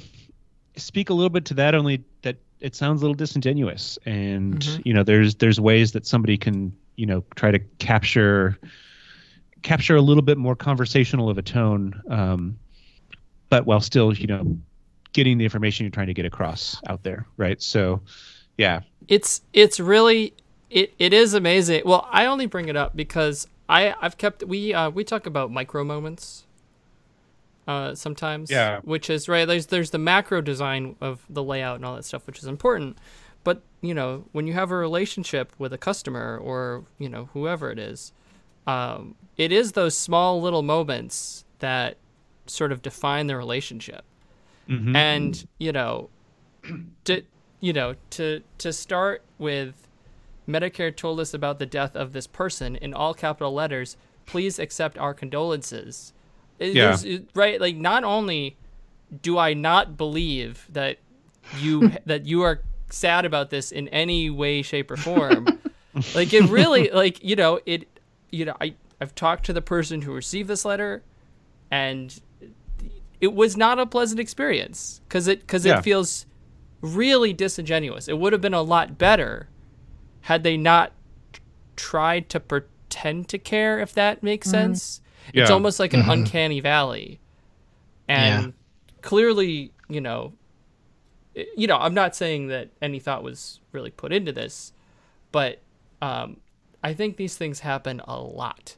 speak 0.76 1.10
a 1.10 1.14
little 1.14 1.30
bit 1.30 1.46
to 1.46 1.54
that 1.54 1.74
only 1.76 2.04
that 2.24 2.38
it 2.60 2.76
sounds 2.76 3.02
a 3.02 3.06
little 3.06 3.16
disingenuous 3.16 3.98
and 4.06 4.60
Mhm. 4.60 4.82
you 4.86 4.94
know 4.94 5.04
there's 5.04 5.36
there's 5.36 5.60
ways 5.60 5.92
that 5.94 6.06
somebody 6.06 6.38
can 6.38 6.74
you 6.96 7.06
know 7.06 7.24
try 7.36 7.52
to 7.52 7.60
capture 7.80 8.58
capture 9.62 9.96
a 9.96 10.02
little 10.02 10.24
bit 10.24 10.38
more 10.38 10.56
conversational 10.56 11.30
of 11.30 11.38
a 11.38 11.42
tone 11.42 12.00
um, 12.10 12.58
but 13.50 13.66
while 13.66 13.82
still 13.82 14.14
you 14.14 14.28
know 14.28 14.58
getting 15.14 15.38
the 15.38 15.44
information 15.46 15.86
you're 15.86 15.92
trying 15.92 16.08
to 16.08 16.14
get 16.14 16.26
across 16.26 16.80
out 16.88 17.02
there 17.04 17.26
right 17.38 17.62
so 17.62 18.02
yeah 18.58 18.82
it's 19.08 19.42
it's 19.54 19.80
really 19.80 20.34
it, 20.72 20.94
it 20.98 21.14
is 21.14 21.36
amazing. 21.36 21.84
Well, 21.86 22.08
I 22.12 22.26
only 22.26 22.48
bring 22.48 22.70
it 22.70 22.76
up 22.76 22.96
because 22.96 23.48
I 23.68 23.94
I've 24.02 24.18
kept 24.18 24.44
we 24.44 24.74
uh, 24.74 24.90
we 24.90 25.04
talk 25.04 25.26
about 25.26 25.52
micro 25.52 25.84
moments 25.84 26.46
uh, 27.68 27.96
sometimes. 27.96 28.52
Yeah. 28.52 28.80
Which 28.84 29.10
is 29.10 29.28
right. 29.28 29.46
There's 29.46 29.68
there's 29.68 29.90
the 29.92 29.98
macro 29.98 30.42
design 30.42 30.96
of 31.02 31.26
the 31.30 31.44
layout 31.44 31.78
and 31.78 31.86
all 31.86 31.96
that 31.96 32.06
stuff, 32.06 32.28
which 32.28 32.40
is 32.40 32.46
important. 32.46 32.98
But 33.44 33.62
you 33.82 33.94
know, 33.94 34.26
when 34.32 34.48
you 34.48 34.54
have 34.54 34.72
a 34.72 34.76
relationship 34.76 35.52
with 35.58 35.74
a 35.74 35.78
customer 35.78 36.38
or 36.38 36.84
you 37.00 37.10
know 37.10 37.30
whoever 37.34 37.72
it 37.72 37.80
is, 37.80 38.12
um, 38.68 39.16
it 39.38 39.52
is 39.52 39.72
those 39.74 39.98
small 39.98 40.42
little 40.42 40.64
moments 40.64 41.46
that 41.60 41.98
sort 42.48 42.72
of 42.72 42.82
define 42.82 43.26
the 43.28 43.36
relationship 43.36 44.04
Mhm. 44.70 44.96
and 44.96 45.48
you 45.58 45.72
know 45.72 46.10
to 47.06 47.24
you 47.60 47.74
know 47.74 47.96
to 48.12 48.42
to 48.60 48.72
start 48.74 49.24
with 49.40 49.85
medicare 50.48 50.96
told 50.96 51.20
us 51.20 51.34
about 51.34 51.60
the 51.60 51.66
death 51.66 51.96
of 51.96 52.14
this 52.14 52.28
person 52.28 52.76
in 52.78 52.94
all 52.94 53.14
capital 53.14 53.54
letters 53.54 53.98
please 54.26 54.60
accept 54.60 54.98
our 54.98 55.14
condolences 55.14 56.14
Yeah. 56.60 56.96
there's- 56.96 57.22
right 57.34 57.60
like 57.60 57.76
not 57.76 58.04
only 58.04 58.56
do 59.22 59.38
i 59.38 59.54
not 59.54 59.98
believe 59.98 60.68
that 60.72 60.98
you 61.60 61.92
that 62.06 62.26
you 62.26 62.42
are 62.44 62.62
sad 62.90 63.26
about 63.26 63.50
this 63.50 63.72
in 63.72 63.88
any 63.90 64.30
way 64.30 64.62
shape 64.62 64.90
or 64.92 64.98
form 64.98 65.48
like 66.14 66.34
it 66.34 66.44
really 66.50 66.90
like 66.94 67.24
you 67.24 67.36
know 67.36 67.60
it 67.66 67.88
you 68.32 68.46
know 68.46 68.56
i 68.62 68.74
i've 69.02 69.14
talked 69.16 69.46
to 69.46 69.54
the 69.54 69.62
person 69.62 70.02
who 70.04 70.12
received 70.14 70.48
this 70.48 70.64
letter 70.66 71.02
and 71.72 72.22
it 73.22 73.34
was 73.34 73.58
not 73.58 73.80
a 73.80 73.86
pleasant 73.86 74.20
experience 74.20 75.02
because 75.08 75.28
it 75.28 75.40
because 75.42 75.66
Yeah. 75.66 75.80
it 75.80 75.84
feels 75.84 76.26
really 76.82 77.34
disingenuous. 77.34 78.08
It 78.08 78.20
would 78.20 78.32
have 78.34 78.42
been 78.42 78.54
a 78.54 78.62
lot 78.62 78.98
better 79.00 79.48
had 80.26 80.42
they 80.44 80.58
not 80.58 80.92
t- 81.34 81.40
tried 81.76 82.30
to 82.30 82.40
pretend 82.40 83.28
to 83.30 83.38
care. 83.38 83.80
If 83.80 83.94
that 83.94 84.24
makes 84.24 84.50
sense, 84.50 85.02
it's 85.34 85.50
Yeah. 85.50 85.54
almost 85.54 85.80
like 85.80 85.94
an 85.94 86.02
uncanny 86.02 86.60
valley, 86.60 87.20
and 88.08 88.46
Yeah. 88.48 88.52
clearly, 89.02 89.72
you 89.88 90.02
know, 90.02 90.34
i- 91.38 91.46
you 91.56 91.68
know, 91.68 91.78
I'm 91.78 91.94
not 91.94 92.16
saying 92.16 92.48
that 92.48 92.70
any 92.82 92.98
thought 93.00 93.24
was 93.24 93.60
really 93.72 93.92
put 93.92 94.12
into 94.12 94.32
this, 94.32 94.74
but 95.32 95.62
um, 96.02 96.38
I 96.84 96.94
think 96.94 97.18
these 97.18 97.38
things 97.38 97.60
happen 97.62 98.02
a 98.08 98.20
lot. 98.20 98.76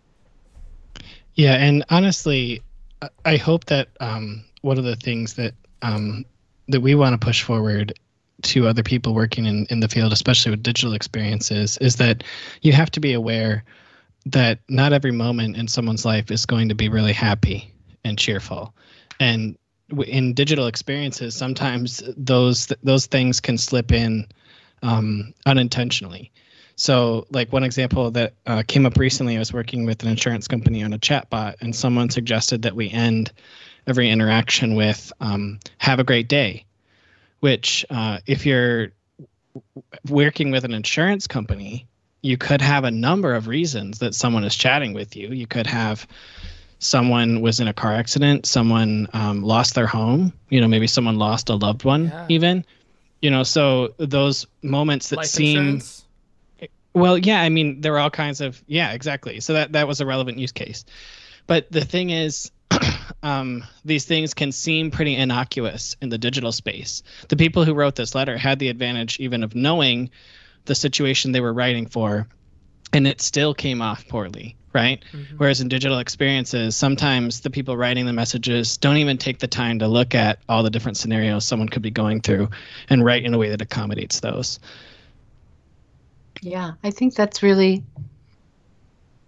Yeah, 1.35 1.53
and 1.55 1.83
honestly, 1.89 2.61
I- 3.01 3.09
I 3.25 3.37
hope 3.37 3.65
that 3.65 3.89
um, 3.99 4.43
one 4.61 4.77
of 4.77 4.83
the 4.83 4.95
things 4.95 5.33
that 5.35 5.53
um, 5.81 6.25
that 6.67 6.81
we 6.81 6.93
want 6.95 7.19
to 7.19 7.25
push 7.25 7.41
forward 7.43 7.93
to 8.47 8.67
other 8.67 8.83
people 8.83 9.13
working 9.13 9.45
in, 9.45 9.65
in 9.69 9.79
the 9.79 9.87
field, 9.87 10.13
especially 10.13 10.51
with 10.51 10.63
digital 10.63 10.93
experiences, 10.93 11.77
is 11.77 11.97
that 11.97 12.23
you 12.61 12.73
have 12.73 12.91
to 12.91 12.99
be 12.99 13.13
aware 13.13 13.63
that 14.25 14.59
not 14.67 14.93
every 14.93 15.11
moment 15.11 15.55
in 15.55 15.67
someone's 15.67 16.05
life 16.05 16.31
is 16.31 16.45
going 16.45 16.69
to 16.69 16.75
be 16.75 16.89
really 16.89 17.13
happy 17.13 17.73
and 18.03 18.17
cheerful, 18.17 18.73
and 19.19 19.57
in 20.05 20.33
digital 20.33 20.67
experiences, 20.67 21.35
sometimes 21.35 22.03
those 22.17 22.67
those 22.83 23.05
things 23.05 23.39
can 23.39 23.57
slip 23.57 23.91
in 23.91 24.27
um, 24.83 25.33
unintentionally. 25.45 26.31
So, 26.75 27.25
like 27.31 27.51
one 27.51 27.63
example 27.63 28.11
that 28.11 28.33
uh, 28.45 28.63
came 28.67 28.85
up 28.85 28.97
recently, 28.97 29.35
I 29.35 29.39
was 29.39 29.51
working 29.51 29.85
with 29.85 30.03
an 30.03 30.09
insurance 30.09 30.47
company 30.47 30.83
on 30.83 30.93
a 30.93 30.99
chatbot, 30.99 31.55
and 31.61 31.75
someone 31.75 32.09
suggested 32.09 32.61
that 32.61 32.75
we 32.75 32.89
end 32.91 33.31
every 33.87 34.09
interaction 34.09 34.75
with 34.75 35.11
um, 35.19 35.59
"Have 35.79 35.99
a 35.99 36.03
great 36.03 36.29
day," 36.29 36.66
which, 37.39 37.85
uh, 37.89 38.19
if 38.25 38.45
you're 38.45 38.91
working 40.09 40.51
with 40.51 40.63
an 40.65 40.73
insurance 40.73 41.27
company, 41.27 41.87
you 42.21 42.37
could 42.37 42.61
have 42.61 42.83
a 42.83 42.91
number 42.91 43.33
of 43.35 43.47
reasons 43.47 43.99
that 43.99 44.15
someone 44.15 44.43
is 44.43 44.55
chatting 44.55 44.93
with 44.93 45.15
you. 45.15 45.29
You 45.29 45.47
could 45.47 45.67
have 45.67 46.07
someone 46.79 47.41
was 47.41 47.59
in 47.59 47.67
a 47.67 47.73
car 47.73 47.93
accident, 47.93 48.45
someone 48.45 49.07
um, 49.13 49.41
lost 49.43 49.75
their 49.75 49.87
home, 49.87 50.31
you 50.49 50.61
know, 50.61 50.67
maybe 50.67 50.87
someone 50.87 51.17
lost 51.17 51.49
a 51.49 51.55
loved 51.55 51.83
one, 51.83 52.05
Yeah. 52.05 52.25
even. 52.29 52.65
You 53.21 53.31
know, 53.31 53.41
so 53.43 53.95
those 53.97 54.45
moments 54.61 55.09
that 55.09 55.17
Life 55.17 55.27
seem 55.27 55.57
insurance. 55.57 56.05
well, 56.93 57.17
yeah, 57.17 57.41
I 57.41 57.49
mean, 57.49 57.81
there 57.81 57.91
were 57.91 57.99
all 57.99 58.11
kinds 58.11 58.41
of 58.41 58.63
yeah, 58.67 58.91
exactly. 58.91 59.39
So 59.39 59.53
that 59.53 59.71
that 59.71 59.87
was 59.87 60.01
a 60.01 60.05
relevant 60.05 60.37
use 60.37 60.51
case. 60.51 60.85
But 61.47 61.71
the 61.71 61.83
thing 61.83 62.11
is, 62.11 62.51
um, 63.23 63.63
these 63.85 64.05
things 64.05 64.33
can 64.33 64.51
seem 64.51 64.91
pretty 64.91 65.15
innocuous 65.15 65.95
in 66.01 66.09
the 66.09 66.17
digital 66.17 66.51
space. 66.51 67.03
The 67.29 67.35
people 67.35 67.65
who 67.65 67.73
wrote 67.73 67.95
this 67.95 68.15
letter 68.15 68.37
had 68.37 68.59
the 68.59 68.69
advantage 68.69 69.19
even 69.19 69.43
of 69.43 69.55
knowing 69.55 70.09
the 70.65 70.75
situation 70.75 71.31
they 71.31 71.41
were 71.41 71.53
writing 71.53 71.87
for, 71.87 72.27
and 72.93 73.07
it 73.07 73.21
still 73.21 73.53
came 73.53 73.81
off 73.81 74.07
poorly, 74.07 74.55
right? 74.73 75.03
Whereas 75.37 75.61
in 75.61 75.69
digital 75.69 75.99
experiences, 75.99 76.75
sometimes 76.75 77.41
the 77.41 77.49
people 77.49 77.77
writing 77.77 78.05
the 78.05 78.13
messages 78.13 78.77
don't 78.77 78.97
even 78.97 79.17
take 79.17 79.39
the 79.39 79.47
time 79.47 79.79
to 79.79 79.87
look 79.87 80.15
at 80.15 80.39
all 80.47 80.63
the 80.63 80.69
different 80.69 80.97
scenarios 80.97 81.45
someone 81.45 81.69
could 81.69 81.81
be 81.81 81.91
going 81.91 82.21
through 82.21 82.49
and 82.89 83.03
write 83.03 83.25
in 83.25 83.33
a 83.33 83.37
way 83.37 83.49
that 83.49 83.61
accommodates 83.61 84.19
those. 84.19 84.59
Yeah, 86.41 86.73
I 86.83 86.91
think 86.91 87.15
that's 87.15 87.41
really 87.41 87.83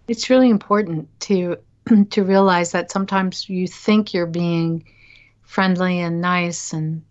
it's 0.08 0.28
really 0.28 0.50
important 0.50 1.08
to 1.20 1.56
to 2.10 2.24
realize 2.24 2.72
that 2.72 2.90
sometimes 2.90 3.48
you 3.48 3.66
think 3.66 4.12
you're 4.12 4.26
being 4.26 4.84
friendly 5.42 6.00
and 6.00 6.20
nice 6.20 6.72
and 6.72 7.02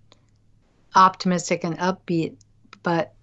optimistic 0.95 1.63
and 1.63 1.78
upbeat, 1.78 2.36
but 2.84 3.13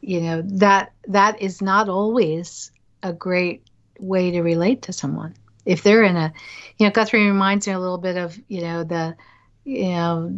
you 0.00 0.20
know, 0.20 0.42
that 0.42 0.92
that 1.08 1.40
is 1.40 1.60
not 1.62 1.88
always 1.88 2.70
a 3.02 3.12
great 3.12 3.62
way 3.98 4.30
to 4.30 4.42
relate 4.42 4.82
to 4.82 4.92
someone. 4.92 5.34
If 5.64 5.82
they're 5.82 6.04
in 6.04 6.16
a 6.16 6.32
you 6.78 6.86
know, 6.86 6.92
Guthrie 6.92 7.26
reminds 7.26 7.66
me 7.66 7.72
a 7.72 7.80
little 7.80 7.98
bit 7.98 8.16
of, 8.16 8.38
you 8.48 8.60
know, 8.60 8.84
the 8.84 9.16
you 9.64 9.88
know, 9.88 10.32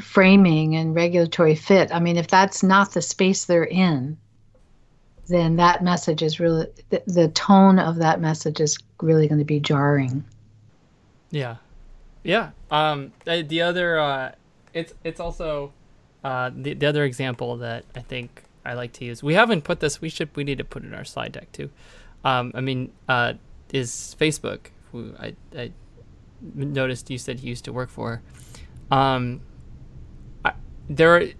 framing 0.00 0.76
and 0.76 0.94
regulatory 0.94 1.54
fit. 1.54 1.90
I 1.92 1.98
mean, 1.98 2.18
if 2.18 2.28
that's 2.28 2.62
not 2.62 2.92
the 2.92 3.00
space 3.00 3.46
they're 3.46 3.64
in, 3.64 4.18
then 5.28 5.56
that 5.56 5.82
message 5.82 6.22
is 6.22 6.38
really 6.40 6.66
the, 6.90 7.02
the 7.06 7.28
tone 7.28 7.78
of 7.78 7.96
that 7.96 8.20
message 8.20 8.60
is 8.60 8.78
really 9.02 9.28
going 9.28 9.38
to 9.38 9.44
be 9.44 9.60
jarring. 9.60 10.24
Yeah, 11.30 11.56
yeah. 12.22 12.50
Um, 12.70 13.12
the, 13.24 13.42
the 13.42 13.62
other, 13.62 13.98
uh, 13.98 14.32
it's 14.72 14.94
it's 15.04 15.20
also, 15.20 15.72
uh, 16.22 16.50
the 16.54 16.74
the 16.74 16.86
other 16.86 17.04
example 17.04 17.56
that 17.58 17.84
I 17.94 18.00
think 18.00 18.44
I 18.64 18.74
like 18.74 18.92
to 18.94 19.04
use. 19.04 19.22
We 19.22 19.34
haven't 19.34 19.62
put 19.62 19.80
this. 19.80 20.00
We 20.00 20.08
should. 20.08 20.34
We 20.36 20.44
need 20.44 20.58
to 20.58 20.64
put 20.64 20.84
it 20.84 20.86
in 20.86 20.94
our 20.94 21.04
slide 21.04 21.32
deck 21.32 21.52
too. 21.52 21.70
Um, 22.24 22.52
I 22.54 22.60
mean, 22.60 22.92
uh, 23.08 23.34
is 23.72 24.16
Facebook. 24.18 24.70
Who 24.92 25.14
I 25.18 25.34
I 25.56 25.72
noticed 26.54 27.10
you 27.10 27.18
said 27.18 27.40
you 27.40 27.48
used 27.48 27.64
to 27.64 27.72
work 27.72 27.90
for. 27.90 28.22
Um, 28.90 29.40
I, 30.44 30.52
there, 30.88 31.30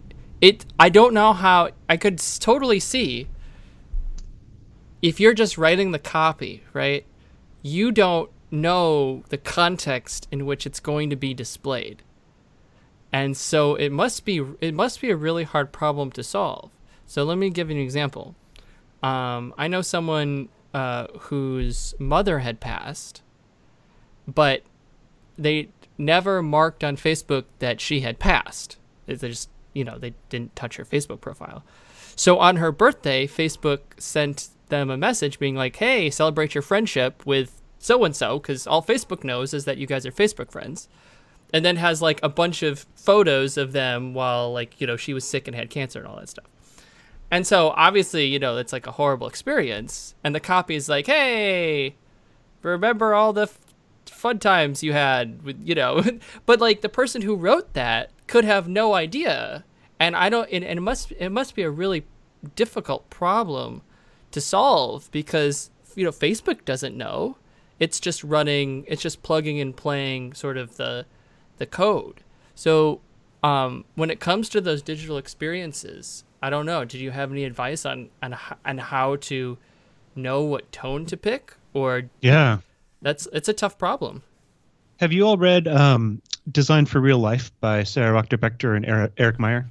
it. 0.40 0.66
I 0.80 0.88
don't 0.88 1.14
know 1.14 1.32
how 1.32 1.70
I 1.88 1.96
could 1.96 2.18
totally 2.40 2.80
see. 2.80 3.28
If 5.06 5.20
you're 5.20 5.34
just 5.34 5.56
writing 5.56 5.92
the 5.92 5.98
copy, 5.98 6.62
right? 6.72 7.06
you 7.66 7.90
don't 7.90 8.30
know 8.50 9.24
the 9.28 9.36
context 9.36 10.28
in 10.30 10.46
which 10.46 10.66
it's 10.66 10.78
going 10.78 11.10
to 11.10 11.16
be 11.16 11.34
displayed. 11.34 12.02
And 13.12 13.36
so 13.36 13.74
it 13.74 13.90
must 13.90 14.24
be 14.24 14.40
it 14.60 14.72
must 14.72 15.00
be 15.00 15.10
a 15.10 15.16
really 15.16 15.44
hard 15.44 15.72
problem 15.72 16.12
to 16.12 16.22
solve. 16.22 16.70
So 17.06 17.24
let 17.24 17.38
me 17.38 17.50
give 17.50 17.70
you 17.70 17.76
an 17.76 17.82
example. 17.82 18.36
Um, 19.02 19.52
I 19.58 19.68
know 19.68 19.82
someone 19.82 20.48
uh, 20.72 21.06
whose 21.18 21.94
mother 21.98 22.40
had 22.40 22.60
passed, 22.60 23.22
but 24.28 24.62
they 25.36 25.68
never 25.98 26.42
marked 26.42 26.84
on 26.84 26.96
Facebook 26.96 27.44
that 27.58 27.80
she 27.80 28.00
had 28.00 28.18
passed. 28.18 28.76
They 29.06 29.16
just 29.16 29.48
you 29.72 29.82
know 29.82 29.98
they 29.98 30.14
didn't 30.28 30.54
touch 30.54 30.76
her 30.76 30.84
Facebook 30.84 31.20
profile. 31.20 31.64
So 32.14 32.38
on 32.38 32.56
her 32.56 32.70
birthday, 32.70 33.26
Facebook 33.26 33.80
sent 33.98 34.48
them 34.68 34.90
a 34.90 34.96
message 34.96 35.38
being 35.38 35.54
like, 35.54 35.76
"Hey, 35.76 36.10
celebrate 36.10 36.54
your 36.54 36.62
friendship 36.62 37.24
with 37.26 37.62
so 37.78 38.04
and 38.04 38.14
so," 38.14 38.38
because 38.38 38.66
all 38.66 38.82
Facebook 38.82 39.24
knows 39.24 39.54
is 39.54 39.64
that 39.64 39.78
you 39.78 39.86
guys 39.86 40.06
are 40.06 40.12
Facebook 40.12 40.50
friends, 40.50 40.88
and 41.52 41.64
then 41.64 41.76
has 41.76 42.02
like 42.02 42.20
a 42.22 42.28
bunch 42.28 42.62
of 42.62 42.86
photos 42.94 43.56
of 43.56 43.72
them 43.72 44.14
while 44.14 44.52
like 44.52 44.80
you 44.80 44.86
know 44.86 44.96
she 44.96 45.14
was 45.14 45.24
sick 45.24 45.46
and 45.46 45.56
had 45.56 45.70
cancer 45.70 45.98
and 45.98 46.08
all 46.08 46.16
that 46.16 46.28
stuff. 46.28 46.46
And 47.30 47.46
so 47.46 47.70
obviously, 47.70 48.26
you 48.26 48.38
know, 48.38 48.56
it's 48.56 48.72
like 48.72 48.86
a 48.86 48.92
horrible 48.92 49.26
experience. 49.26 50.14
And 50.22 50.34
the 50.34 50.40
copy 50.40 50.74
is 50.74 50.88
like, 50.88 51.06
"Hey, 51.06 51.96
remember 52.62 53.14
all 53.14 53.32
the 53.32 53.42
f- 53.42 53.58
fun 54.06 54.38
times 54.38 54.82
you 54.82 54.92
had 54.92 55.42
with 55.42 55.60
you 55.64 55.74
know," 55.74 56.02
but 56.46 56.60
like 56.60 56.80
the 56.80 56.88
person 56.88 57.22
who 57.22 57.36
wrote 57.36 57.74
that 57.74 58.10
could 58.26 58.44
have 58.44 58.68
no 58.68 58.94
idea. 58.94 59.64
And 59.98 60.14
I 60.14 60.28
don't. 60.28 60.48
And, 60.50 60.64
and 60.64 60.78
it 60.78 60.82
must 60.82 61.12
it 61.12 61.30
must 61.30 61.54
be 61.54 61.62
a 61.62 61.70
really 61.70 62.04
difficult 62.54 63.08
problem 63.10 63.82
to 64.36 64.40
solve 64.42 65.10
because 65.12 65.70
you 65.94 66.04
know 66.04 66.12
Facebook 66.12 66.64
doesn't 66.66 66.94
know. 66.96 67.38
It's 67.80 67.98
just 67.98 68.22
running. 68.22 68.84
It's 68.86 69.00
just 69.02 69.22
plugging 69.22 69.58
and 69.60 69.74
playing 69.74 70.34
sort 70.34 70.56
of 70.58 70.76
the 70.76 71.06
the 71.56 71.64
code. 71.66 72.20
So 72.54 73.00
um, 73.42 73.84
when 73.94 74.10
it 74.10 74.20
comes 74.20 74.48
to 74.50 74.60
those 74.60 74.82
digital 74.82 75.16
experiences, 75.18 76.24
I 76.42 76.50
don't 76.50 76.66
know. 76.66 76.84
Did 76.84 77.00
you 77.00 77.10
have 77.12 77.32
any 77.32 77.44
advice 77.44 77.86
on 77.86 78.10
on 78.22 78.34
h- 78.34 78.58
on 78.64 78.78
how 78.78 79.16
to 79.16 79.56
know 80.14 80.42
what 80.42 80.70
tone 80.72 81.06
to 81.06 81.16
pick, 81.16 81.54
or 81.74 82.02
Yeah. 82.20 82.58
that's 83.02 83.26
it's 83.32 83.48
a 83.48 83.52
tough 83.54 83.78
problem. 83.78 84.22
Have 85.00 85.12
you 85.12 85.22
all 85.26 85.36
read 85.38 85.66
um, 85.68 86.20
Design 86.50 86.86
for 86.86 87.00
Real 87.00 87.18
Life 87.18 87.52
by 87.60 87.84
Sara 87.84 88.22
Wachter 88.22 88.76
and 88.76 88.84
Eric, 88.86 89.12
Eric 89.18 89.38
Meyer? 89.38 89.66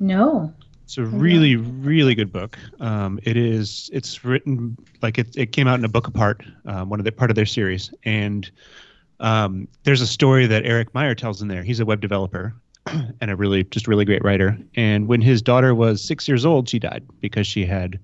No. 0.00 0.52
It's 0.90 0.98
a 0.98 1.04
really, 1.04 1.54
really 1.54 2.16
good 2.16 2.32
book. 2.32 2.58
Um, 2.80 3.20
it 3.22 3.36
is. 3.36 3.90
It's 3.92 4.24
written 4.24 4.76
like 5.02 5.18
it. 5.18 5.28
It 5.36 5.52
came 5.52 5.68
out 5.68 5.78
in 5.78 5.84
a 5.84 5.88
book 5.88 6.08
apart, 6.08 6.44
um, 6.64 6.88
one 6.88 6.98
of 6.98 7.04
the 7.04 7.12
part 7.12 7.30
of 7.30 7.36
their 7.36 7.46
series, 7.46 7.94
and 8.02 8.50
um, 9.20 9.68
there's 9.84 10.00
a 10.00 10.06
story 10.08 10.48
that 10.48 10.66
Eric 10.66 10.92
Meyer 10.92 11.14
tells 11.14 11.42
in 11.42 11.46
there. 11.46 11.62
He's 11.62 11.78
a 11.78 11.84
web 11.84 12.00
developer 12.00 12.52
and 13.20 13.30
a 13.30 13.36
really, 13.36 13.62
just 13.62 13.86
really 13.86 14.04
great 14.04 14.24
writer. 14.24 14.58
And 14.74 15.06
when 15.06 15.20
his 15.20 15.40
daughter 15.40 15.76
was 15.76 16.02
six 16.02 16.26
years 16.26 16.44
old, 16.44 16.68
she 16.68 16.80
died 16.80 17.06
because 17.20 17.46
she 17.46 17.64
had, 17.64 18.00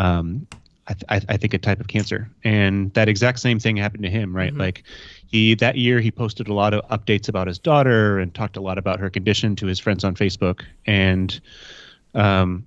um, 0.00 0.48
I, 0.88 0.94
th- 0.94 1.04
I, 1.10 1.34
I 1.34 1.36
think, 1.36 1.54
a 1.54 1.58
type 1.58 1.78
of 1.78 1.86
cancer. 1.86 2.28
And 2.42 2.92
that 2.94 3.08
exact 3.08 3.38
same 3.38 3.60
thing 3.60 3.76
happened 3.76 4.02
to 4.02 4.10
him, 4.10 4.34
right? 4.34 4.52
Mhm. 4.52 4.58
Like 4.58 4.82
he 5.28 5.54
that 5.54 5.76
year 5.76 6.00
he 6.00 6.10
posted 6.10 6.48
a 6.48 6.54
lot 6.54 6.74
of 6.74 6.84
updates 6.88 7.28
about 7.28 7.46
his 7.46 7.60
daughter 7.60 8.18
and 8.18 8.34
talked 8.34 8.56
a 8.56 8.60
lot 8.60 8.78
about 8.78 8.98
her 8.98 9.10
condition 9.10 9.54
to 9.54 9.66
his 9.66 9.78
friends 9.78 10.02
on 10.02 10.16
Facebook. 10.16 10.64
And 10.86 11.40
um, 12.14 12.64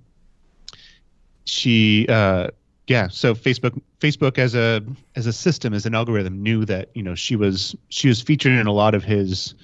she 1.44 2.06
uh, 2.08 2.48
yeah 2.86 3.08
so 3.08 3.34
facebook 3.34 3.80
facebook 4.00 4.38
as 4.38 4.54
a 4.54 4.82
as 5.16 5.26
a 5.26 5.32
system 5.32 5.72
as 5.72 5.86
an 5.86 5.94
algorithm 5.94 6.42
knew 6.42 6.64
that 6.64 6.90
you 6.94 7.02
know 7.02 7.14
she 7.14 7.34
was 7.34 7.74
she 7.88 8.08
was 8.08 8.20
featured 8.20 8.52
in 8.52 8.66
a 8.66 8.72
lot 8.72 8.94
of 8.94 9.02
his 9.02 9.54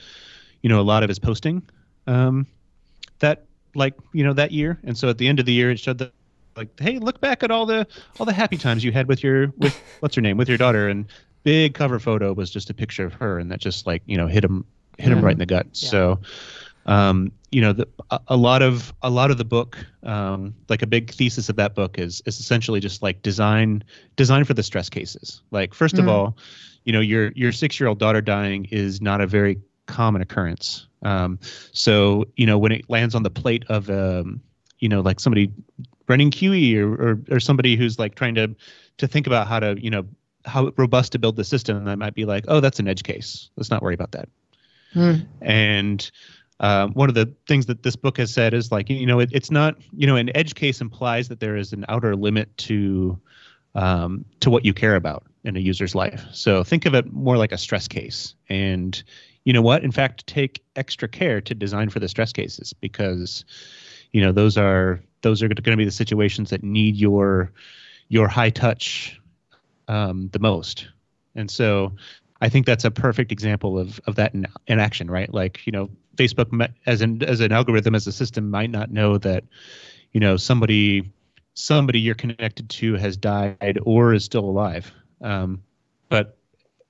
you 0.63 0.69
know 0.69 0.81
a 0.81 0.83
lot 0.83 1.03
of 1.03 1.09
his 1.09 1.19
posting 1.19 1.63
um 2.07 2.47
that 3.19 3.45
like 3.75 3.95
you 4.13 4.25
know 4.25 4.33
that 4.33 4.53
year. 4.53 4.79
And 4.85 4.97
so 4.97 5.09
at 5.09 5.19
the 5.19 5.29
end 5.29 5.41
of 5.41 5.47
the 5.47 5.53
year 5.53 5.71
it 5.71 5.79
showed 5.79 5.99
that 5.99 6.13
like 6.57 6.69
hey 6.81 6.99
look 6.99 7.21
back 7.21 7.43
at 7.43 7.51
all 7.51 7.67
the 7.67 7.87
all 8.19 8.27
the 8.27 8.33
happy 8.33 8.57
times 8.57 8.85
you 8.85 8.93
had 8.93 9.07
with 9.07 9.23
your 9.23 9.53
with 9.59 9.79
what's 10.01 10.15
her 10.17 10.23
name 10.23 10.37
with 10.37 10.49
your 10.49 10.59
daughter. 10.59 10.89
And 10.89 11.07
big 11.43 11.75
cover 11.75 11.99
photo 11.99 12.33
was 12.33 12.51
just 12.51 12.71
a 12.71 12.75
picture 12.75 13.07
of 13.07 13.15
her 13.15 13.39
and 13.39 13.51
that 13.51 13.61
just 13.61 13.87
like 13.87 14.03
you 14.07 14.17
know 14.17 14.27
hit 14.27 14.45
him 14.45 14.65
hit 14.99 15.13
him 15.13 15.25
right 15.25 15.33
in 15.33 15.39
the 15.39 15.47
gut. 15.47 15.67
Yeah. 15.75 15.89
so 15.89 16.19
um, 16.87 17.33
you 17.51 17.61
know, 17.61 17.73
the, 17.73 17.89
a, 18.29 18.37
lot 18.37 18.63
of 18.63 18.93
a 19.03 19.11
lot 19.11 19.31
of 19.31 19.39
the 19.39 19.45
book, 19.45 19.77
um, 20.03 20.55
like 20.69 20.83
a 20.83 20.87
big 20.87 21.11
thesis 21.11 21.49
of 21.49 21.57
that 21.57 21.75
book 21.75 21.99
is 21.99 22.23
is 22.27 22.39
essentially 22.39 22.81
just 22.81 23.03
like 23.03 23.23
design 23.23 23.83
design 24.17 24.45
for 24.45 24.55
the 24.55 24.63
stress 24.63 24.89
cases. 24.89 25.43
Like 25.51 25.75
first 25.75 25.99
of 25.99 26.05
Mm. 26.05 26.11
all, 26.11 26.37
you 26.85 26.93
know, 26.93 27.01
your 27.01 27.33
your 27.35 27.53
six 27.53 27.79
year 27.81 27.89
old 27.89 27.99
daughter 27.99 28.21
dying 28.21 28.67
is 28.71 29.01
not 29.01 29.21
a 29.21 29.27
very 29.27 29.61
common 29.87 30.23
occurrence. 30.23 30.87
Um, 31.03 31.39
so 31.73 32.27
you 32.37 32.47
know, 32.47 32.59
when 32.59 32.73
it 32.73 32.89
lands 32.89 33.15
on 33.15 33.23
the 33.25 33.31
plate 33.31 33.65
of 33.69 33.91
um, 33.91 34.41
you 34.79 34.89
know, 34.89 35.01
like 35.01 35.21
somebody 35.21 35.53
running 36.09 36.31
QE 36.31 36.77
or, 36.79 36.95
or 36.95 37.21
or 37.33 37.41
somebody 37.41 37.77
who's 37.77 37.99
like 37.99 38.15
trying 38.15 38.37
to 38.37 38.55
to 38.99 39.09
think 39.09 39.27
about 39.27 39.49
how 39.49 39.59
to 39.61 39.77
you 39.83 39.91
know 39.91 40.07
how 40.47 40.73
robust 40.77 41.13
to 41.13 41.19
build 41.19 41.37
the 41.37 41.45
system, 41.45 41.85
that 41.85 41.99
might 41.99 42.15
be 42.15 42.25
like, 42.25 42.45
oh, 42.49 42.61
that's 42.61 42.79
an 42.79 42.89
edge 42.89 43.03
case. 43.03 43.51
Let's 43.57 43.71
not 43.71 43.83
worry 43.83 43.95
about 43.95 44.13
that. 44.13 44.29
Mm. 44.95 45.27
And 45.43 46.11
um, 46.61 46.93
one 46.93 47.09
of 47.09 47.15
the 47.15 47.35
things 47.49 47.67
that 47.67 47.83
this 47.83 47.97
book 47.97 48.19
has 48.19 48.33
said 48.33 48.53
is 48.53 48.71
like, 48.71 48.91
you 48.91 49.07
know, 49.07 49.19
it, 49.19 49.31
it's 49.33 49.51
not, 49.51 49.77
you 49.97 50.07
know, 50.07 50.17
an 50.17 50.35
edge 50.37 50.55
case 50.55 50.81
implies 50.81 51.29
that 51.29 51.41
there 51.41 51.57
is 51.57 51.73
an 51.73 51.87
outer 51.89 52.15
limit 52.15 52.55
to 52.59 53.19
um, 53.75 54.25
to 54.41 54.51
what 54.51 54.65
you 54.65 54.75
care 54.75 54.95
about 54.95 55.25
in 55.45 55.57
a 55.57 55.61
user's 55.61 55.95
life. 55.95 56.25
So 56.33 56.63
think 56.63 56.87
of 56.87 56.95
it 56.95 57.11
more 57.13 57.37
like 57.37 57.53
a 57.53 57.59
stress 57.59 57.89
case. 57.89 58.35
And 58.49 59.03
you 59.45 59.53
know 59.53 59.63
what? 59.63 59.85
In 59.85 59.91
fact, 59.91 60.27
take 60.27 60.63
extra 60.77 61.09
care 61.09 61.41
to 61.41 61.55
design 61.55 61.89
for 61.89 61.99
the 61.99 62.09
stress 62.09 62.33
cases 62.33 62.75
because, 62.75 63.45
you 64.13 64.21
know, 64.21 64.33
those 64.33 64.59
are 64.59 65.01
those 65.23 65.43
are 65.43 65.49
going 65.49 65.57
to 65.57 65.77
be 65.77 65.85
the 65.85 65.91
situations 65.91 66.51
that 66.51 66.63
need 66.63 66.97
your 66.97 67.53
your 68.09 68.29
high 68.29 68.51
touch 68.51 69.19
um, 69.89 70.29
the 70.33 70.39
most. 70.41 70.89
And 71.35 71.51
so 71.51 71.93
I 72.41 72.49
think 72.49 72.67
that's 72.67 72.85
a 72.85 72.91
perfect 72.91 73.33
example 73.33 73.79
of 73.79 74.01
of 74.07 74.17
that 74.17 74.35
in, 74.35 74.47
in 74.67 74.79
action, 74.79 75.11
right? 75.11 75.33
Like, 75.33 75.67
you 75.67 75.73
know, 75.73 75.91
Facebook 76.17 76.73
as 76.87 77.01
an 77.01 77.23
as 77.23 77.41
an 77.41 77.53
algorithm 77.53 77.95
as 77.95 78.07
a 78.07 78.13
system 78.13 78.51
might 78.51 78.71
not 78.71 78.91
know 78.91 79.19
that, 79.19 79.45
you 80.13 80.21
know, 80.21 80.37
somebody 80.37 81.11
somebody 81.55 82.01
you're 82.01 82.15
connected 82.15 82.69
to 82.71 82.95
has 82.95 83.17
died 83.17 83.79
or 83.83 84.15
is 84.15 84.25
still 84.25 84.45
alive. 84.45 84.93
Um, 85.21 85.63
but 86.09 86.39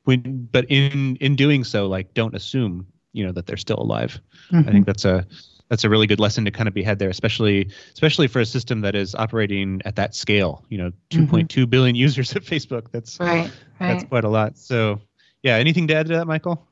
when 0.04 0.48
but 0.52 0.66
in 0.68 1.16
in 1.16 1.36
doing 1.36 1.64
so, 1.64 1.86
like, 1.86 2.14
don't 2.14 2.34
assume 2.34 2.86
you 3.12 3.24
know 3.24 3.32
that 3.32 3.46
they're 3.46 3.56
still 3.56 3.80
alive. 3.80 4.20
I 4.52 4.70
think 4.70 4.86
that's 4.86 5.04
a 5.04 5.26
that's 5.68 5.84
a 5.84 5.88
really 5.88 6.06
good 6.06 6.20
lesson 6.20 6.44
to 6.44 6.50
kind 6.50 6.68
of 6.68 6.74
be 6.74 6.82
had 6.82 6.98
there, 6.98 7.08
especially 7.08 7.70
especially 7.92 8.26
for 8.26 8.40
a 8.40 8.46
system 8.46 8.80
that 8.82 8.94
is 8.94 9.14
operating 9.14 9.80
at 9.84 9.96
that 9.96 10.14
scale. 10.14 10.64
You 10.68 10.78
know, 10.78 10.92
2.2 11.10 11.70
billion 11.70 11.94
users 12.06 12.34
at 12.34 12.42
Facebook. 12.42 12.90
That's 12.92 13.18
Right. 13.20 13.50
that's 13.78 14.04
quite 14.04 14.24
a 14.24 14.28
lot. 14.28 14.58
So, 14.58 15.00
yeah. 15.42 15.56
Anything 15.56 15.86
to 15.88 15.94
add 15.94 16.06
to 16.06 16.14
that, 16.16 16.26
Michael? 16.26 16.66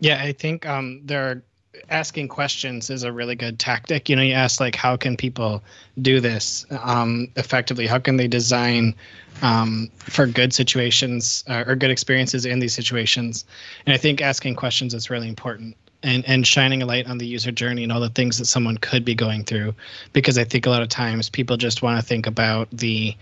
Yeah, 0.00 0.22
I 0.22 0.32
think 0.32 0.66
um, 0.66 1.00
there 1.04 1.28
are 1.28 1.42
asking 1.90 2.28
questions 2.28 2.90
is 2.90 3.02
a 3.02 3.12
really 3.12 3.34
good 3.34 3.58
tactic. 3.58 4.08
You 4.08 4.16
know, 4.16 4.22
you 4.22 4.34
ask 4.34 4.60
like, 4.60 4.74
how 4.74 4.96
can 4.96 5.16
people 5.16 5.62
do 6.00 6.20
this 6.20 6.66
um, 6.70 7.28
effectively? 7.36 7.86
How 7.86 7.98
can 7.98 8.16
they 8.16 8.28
design 8.28 8.94
um, 9.42 9.90
for 9.98 10.26
good 10.26 10.52
situations 10.52 11.44
uh, 11.48 11.64
or 11.66 11.76
good 11.76 11.90
experiences 11.90 12.44
in 12.46 12.58
these 12.58 12.74
situations? 12.74 13.44
And 13.86 13.94
I 13.94 13.96
think 13.96 14.20
asking 14.20 14.56
questions 14.56 14.94
is 14.94 15.10
really 15.10 15.28
important. 15.28 15.76
And, 16.04 16.24
and 16.28 16.46
shining 16.46 16.80
a 16.80 16.86
light 16.86 17.08
on 17.08 17.18
the 17.18 17.26
user 17.26 17.50
journey 17.50 17.82
and 17.82 17.90
all 17.90 17.98
the 17.98 18.08
things 18.08 18.38
that 18.38 18.44
someone 18.44 18.78
could 18.78 19.04
be 19.04 19.16
going 19.16 19.42
through 19.42 19.74
because 20.12 20.38
i 20.38 20.44
think 20.44 20.64
a 20.64 20.70
lot 20.70 20.80
of 20.80 20.88
times 20.88 21.28
people 21.28 21.56
just 21.56 21.82
want 21.82 22.00
to 22.00 22.06
think 22.06 22.28
about 22.28 22.68
the 22.70 23.16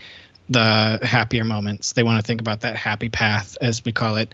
the 0.48 0.98
happier 1.02 1.44
moments 1.44 1.92
they 1.92 2.02
want 2.02 2.20
to 2.20 2.26
think 2.26 2.40
about 2.40 2.60
that 2.60 2.76
happy 2.76 3.08
path 3.08 3.56
as 3.60 3.84
we 3.84 3.92
call 3.92 4.16
it 4.16 4.32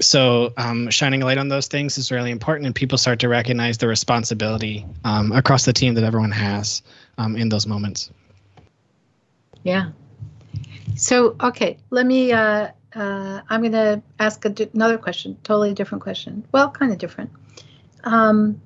so 0.00 0.52
um, 0.56 0.88
shining 0.90 1.22
a 1.22 1.24
light 1.24 1.38
on 1.38 1.48
those 1.48 1.66
things 1.66 1.98
is 1.98 2.12
really 2.12 2.30
important 2.30 2.66
and 2.66 2.74
people 2.74 2.96
start 2.96 3.18
to 3.18 3.28
recognize 3.28 3.78
the 3.78 3.88
responsibility 3.88 4.86
um, 5.04 5.32
across 5.32 5.64
the 5.64 5.72
team 5.72 5.94
that 5.94 6.04
everyone 6.04 6.30
has 6.30 6.82
um, 7.18 7.36
in 7.36 7.48
those 7.48 7.66
moments 7.66 8.10
Yeah. 9.62 9.90
So, 10.96 11.36
okay, 11.40 11.78
let 11.90 12.06
me, 12.06 12.32
uh, 12.32 12.68
uh, 12.94 13.40
I'm 13.48 13.60
going 13.60 13.72
to 13.72 14.02
ask 14.18 14.44
another 14.44 14.98
question, 14.98 15.36
totally 15.42 15.74
different 15.74 16.02
question. 16.02 16.44
Well, 16.52 16.70
kind 16.70 16.92
of 16.92 16.98
different. 16.98 17.30
Um, 18.04 18.60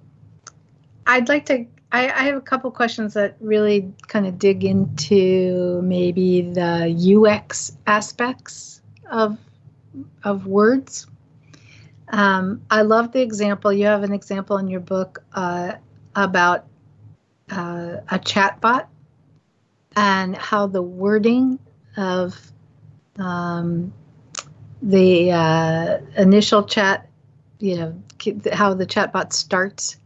I'd 1.06 1.28
like 1.28 1.46
to, 1.46 1.66
I, 1.92 2.04
I 2.06 2.22
have 2.24 2.36
a 2.36 2.40
couple 2.40 2.70
questions 2.70 3.14
that 3.14 3.36
really 3.38 3.92
kind 4.08 4.26
of 4.26 4.38
dig 4.38 4.64
into 4.64 5.80
maybe 5.82 6.40
the 6.40 7.26
UX 7.28 7.76
aspects 7.86 8.80
of, 9.10 9.38
of 10.24 10.46
words. 10.46 11.06
Um, 12.08 12.62
I 12.70 12.82
love 12.82 13.12
the 13.12 13.20
example, 13.20 13.72
you 13.72 13.86
have 13.86 14.04
an 14.04 14.12
example 14.12 14.56
in 14.56 14.68
your 14.68 14.80
book 14.80 15.22
uh, 15.34 15.74
about 16.16 16.64
uh, 17.50 17.98
a 18.10 18.18
chatbot 18.18 18.86
and 19.94 20.34
how 20.34 20.66
the 20.66 20.82
wording 20.82 21.58
of 21.98 22.34
um, 23.18 23.92
the 24.80 25.30
uh, 25.30 25.98
initial 26.16 26.64
chat, 26.64 27.08
you 27.58 27.76
know, 27.76 28.02
how 28.52 28.72
the 28.72 28.86
chatbot 28.86 29.34
starts 29.34 29.98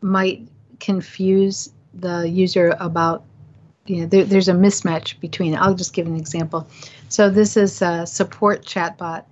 might 0.00 0.48
confuse 0.80 1.70
the 1.94 2.28
user 2.28 2.76
about, 2.80 3.24
you 3.86 4.00
know, 4.00 4.06
there, 4.06 4.24
there's 4.24 4.48
a 4.48 4.52
mismatch 4.52 5.18
between. 5.20 5.54
I'll 5.54 5.74
just 5.74 5.92
give 5.92 6.06
an 6.06 6.16
example. 6.16 6.68
So 7.08 7.30
this 7.30 7.56
is 7.56 7.82
a 7.82 8.06
support 8.06 8.64
chatbot, 8.64 9.24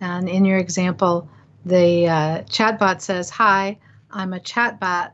and 0.00 0.28
in 0.28 0.44
your 0.44 0.58
example, 0.58 1.28
the 1.64 2.08
uh, 2.08 2.42
chatbot 2.42 3.00
says, 3.00 3.30
"Hi, 3.30 3.78
I'm 4.10 4.32
a 4.32 4.40
chatbot. 4.40 5.10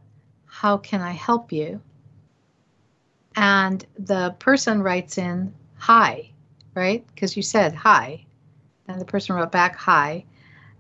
How 0.47 0.76
can 0.76 1.01
I 1.01 1.12
help 1.12 1.53
you?" 1.53 1.80
and 3.36 3.84
the 3.99 4.34
person 4.38 4.82
writes 4.82 5.18
in 5.18 5.53
hi 5.76 6.30
right 6.74 7.05
because 7.14 7.36
you 7.36 7.43
said 7.43 7.74
hi 7.74 8.24
and 8.88 9.01
the 9.01 9.05
person 9.05 9.34
wrote 9.34 9.53
back 9.53 9.76
hi 9.76 10.24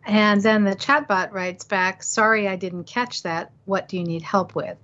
and 0.06 0.42
then 0.42 0.64
the 0.64 0.74
chatbot 0.74 1.32
writes 1.32 1.64
back 1.64 2.02
sorry 2.02 2.48
i 2.48 2.56
didn't 2.56 2.84
catch 2.84 3.22
that 3.22 3.50
what 3.64 3.88
do 3.88 3.96
you 3.96 4.04
need 4.04 4.22
help 4.22 4.54
with 4.54 4.76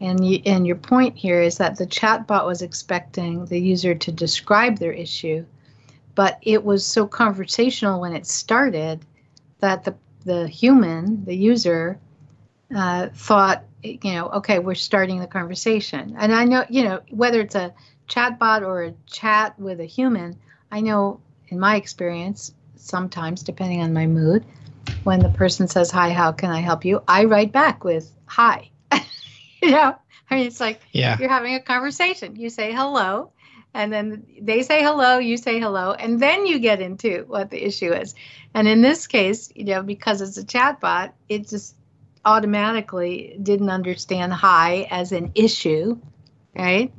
and 0.00 0.26
you, 0.26 0.40
and 0.46 0.66
your 0.66 0.76
point 0.76 1.16
here 1.16 1.42
is 1.42 1.58
that 1.58 1.76
the 1.76 1.86
chatbot 1.86 2.46
was 2.46 2.62
expecting 2.62 3.44
the 3.46 3.60
user 3.60 3.94
to 3.94 4.12
describe 4.12 4.78
their 4.78 4.92
issue 4.92 5.44
but 6.14 6.38
it 6.42 6.64
was 6.64 6.84
so 6.84 7.06
conversational 7.06 8.00
when 8.00 8.14
it 8.14 8.26
started 8.26 9.04
that 9.60 9.84
the 9.84 9.94
the 10.24 10.46
human 10.48 11.24
the 11.24 11.34
user 11.34 11.98
uh, 12.74 13.08
thought 13.14 13.64
you 13.82 13.98
know 14.04 14.28
okay 14.28 14.58
we're 14.58 14.74
starting 14.74 15.18
the 15.18 15.26
conversation. 15.26 16.14
And 16.18 16.34
i 16.34 16.44
know 16.44 16.64
you 16.68 16.84
know 16.84 17.00
whether 17.10 17.40
it's 17.40 17.54
a 17.54 17.72
chatbot 18.08 18.62
or 18.62 18.84
a 18.84 18.94
chat 19.06 19.58
with 19.58 19.80
a 19.80 19.84
human 19.84 20.36
i 20.72 20.80
know 20.80 21.20
in 21.48 21.58
my 21.58 21.76
experience 21.76 22.52
sometimes 22.76 23.42
depending 23.42 23.82
on 23.82 23.92
my 23.92 24.06
mood 24.06 24.44
when 25.04 25.20
the 25.20 25.28
person 25.30 25.68
says 25.68 25.90
hi 25.90 26.10
how 26.10 26.32
can 26.32 26.50
i 26.50 26.60
help 26.60 26.84
you? 26.84 27.02
I 27.08 27.24
write 27.24 27.52
back 27.52 27.84
with 27.84 28.12
hi 28.26 28.70
you 29.62 29.70
know 29.70 29.96
i 30.30 30.34
mean 30.34 30.46
it's 30.46 30.60
like 30.60 30.80
yeah. 30.92 31.16
you're 31.18 31.28
having 31.28 31.54
a 31.54 31.60
conversation. 31.60 32.36
You 32.36 32.50
say 32.50 32.72
hello 32.72 33.32
and 33.72 33.92
then 33.92 34.26
they 34.40 34.62
say 34.62 34.82
hello 34.82 35.18
you 35.18 35.36
say 35.36 35.60
hello 35.60 35.92
and 35.92 36.20
then 36.20 36.46
you 36.46 36.58
get 36.58 36.80
into 36.80 37.24
what 37.26 37.50
the 37.50 37.64
issue 37.64 37.92
is. 37.92 38.14
And 38.54 38.66
in 38.66 38.82
this 38.82 39.06
case 39.06 39.52
you 39.54 39.64
know 39.64 39.82
because 39.82 40.20
it's 40.20 40.38
a 40.38 40.44
chatbot 40.44 41.12
it 41.28 41.48
just 41.48 41.76
automatically 42.24 43.38
didn't 43.42 43.70
understand 43.70 44.32
hi 44.32 44.86
as 44.90 45.12
an 45.12 45.32
issue 45.34 45.98
right? 46.54 46.92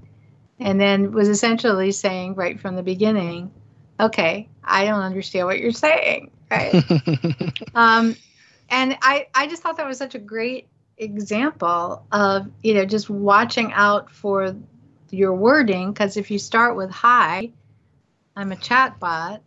And 0.60 0.80
then 0.80 1.12
was 1.12 1.28
essentially 1.28 1.92
saying 1.92 2.36
right 2.36 2.60
from 2.60 2.76
the 2.76 2.84
beginning 2.84 3.52
okay 4.00 4.48
i 4.64 4.86
don't 4.86 5.02
understand 5.02 5.46
what 5.46 5.60
you're 5.60 5.72
saying 5.72 6.32
right? 6.52 6.84
Um, 7.76 8.16
and 8.70 8.98
I, 9.02 9.28
I 9.34 9.48
just 9.48 9.64
thought 9.64 9.78
that 9.78 9.88
was 9.88 9.98
such 9.98 10.16
a 10.16 10.20
great 10.20 10.68
example 11.02 12.06
of 12.12 12.50
you 12.62 12.76
know 12.76 12.86
just 12.86 13.10
watching 13.10 13.74
out 13.74 14.12
for 14.12 14.56
your 15.10 15.34
wording 15.34 15.92
because 15.92 16.16
if 16.16 16.30
you 16.30 16.38
start 16.38 16.76
with 16.76 16.92
hi 16.92 17.52
i'm 18.36 18.52
a 18.52 18.56
chatbot 18.56 19.42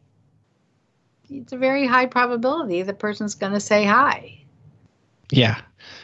it's 1.31 1.53
a 1.53 1.57
very 1.57 1.87
high 1.87 2.07
probability 2.07 2.83
the 2.83 2.93
person's 2.93 3.37
going 3.37 3.53
to 3.53 3.61
say 3.61 3.85
hi 3.85 4.37
Yeah, 5.31 5.61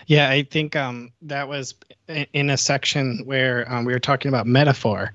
yeah. 0.07 0.31
I 0.31 0.43
think 0.45 0.77
um, 0.77 1.13
that 1.23 1.49
was 1.49 1.75
in 2.33 2.51
a 2.51 2.57
section 2.57 3.23
where 3.25 3.71
um, 3.71 3.85
we 3.85 3.93
were 3.93 4.01
talking 4.01 4.29
about 4.29 4.47
metaphor, 4.47 5.13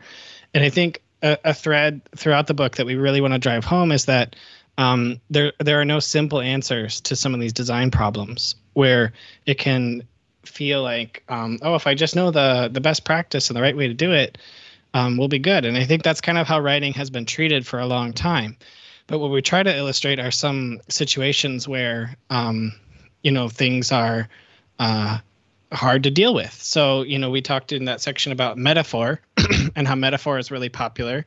and 0.53 0.63
I 0.63 0.69
think 0.69 1.01
a, 1.23 1.37
a, 1.43 1.53
thread 1.53 2.01
throughout 2.15 2.47
the 2.47 2.53
book 2.53 2.75
that 2.75 2.85
we 2.85 2.95
really 2.95 3.19
want 3.19 3.33
to 3.33 3.39
drive 3.39 3.65
home 3.65 3.91
is 3.91 4.05
that 4.05 4.35
um, 4.77 5.19
there 5.29 5.53
there 5.59 5.81
are 5.81 5.85
no 5.85 5.99
simple 5.99 6.39
answers 6.39 7.01
to 7.01 7.15
some 7.15 7.33
of 7.33 7.39
these 7.39 7.53
design 7.53 7.89
problems 7.89 8.55
where 8.73 9.13
it 9.45 9.57
can 9.57 10.03
feel 10.45 10.81
like 10.83 11.23
um, 11.29 11.59
oh 11.61 11.75
if 11.75 11.87
I 11.87 11.95
just 11.95 12.15
know 12.15 12.31
the 12.31 12.69
the 12.71 12.81
best 12.81 13.05
practice 13.05 13.49
and 13.49 13.57
the 13.57 13.61
right 13.61 13.75
way 13.75 13.87
to 13.87 13.93
do 13.93 14.11
it 14.11 14.37
um, 14.93 15.17
we'll 15.17 15.27
be 15.27 15.39
good 15.39 15.65
and 15.65 15.77
I 15.77 15.85
think 15.85 16.03
that's 16.03 16.21
kind 16.21 16.37
of 16.37 16.47
how 16.47 16.59
writing 16.59 16.93
has 16.93 17.09
been 17.09 17.25
treated 17.25 17.65
for 17.65 17.79
a 17.79 17.85
long 17.85 18.13
time 18.13 18.57
but 19.07 19.19
what 19.19 19.31
we 19.31 19.41
try 19.41 19.63
to 19.63 19.75
illustrate 19.75 20.19
are 20.19 20.31
some 20.31 20.79
situations 20.89 21.67
where 21.67 22.15
um, 22.29 22.73
you 23.21 23.31
know 23.31 23.49
things 23.49 23.91
are 23.91 24.27
uh, 24.79 25.19
hard 25.71 26.03
to 26.03 26.11
deal 26.11 26.33
with. 26.33 26.53
So, 26.53 27.03
you 27.03 27.19
know, 27.19 27.29
we 27.29 27.41
talked 27.41 27.71
in 27.71 27.85
that 27.85 28.01
section 28.01 28.31
about 28.31 28.57
metaphor 28.57 29.19
and 29.75 29.87
how 29.87 29.95
metaphor 29.95 30.37
is 30.37 30.51
really 30.51 30.69
popular. 30.69 31.25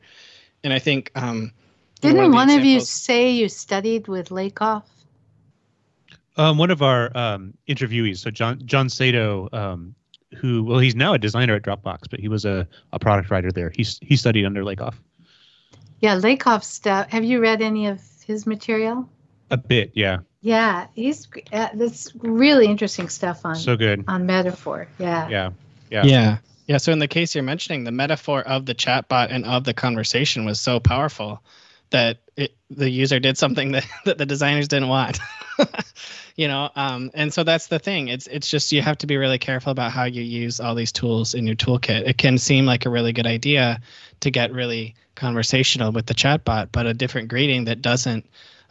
And 0.63 0.73
I 0.73 0.79
think 0.79 1.11
um, 1.15 1.51
didn't 2.01 2.17
one, 2.17 2.25
of, 2.25 2.33
one 2.33 2.49
of, 2.49 2.65
you 2.65 2.79
say 2.81 3.31
you 3.31 3.49
studied 3.49 4.07
with 4.07 4.29
Lakoff? 4.29 4.83
Um, 6.39 6.57
one 6.57 6.71
of 6.71 6.81
our 6.81 7.15
um, 7.17 7.53
interviewees, 7.67 8.19
so 8.19 8.31
John 8.31 8.61
John 8.65 8.87
Saito, 8.87 9.49
um, 9.51 9.93
who 10.37 10.63
well, 10.63 10.79
he's 10.79 10.95
now 10.95 11.13
a 11.13 11.19
designer 11.19 11.55
at 11.55 11.63
Dropbox, 11.63 12.09
but 12.09 12.21
he 12.21 12.29
was 12.29 12.45
a, 12.45 12.65
a 12.93 12.99
product 12.99 13.29
writer 13.29 13.51
there. 13.51 13.71
He's 13.75 13.99
he 14.01 14.15
studied 14.15 14.45
under 14.45 14.63
Lakoff. 14.63 14.95
Yeah, 15.99 16.15
Lakoff 16.15 16.63
stuff. 16.63 17.09
Have 17.09 17.25
you 17.25 17.41
read 17.41 17.61
any 17.61 17.87
of 17.87 18.01
his 18.25 18.47
material? 18.47 19.09
A 19.51 19.57
bit, 19.57 19.91
yeah. 19.95 20.19
Yeah, 20.39 20.87
he's 20.95 21.27
uh, 21.51 21.67
that's 21.73 22.15
really 22.15 22.67
interesting 22.67 23.09
stuff 23.09 23.45
on 23.45 23.57
so 23.57 23.75
good 23.75 24.05
on 24.07 24.25
metaphor. 24.25 24.87
Yeah. 24.97 25.27
Yeah. 25.27 25.49
Yeah. 25.91 26.05
Yeah. 26.05 26.37
Yeah. 26.67 26.77
So 26.77 26.93
in 26.93 26.99
the 26.99 27.07
case 27.09 27.35
you're 27.35 27.43
mentioning, 27.43 27.83
the 27.83 27.91
metaphor 27.91 28.43
of 28.43 28.65
the 28.65 28.73
chatbot 28.73 29.27
and 29.29 29.43
of 29.43 29.65
the 29.65 29.73
conversation 29.73 30.45
was 30.45 30.61
so 30.61 30.79
powerful 30.79 31.43
that 31.91 32.17
it, 32.35 32.53
the 32.69 32.89
user 32.89 33.19
did 33.19 33.37
something 33.37 33.71
that, 33.73 33.85
that 34.05 34.17
the 34.17 34.25
designers 34.25 34.67
didn't 34.67 34.89
want. 34.89 35.19
you 36.35 36.47
know, 36.47 36.69
um, 36.75 37.11
and 37.13 37.33
so 37.33 37.43
that's 37.43 37.67
the 37.67 37.79
thing. 37.79 38.07
It's 38.07 38.27
it's 38.27 38.49
just 38.49 38.71
you 38.71 38.81
have 38.81 38.97
to 38.99 39.07
be 39.07 39.17
really 39.17 39.37
careful 39.39 39.71
about 39.71 39.91
how 39.91 40.05
you 40.05 40.21
use 40.21 40.59
all 40.59 40.75
these 40.75 40.91
tools 40.91 41.33
in 41.33 41.45
your 41.45 41.55
toolkit. 41.55 42.07
It 42.07 42.17
can 42.17 42.37
seem 42.37 42.65
like 42.65 42.85
a 42.85 42.89
really 42.89 43.13
good 43.13 43.27
idea 43.27 43.81
to 44.21 44.31
get 44.31 44.51
really 44.51 44.95
conversational 45.15 45.91
with 45.91 46.05
the 46.05 46.13
chatbot, 46.13 46.69
but 46.71 46.85
a 46.85 46.93
different 46.93 47.27
greeting 47.27 47.65
that 47.65 47.81
doesn't 47.81 48.25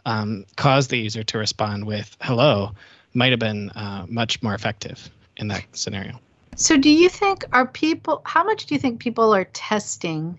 um, 0.05 0.45
cause 0.55 0.87
the 0.87 0.97
user 0.97 1.23
to 1.23 1.37
respond 1.37 1.85
with 1.85 2.17
hello 2.21 2.71
might 3.13 3.31
have 3.31 3.39
been 3.39 3.69
uh, 3.71 4.05
much 4.09 4.41
more 4.41 4.53
effective 4.53 5.09
in 5.37 5.47
that 5.47 5.63
scenario. 5.73 6.19
So, 6.55 6.75
do 6.75 6.89
you 6.89 7.09
think 7.09 7.45
are 7.53 7.67
people? 7.67 8.21
How 8.25 8.43
much 8.43 8.65
do 8.65 8.75
you 8.75 8.79
think 8.79 8.99
people 8.99 9.33
are 9.33 9.45
testing, 9.45 10.37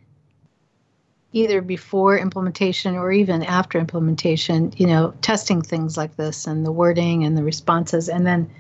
either 1.33 1.61
before 1.61 2.19
implementation 2.19 2.97
or 2.97 3.13
even 3.13 3.43
after 3.43 3.79
implementation? 3.79 4.73
You 4.77 4.87
know, 4.87 5.15
testing 5.23 5.63
things 5.63 5.97
like 5.97 6.17
this 6.17 6.47
and 6.47 6.65
the 6.65 6.73
wording 6.73 7.25
and 7.25 7.37
the 7.37 7.45
responses, 7.45 8.09
and 8.09 8.27
then, 8.27 8.51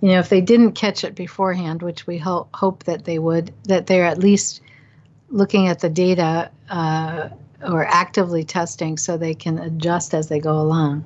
you 0.00 0.08
know, 0.08 0.18
if 0.18 0.28
they 0.28 0.40
didn't 0.40 0.72
catch 0.72 1.04
it 1.04 1.14
beforehand, 1.14 1.82
which 1.82 2.06
we 2.06 2.18
ho- 2.18 2.48
hope 2.54 2.84
that 2.84 3.04
they 3.04 3.18
would, 3.18 3.52
that 3.64 3.86
they're 3.86 4.06
at 4.06 4.18
least 4.18 4.60
looking 5.30 5.68
at 5.68 5.80
the 5.80 5.88
data 5.88 6.50
uh, 6.70 7.28
or 7.66 7.84
actively 7.86 8.44
testing 8.44 8.96
so 8.96 9.16
they 9.16 9.34
can 9.34 9.58
adjust 9.58 10.14
as 10.14 10.28
they 10.28 10.38
go 10.38 10.60
along. 10.60 11.04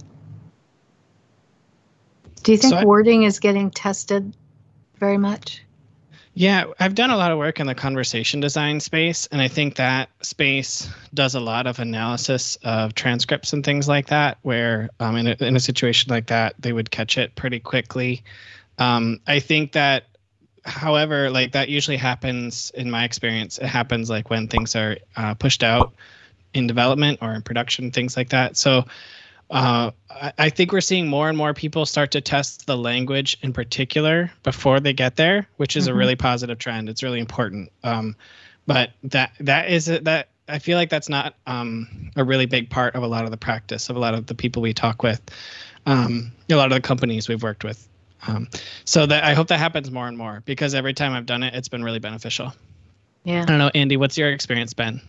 Do 2.42 2.52
you 2.52 2.58
think 2.58 2.72
so 2.72 2.78
I, 2.78 2.84
wording 2.84 3.24
is 3.24 3.40
getting 3.40 3.70
tested 3.70 4.36
very 4.98 5.18
much? 5.18 5.62
Yeah, 6.34 6.66
I've 6.78 6.94
done 6.94 7.10
a 7.10 7.16
lot 7.16 7.32
of 7.32 7.38
work 7.38 7.58
in 7.58 7.66
the 7.66 7.74
conversation 7.74 8.38
design 8.38 8.78
space, 8.78 9.26
and 9.32 9.42
I 9.42 9.48
think 9.48 9.74
that 9.76 10.08
space 10.22 10.88
does 11.12 11.34
a 11.34 11.40
lot 11.40 11.66
of 11.66 11.80
analysis 11.80 12.56
of 12.62 12.94
transcripts 12.94 13.52
and 13.52 13.64
things 13.64 13.88
like 13.88 14.06
that, 14.08 14.38
where 14.42 14.88
um, 15.00 15.16
in, 15.16 15.26
a, 15.26 15.36
in 15.40 15.56
a 15.56 15.60
situation 15.60 16.10
like 16.10 16.26
that, 16.28 16.54
they 16.60 16.72
would 16.72 16.92
catch 16.92 17.18
it 17.18 17.34
pretty 17.34 17.58
quickly. 17.58 18.22
Um, 18.78 19.20
I 19.26 19.40
think 19.40 19.72
that, 19.72 20.04
however, 20.64 21.28
like 21.28 21.52
that 21.52 21.68
usually 21.68 21.96
happens 21.96 22.70
in 22.74 22.88
my 22.88 23.02
experience, 23.02 23.58
it 23.58 23.66
happens 23.66 24.08
like 24.08 24.30
when 24.30 24.46
things 24.46 24.76
are 24.76 24.98
uh, 25.16 25.34
pushed 25.34 25.64
out 25.64 25.92
in 26.54 26.68
development 26.68 27.18
or 27.20 27.32
in 27.34 27.42
production, 27.42 27.90
things 27.90 28.16
like 28.16 28.28
that. 28.28 28.56
So 28.56 28.84
uh, 29.51 29.90
I, 30.11 30.32
I 30.38 30.51
think 30.51 30.72
we're 30.72 30.80
seeing 30.80 31.09
more 31.09 31.28
and 31.28 31.38
more 31.38 31.55
people 31.55 31.86
start 31.86 32.11
to 32.12 32.20
test 32.20 32.66
the 32.66 32.76
language 32.76 33.38
in 33.42 33.53
particular 33.53 34.30
before 34.42 34.80
they 34.80 34.92
get 34.92 35.16
there, 35.16 35.49
which 35.57 35.76
is 35.76 35.84
mm-hmm. 35.84 35.94
a 35.94 35.99
really 35.99 36.16
positive 36.16 36.59
trend. 36.59 36.88
It's 36.88 37.03
really 37.03 37.20
important. 37.20 37.70
Um, 37.82 38.16
but 38.66 38.90
that 39.05 39.32
that 39.40 39.70
is 39.70 39.88
a, 39.88 40.01
that 40.01 40.28
I 40.49 40.59
feel 40.59 40.76
like 40.76 40.90
that's 40.90 41.09
not 41.09 41.34
um, 41.46 42.11
a 42.16 42.24
really 42.24 42.46
big 42.46 42.68
part 42.68 42.94
of 42.94 43.03
a 43.03 43.07
lot 43.07 43.24
of 43.24 43.30
the 43.30 43.36
practice 43.36 43.88
of 43.88 43.96
a 43.96 43.99
lot 43.99 44.14
of 44.14 44.26
the 44.26 44.34
people 44.34 44.62
we 44.62 44.74
talk 44.74 45.03
with, 45.03 45.20
um, 45.86 46.32
a 46.51 46.55
lot 46.55 46.70
of 46.70 46.74
the 46.74 46.80
companies 46.80 47.28
we've 47.28 47.42
worked 47.42 47.64
with. 47.64 47.88
Um, 48.26 48.49
so 48.84 49.07
that 49.07 49.24
I 49.24 49.34
hope 49.34 49.49
that 49.49 49.59
happens 49.59 49.90
more 49.90 50.09
and 50.09 50.18
more 50.18 50.42
because 50.44 50.74
every 50.74 50.92
time 50.92 51.12
I've 51.12 51.26
done 51.26 51.42
it, 51.42 51.55
it's 51.55 51.68
been 51.68 51.84
really 51.84 52.01
beneficial. 52.01 52.53
Yeah. 53.24 53.42
I 53.42 53.44
don't 53.44 53.59
know, 53.59 53.70
Andy, 53.74 53.96
what's 53.96 54.18
your 54.18 54.30
experience 54.30 54.74
been? 54.74 55.01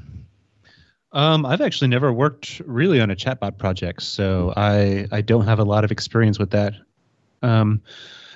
Um, 1.11 1.45
I've 1.45 1.61
actually 1.61 1.87
never 1.87 2.13
worked 2.13 2.61
really 2.65 3.01
on 3.01 3.09
a 3.09 3.15
chatbot 3.15 3.57
project, 3.57 4.03
so 4.03 4.53
I 4.55 5.07
I 5.11 5.21
don't 5.21 5.45
have 5.45 5.59
a 5.59 5.63
lot 5.63 5.83
of 5.83 5.91
experience 5.91 6.37
with 6.37 6.51
that. 6.51 6.73
Um, 7.41 7.81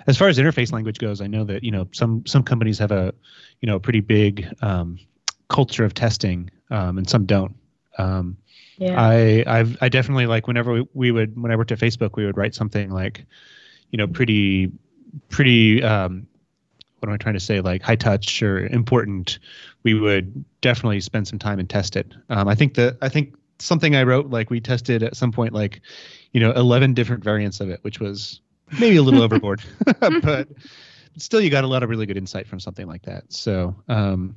as 0.08 0.18
far 0.18 0.28
as 0.28 0.38
interface 0.38 0.72
language 0.72 0.98
goes, 0.98 1.22
I 1.22 1.28
know 1.28 1.44
that 1.44 1.64
you 1.64 1.72
know 1.72 1.88
some 1.92 2.26
some 2.26 2.44
companies 2.44 2.80
have 2.80 2.92
a 2.92 3.14
you 3.62 3.68
know 3.68 3.76
a 3.76 3.80
pretty 3.80 4.00
big 4.00 4.48
um, 4.62 4.98
culture 5.50 5.86
of 5.86 5.94
testing, 5.94 6.50
um, 6.72 6.98
and 6.98 7.08
some 7.08 7.26
don't. 7.26 7.56
Um, 8.00 8.38
yeah. 8.78 9.00
I 9.00 9.44
I've 9.46 9.78
I 9.82 9.90
definitely 9.90 10.26
like 10.26 10.48
whenever 10.48 10.74
we, 10.74 10.88
we 10.94 11.12
would 11.12 11.40
when 11.40 11.52
I 11.52 11.56
worked 11.56 11.72
at 11.72 11.80
Facebook, 11.80 12.16
we 12.16 12.26
would 12.26 12.38
write 12.38 12.56
something 12.56 12.90
like, 12.90 13.26
you 13.92 13.98
know, 13.98 14.08
pretty 14.08 14.72
pretty 15.30 15.84
um, 15.84 16.28
what 17.04 17.10
am 17.10 17.16
I 17.16 17.18
trying 17.18 17.34
to 17.34 17.42
say? 17.42 17.60
Like 17.60 17.82
high 17.82 17.98
touch 17.98 18.42
or 18.42 18.66
important, 18.68 19.40
we 19.84 19.94
would 19.94 20.46
definitely 20.62 21.02
spend 21.02 21.28
some 21.28 21.38
time 21.38 21.60
and 21.60 21.70
test 21.70 21.98
it. 21.98 22.14
Um, 22.30 22.48
I 22.48 22.56
think 22.56 22.76
that 22.76 22.98
I 23.02 23.10
think 23.10 23.36
something 23.60 23.94
I 23.94 24.04
wrote 24.04 24.30
like 24.30 24.50
we 24.50 24.62
tested 24.62 25.04
at 25.04 25.18
some 25.18 25.32
point 25.32 25.54
like, 25.54 25.82
you 26.32 26.40
know, 26.40 26.52
eleven 26.54 26.94
different 26.94 27.22
variants 27.22 27.60
of 27.60 27.70
it, 27.70 27.84
which 27.84 28.00
was 28.00 28.40
maybe 28.80 28.96
a 28.96 29.04
little 29.04 29.22
overboard, 29.24 29.62
but 30.22 30.48
still 31.18 31.42
you 31.42 31.50
got 31.50 31.66
a 31.66 31.68
lot 31.68 31.84
of 31.84 31.90
really 31.90 32.06
good 32.06 32.16
insight 32.16 32.48
from 32.48 32.62
something 32.62 32.88
like 32.88 33.02
that. 33.02 33.26
So, 33.34 33.76
um, 33.90 34.34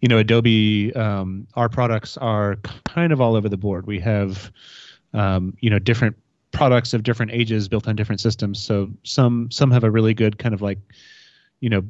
you 0.00 0.06
know, 0.06 0.18
Adobe, 0.18 0.94
um, 0.94 1.48
our 1.54 1.68
products 1.68 2.16
are 2.18 2.54
kind 2.84 3.12
of 3.12 3.20
all 3.20 3.34
over 3.34 3.48
the 3.48 3.56
board. 3.56 3.84
We 3.84 3.98
have, 3.98 4.52
um, 5.12 5.56
you 5.60 5.70
know, 5.70 5.80
different 5.80 6.16
products 6.52 6.94
of 6.94 7.02
different 7.02 7.32
ages 7.32 7.66
built 7.66 7.88
on 7.88 7.96
different 7.96 8.20
systems. 8.20 8.62
So 8.62 8.90
some 9.02 9.50
some 9.50 9.72
have 9.72 9.82
a 9.82 9.90
really 9.90 10.14
good 10.14 10.38
kind 10.38 10.54
of 10.54 10.62
like 10.62 10.78
you 11.60 11.68
know 11.68 11.82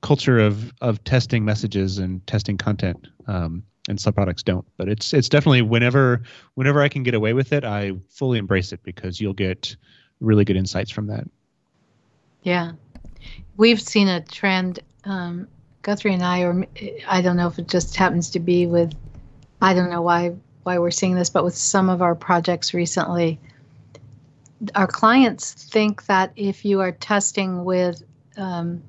culture 0.00 0.38
of 0.38 0.72
of 0.80 1.02
testing 1.04 1.44
messages 1.44 1.98
and 1.98 2.26
testing 2.26 2.56
content 2.56 3.08
um, 3.26 3.62
and 3.88 4.02
products 4.14 4.42
don't. 4.42 4.66
But 4.76 4.88
it's 4.88 5.12
it's 5.12 5.28
definitely 5.28 5.62
whenever 5.62 6.22
whenever 6.54 6.82
i 6.82 6.88
can 6.88 7.02
get 7.02 7.14
away 7.14 7.32
with 7.32 7.52
it 7.52 7.64
i 7.64 7.92
fully 8.08 8.38
embrace 8.38 8.72
it 8.72 8.82
because 8.82 9.20
you'll 9.20 9.32
get 9.32 9.76
really 10.20 10.44
good 10.44 10.56
insights 10.56 10.90
from 10.90 11.06
that. 11.08 11.24
Yeah. 12.42 12.72
We've 13.56 13.80
seen 13.80 14.08
a 14.08 14.20
trend 14.20 14.80
um, 15.04 15.48
guthrie 15.82 16.12
and 16.12 16.22
i 16.22 16.40
or 16.40 16.66
i 17.08 17.22
don't 17.22 17.36
know 17.36 17.46
if 17.46 17.58
it 17.58 17.68
just 17.68 17.96
happens 17.96 18.30
to 18.30 18.40
be 18.40 18.66
with 18.66 18.92
i 19.62 19.72
don't 19.72 19.90
know 19.90 20.02
why 20.02 20.34
why 20.64 20.78
we're 20.78 20.90
seeing 20.90 21.14
this 21.14 21.30
but 21.30 21.44
with 21.44 21.56
some 21.56 21.88
of 21.88 22.02
our 22.02 22.14
projects 22.14 22.74
recently 22.74 23.38
our 24.74 24.86
clients 24.86 25.52
think 25.52 26.04
that 26.06 26.32
if 26.36 26.64
you 26.64 26.80
are 26.80 26.92
testing 26.92 27.64
with 27.64 28.02
um, 28.36 28.82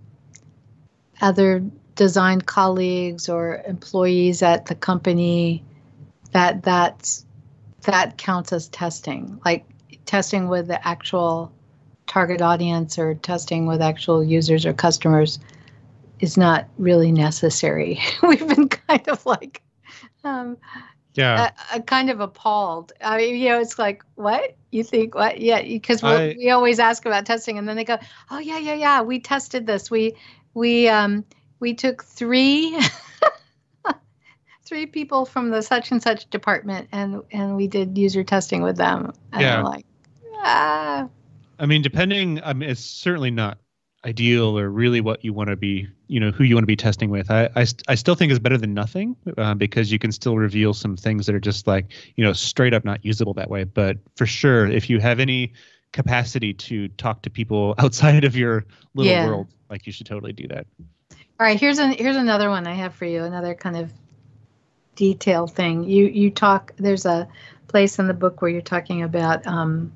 other 1.21 1.63
design 1.95 2.41
colleagues 2.41 3.27
or 3.27 3.61
employees 3.67 4.41
at 4.41 4.67
the 4.67 4.75
company 4.75 5.63
that 6.31 6.63
that's 6.63 7.25
that 7.81 8.17
counts 8.17 8.53
as 8.53 8.67
testing 8.69 9.39
like 9.45 9.65
testing 10.05 10.47
with 10.47 10.67
the 10.67 10.87
actual 10.87 11.51
target 12.09 12.41
audience 12.41 12.97
or 12.97 13.13
testing 13.15 13.67
with 13.67 13.81
actual 13.81 14.23
users 14.23 14.65
or 14.65 14.73
customers 14.73 15.39
is 16.19 16.35
not 16.35 16.67
really 16.77 17.11
necessary. 17.11 17.99
We've 18.23 18.45
been 18.47 18.67
kind 18.67 19.07
of 19.07 19.25
like 19.25 19.61
um, 20.23 20.57
yeah. 21.13 21.51
a, 21.71 21.77
a 21.77 21.81
kind 21.81 22.09
of 22.09 22.19
appalled. 22.19 22.91
I 23.01 23.17
mean 23.17 23.37
you 23.37 23.49
know 23.49 23.59
it's 23.59 23.79
like 23.79 24.03
what? 24.15 24.57
You 24.71 24.83
think 24.83 25.15
what? 25.15 25.39
Yeah 25.39 25.61
because 25.61 26.03
we 26.03 26.49
always 26.49 26.79
ask 26.79 27.05
about 27.05 27.25
testing 27.25 27.57
and 27.57 27.67
then 27.67 27.75
they 27.75 27.85
go 27.85 27.97
oh 28.31 28.39
yeah 28.39 28.57
yeah 28.57 28.73
yeah 28.73 29.01
we 29.01 29.19
tested 29.19 29.67
this. 29.67 29.89
We 29.89 30.15
we 30.59 30.89
um 30.89 31.23
we 31.59 31.73
took 31.73 32.03
three 32.03 32.77
three 34.65 34.85
people 34.85 35.25
from 35.25 35.49
the 35.49 35.61
such 35.61 35.91
and 35.91 36.03
such 36.03 36.29
department 36.29 36.87
and 36.91 37.23
and 37.31 37.55
we 37.55 37.67
did 37.67 37.97
user 37.97 38.23
testing 38.23 38.61
with 38.61 38.75
them 38.77 39.13
and 39.31 39.41
yeah. 39.41 39.57
I'm 39.59 39.63
like 39.63 39.85
ah 40.43 41.07
I 41.57 41.65
mean 41.65 41.81
depending 41.81 42.43
I 42.43 42.53
mean 42.53 42.69
it's 42.69 42.81
certainly 42.81 43.31
not 43.31 43.57
ideal 44.05 44.57
or 44.57 44.69
really 44.69 45.01
what 45.01 45.25
you 45.25 45.33
want 45.33 45.49
to 45.49 45.55
be 45.55 45.87
you 46.07 46.19
know 46.19 46.31
who 46.31 46.43
you 46.43 46.55
want 46.55 46.63
to 46.63 46.67
be 46.67 46.75
testing 46.77 47.09
with 47.09 47.29
i 47.29 47.49
i, 47.57 47.65
I 47.89 47.95
still 47.95 48.15
think 48.15 48.31
is 48.31 48.39
better 48.39 48.57
than 48.57 48.73
nothing 48.73 49.13
uh, 49.37 49.55
because 49.55 49.91
you 49.91 49.99
can 49.99 50.13
still 50.13 50.37
reveal 50.37 50.73
some 50.73 50.95
things 50.95 51.25
that 51.25 51.35
are 51.35 51.39
just 51.39 51.67
like 51.67 51.91
you 52.15 52.23
know 52.23 52.31
straight 52.31 52.73
up 52.73 52.85
not 52.85 53.03
usable 53.03 53.33
that 53.33 53.49
way 53.49 53.65
but 53.65 53.97
for 54.15 54.25
sure 54.25 54.67
if 54.67 54.89
you 54.89 54.99
have 54.99 55.19
any 55.19 55.51
capacity 55.91 56.53
to 56.53 56.87
talk 56.89 57.23
to 57.23 57.29
people 57.29 57.75
outside 57.79 58.23
of 58.23 58.37
your 58.37 58.63
little 58.93 59.11
Yeah. 59.11 59.25
world 59.25 59.49
like 59.69 59.85
you 59.85 59.91
should 59.91 60.05
totally 60.05 60.33
do 60.33 60.47
that 60.47 60.65
All 61.11 61.17
right, 61.39 61.59
here's 61.59 61.79
an 61.79 61.91
here's 61.91 62.17
another 62.17 62.49
one 62.49 62.67
I 62.67 62.73
have 62.73 62.93
for 62.93 63.05
you. 63.05 63.23
Another 63.23 63.53
kind 63.55 63.77
of 63.77 63.91
detail 64.95 65.47
thing. 65.47 65.83
You 65.83 66.05
you 66.05 66.29
talk. 66.31 66.73
There's 66.77 67.05
a 67.05 67.27
place 67.67 67.99
in 67.99 68.07
the 68.07 68.13
book 68.13 68.41
where 68.41 68.51
you're 68.51 68.61
talking 68.61 69.03
about. 69.03 69.45
Um, 69.47 69.93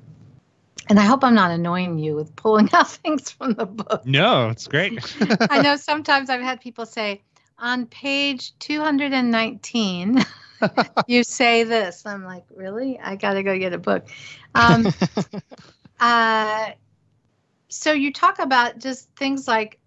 and 0.88 0.98
I 0.98 1.02
hope 1.02 1.24
I'm 1.24 1.34
not 1.34 1.50
annoying 1.50 1.98
you 1.98 2.14
with 2.14 2.34
pulling 2.36 2.68
out 2.74 2.90
things 2.90 3.30
from 3.30 3.54
the 3.54 3.66
book. 3.66 4.04
no 4.06 4.48
it's 4.50 4.66
great 4.66 4.98
I 5.50 5.60
know 5.62 5.76
sometimes 5.76 6.30
I've 6.30 6.42
had 6.42 6.60
people 6.60 6.86
say 6.86 7.22
on 7.58 7.86
page 7.86 8.58
219 8.58 10.24
you 11.06 11.24
say 11.24 11.64
this. 11.64 12.06
I'm 12.06 12.24
like, 12.24 12.44
really? 12.54 12.98
I 12.98 13.16
got 13.16 13.34
to 13.34 13.42
go 13.42 13.58
get 13.58 13.72
a 13.72 13.78
book. 13.78 14.08
Um, 14.54 14.86
uh, 16.00 16.70
so 17.74 17.92
you 17.92 18.12
talk 18.12 18.38
about 18.38 18.78
just 18.78 19.08
things 19.16 19.48
like, 19.48 19.80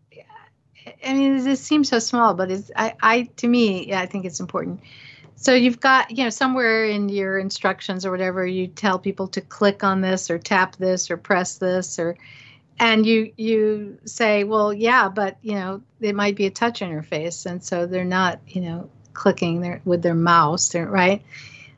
I 1.06 1.14
mean, 1.14 1.44
this 1.44 1.62
seems 1.62 1.88
so 1.88 2.00
small, 2.00 2.34
but 2.34 2.52
it's 2.52 2.70
I, 2.76 2.96
I 3.02 3.22
to 3.38 3.48
me, 3.48 3.88
yeah, 3.88 4.02
I 4.02 4.06
think 4.06 4.26
it's 4.26 4.42
important. 4.42 4.82
So 5.36 5.54
you've 5.54 5.80
got, 5.80 6.12
you 6.12 6.26
know, 6.26 6.30
somewhere 6.30 6.86
in 6.86 7.08
your 7.08 7.40
instructions 7.40 8.06
or 8.06 8.12
whatever, 8.12 8.46
you 8.46 8.68
tell 8.68 9.00
people 9.00 9.28
to 9.30 9.42
click 9.42 9.84
on 9.84 10.02
this 10.02 10.30
or 10.30 10.38
tap 10.38 10.76
this 10.76 11.10
or 11.10 11.16
press 11.16 11.60
this 11.60 11.98
or, 11.98 12.18
and 12.78 13.06
you 13.06 13.32
you 13.38 13.98
say, 14.06 14.44
well, 14.44 14.74
yeah, 14.74 15.08
but 15.08 15.38
you 15.42 15.56
know, 15.56 15.82
it 16.02 16.14
might 16.14 16.36
be 16.36 16.46
a 16.46 16.52
touch 16.52 16.82
interface, 16.82 17.46
and 17.46 17.64
so 17.64 17.86
they're 17.86 18.04
not, 18.04 18.40
you 18.48 18.62
know, 18.62 18.90
clicking 19.14 19.62
their 19.62 19.82
with 19.86 20.02
their 20.02 20.14
mouse, 20.14 20.76
right? 20.76 21.24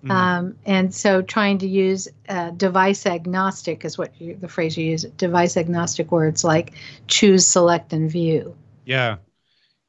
Mhm. 0.04 0.12
Um, 0.12 0.56
and 0.66 0.94
so 0.94 1.22
trying 1.22 1.58
to 1.60 1.68
use 1.68 2.08
uh, 2.30 2.52
device 2.52 3.06
agnostic 3.06 3.84
is 3.84 3.98
what 3.98 4.20
you, 4.22 4.36
the 4.36 4.48
phrase 4.48 4.78
you 4.78 4.86
use, 4.86 5.04
device 5.04 5.58
agnostic 5.58 6.12
words 6.12 6.44
like 6.44 6.74
choose, 7.08 7.46
select, 7.46 7.92
and 7.92 8.10
view. 8.10 8.56
Yeah. 8.86 9.18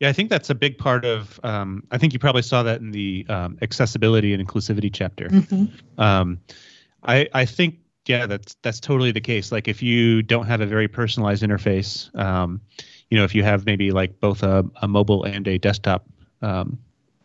Yeah, 0.00 0.08
I 0.08 0.12
think 0.14 0.30
that's 0.30 0.48
a 0.48 0.54
big 0.54 0.78
part 0.78 1.04
of. 1.04 1.38
Um, 1.44 1.84
I 1.90 1.98
think 1.98 2.14
you 2.14 2.18
probably 2.18 2.42
saw 2.42 2.62
that 2.62 2.80
in 2.80 2.90
the 2.90 3.26
um, 3.28 3.58
accessibility 3.61 4.32
and 4.32 4.46
inclusivity 4.46 4.90
chapter. 4.92 5.28
Um, 5.98 6.40
I 7.02 7.28
I 7.34 7.44
think 7.44 7.76
yeah, 8.06 8.26
that's 8.26 8.56
that's 8.62 8.80
totally 8.80 9.12
the 9.12 9.20
case. 9.20 9.52
Like 9.52 9.68
if 9.68 9.82
you 9.82 10.22
don't 10.22 10.46
have 10.46 10.62
a 10.62 10.66
very 10.66 10.88
personalized 10.88 11.42
interface, 11.42 12.14
um, 12.18 12.62
you 13.11 13.18
know, 13.18 13.24
if 13.24 13.34
you 13.34 13.42
have 13.42 13.66
maybe 13.66 13.90
like 13.90 14.18
both 14.20 14.42
a, 14.42 14.64
a 14.80 14.88
mobile 14.88 15.24
and 15.24 15.46
a 15.46 15.58
desktop 15.58 16.06
um, 16.40 16.78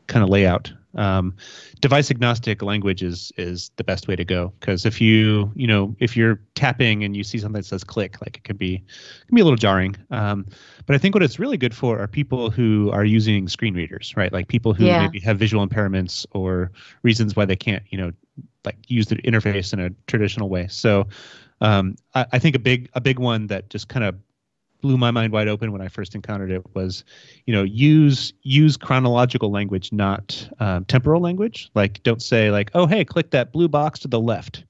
kind 0.07 0.23
of 0.23 0.29
layout, 0.29 0.73
um, 0.95 1.35
device 1.81 2.09
agnostic 2.11 2.61
language 2.61 3.03
is 3.03 3.31
is 3.37 3.71
the 3.77 3.83
best 3.83 4.07
way 4.07 4.15
to 4.15 4.25
go. 4.25 4.53
Because 4.59 4.85
if 4.85 5.01
you 5.01 5.51
you 5.55 5.67
know 5.67 5.95
if 5.99 6.15
you're 6.15 6.39
tapping 6.55 7.03
and 7.03 7.15
you 7.15 7.23
see 7.23 7.37
something 7.37 7.61
that 7.61 7.65
says 7.65 7.83
click, 7.83 8.21
like 8.21 8.37
it 8.37 8.43
can 8.43 8.57
be 8.57 8.77
can 9.27 9.35
be 9.35 9.41
a 9.41 9.43
little 9.43 9.57
jarring. 9.57 9.95
Um, 10.11 10.45
but 10.85 10.95
I 10.95 10.99
think 10.99 11.15
what 11.15 11.23
it's 11.23 11.39
really 11.39 11.57
good 11.57 11.73
for 11.73 11.99
are 11.99 12.07
people 12.07 12.49
who 12.49 12.89
are 12.91 13.05
using 13.05 13.47
screen 13.47 13.73
readers, 13.73 14.13
right? 14.15 14.31
Like 14.31 14.47
people 14.47 14.73
who 14.73 14.85
Yeah. 14.85 14.99
maybe 14.99 15.19
have 15.21 15.37
visual 15.39 15.65
impairments 15.67 16.25
or 16.31 16.71
reasons 17.03 17.35
why 17.35 17.45
they 17.45 17.55
can't, 17.55 17.83
you 17.89 17.97
know, 17.97 18.11
like 18.63 18.77
use 18.87 19.07
the 19.07 19.15
interface 19.17 19.73
in 19.73 19.79
a 19.79 19.89
traditional 20.07 20.49
way. 20.49 20.67
So 20.69 21.07
um, 21.61 21.95
I, 22.13 22.25
I 22.33 22.39
think 22.39 22.55
a 22.55 22.59
big 22.59 22.89
a 22.93 23.01
big 23.01 23.19
one 23.19 23.47
that 23.47 23.69
just 23.69 23.87
kind 23.87 24.03
of 24.05 24.15
blew 24.81 24.97
my 24.97 25.11
mind 25.11 25.33
wide 25.33 25.47
open 25.47 25.71
when 25.71 25.81
I 25.81 25.87
first 25.87 26.15
encountered 26.15 26.51
it 26.51 26.63
was, 26.75 27.03
you 27.45 27.53
know, 27.53 27.63
use 27.63 28.33
use 28.43 28.77
chronological 28.77 29.51
language, 29.51 29.91
not 29.91 30.47
um, 30.59 30.85
temporal 30.85 31.21
language. 31.21 31.69
Like 31.75 32.03
don't 32.03 32.21
say 32.21 32.51
like, 32.51 32.71
oh 32.73 32.85
hey, 32.85 33.03
click 33.05 33.31
that 33.31 33.51
blue 33.51 33.67
box 33.67 33.99
to 33.99 34.07
the 34.07 34.19
left, 34.19 34.63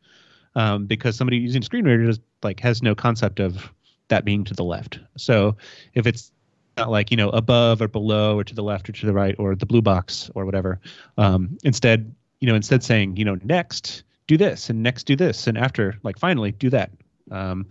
um, 0.55 0.85
because 0.85 1.15
somebody 1.15 1.37
using 1.37 1.61
screen 1.61 1.85
reader 1.85 2.05
just 2.05 2.21
like 2.43 2.59
has 2.59 2.81
no 2.81 2.95
concept 2.95 3.39
of 3.39 3.71
that 4.07 4.25
being 4.25 4.43
to 4.45 4.53
the 4.53 4.63
left. 4.63 4.99
So 5.17 5.57
if 5.93 6.05
it's 6.05 6.31
not 6.77 6.89
like 6.89 7.11
you 7.11 7.17
know 7.17 7.29
above 7.29 7.81
or 7.81 7.87
below 7.87 8.37
or 8.37 8.43
to 8.43 8.55
the 8.55 8.63
left 8.63 8.89
or 8.89 8.91
to 8.93 9.05
the 9.05 9.13
right 9.13 9.35
or 9.37 9.55
the 9.55 9.65
blue 9.65 9.81
box 9.81 10.29
or 10.35 10.45
whatever, 10.45 10.79
um, 11.17 11.57
instead 11.63 12.13
you 12.39 12.47
know 12.47 12.55
instead 12.55 12.83
saying 12.83 13.17
you 13.17 13.25
know 13.25 13.37
next 13.43 14.03
do 14.27 14.37
this 14.37 14.69
and 14.69 14.81
next 14.81 15.03
do 15.03 15.15
this 15.15 15.47
and 15.47 15.57
after 15.57 15.95
like 16.03 16.17
finally 16.19 16.51
do 16.51 16.69
that. 16.69 16.91
Um, 17.31 17.67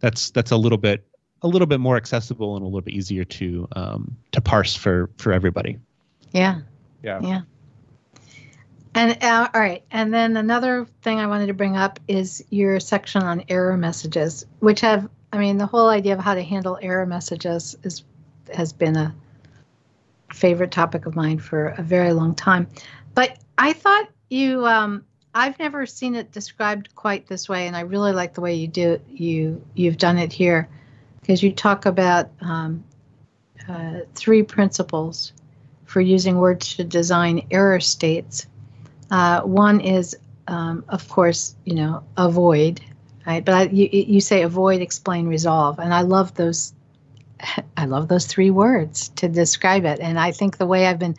that's 0.00 0.30
that's 0.30 0.50
a 0.50 0.56
little 0.56 0.78
bit 0.78 1.06
a 1.44 1.48
little 1.48 1.66
bit 1.66 1.78
more 1.78 1.96
accessible 1.96 2.56
and 2.56 2.62
a 2.62 2.66
little 2.66 2.80
bit 2.80 2.94
easier 2.94 3.24
to 3.24 3.68
um, 3.76 4.16
to 4.32 4.40
parse 4.40 4.74
for 4.74 5.10
for 5.18 5.32
everybody. 5.32 5.78
Yeah. 6.32 6.62
Yeah. 7.02 7.20
Yeah. 7.22 7.40
And 8.96 9.22
uh, 9.24 9.48
all 9.52 9.60
right, 9.60 9.82
and 9.90 10.14
then 10.14 10.36
another 10.36 10.86
thing 11.02 11.18
I 11.18 11.26
wanted 11.26 11.48
to 11.48 11.54
bring 11.54 11.76
up 11.76 11.98
is 12.06 12.44
your 12.50 12.78
section 12.78 13.24
on 13.24 13.42
error 13.48 13.76
messages, 13.76 14.46
which 14.60 14.82
have, 14.82 15.08
I 15.32 15.38
mean, 15.38 15.58
the 15.58 15.66
whole 15.66 15.88
idea 15.88 16.14
of 16.14 16.20
how 16.20 16.34
to 16.34 16.42
handle 16.42 16.78
error 16.80 17.04
messages 17.04 17.76
is 17.82 18.04
has 18.54 18.72
been 18.72 18.96
a 18.96 19.12
favorite 20.32 20.70
topic 20.70 21.06
of 21.06 21.16
mine 21.16 21.40
for 21.40 21.68
a 21.68 21.82
very 21.82 22.12
long 22.12 22.36
time. 22.36 22.68
But 23.14 23.36
I 23.58 23.72
thought 23.72 24.08
you, 24.30 24.64
um, 24.64 25.04
I've 25.34 25.58
never 25.58 25.86
seen 25.86 26.14
it 26.14 26.30
described 26.30 26.94
quite 26.94 27.26
this 27.26 27.48
way, 27.48 27.66
and 27.66 27.76
I 27.76 27.80
really 27.80 28.12
like 28.12 28.34
the 28.34 28.42
way 28.42 28.54
you 28.54 28.68
do 28.68 29.00
you 29.08 29.60
you've 29.74 29.98
done 29.98 30.18
it 30.18 30.32
here, 30.32 30.68
because 31.24 31.42
you 31.42 31.50
talk 31.50 31.86
about 31.86 32.28
um, 32.42 32.84
uh, 33.66 34.00
three 34.14 34.42
principles 34.42 35.32
for 35.86 36.02
using 36.02 36.36
words 36.36 36.76
to 36.76 36.84
design 36.84 37.46
error 37.50 37.80
states. 37.80 38.46
Uh, 39.10 39.40
one 39.40 39.80
is, 39.80 40.14
um, 40.48 40.84
of 40.86 41.08
course, 41.08 41.56
you 41.64 41.76
know, 41.76 42.04
avoid, 42.18 42.82
right? 43.26 43.42
But 43.42 43.54
I, 43.54 43.62
you, 43.72 43.88
you 43.90 44.20
say 44.20 44.42
avoid, 44.42 44.82
explain, 44.82 45.26
resolve, 45.26 45.78
and 45.78 45.94
I 45.94 46.02
love 46.02 46.34
those. 46.34 46.74
I 47.76 47.86
love 47.86 48.08
those 48.08 48.26
three 48.26 48.50
words 48.50 49.08
to 49.16 49.26
describe 49.26 49.86
it, 49.86 50.00
and 50.00 50.18
I 50.18 50.30
think 50.30 50.58
the 50.58 50.66
way 50.66 50.86
I've 50.86 50.98
been, 50.98 51.16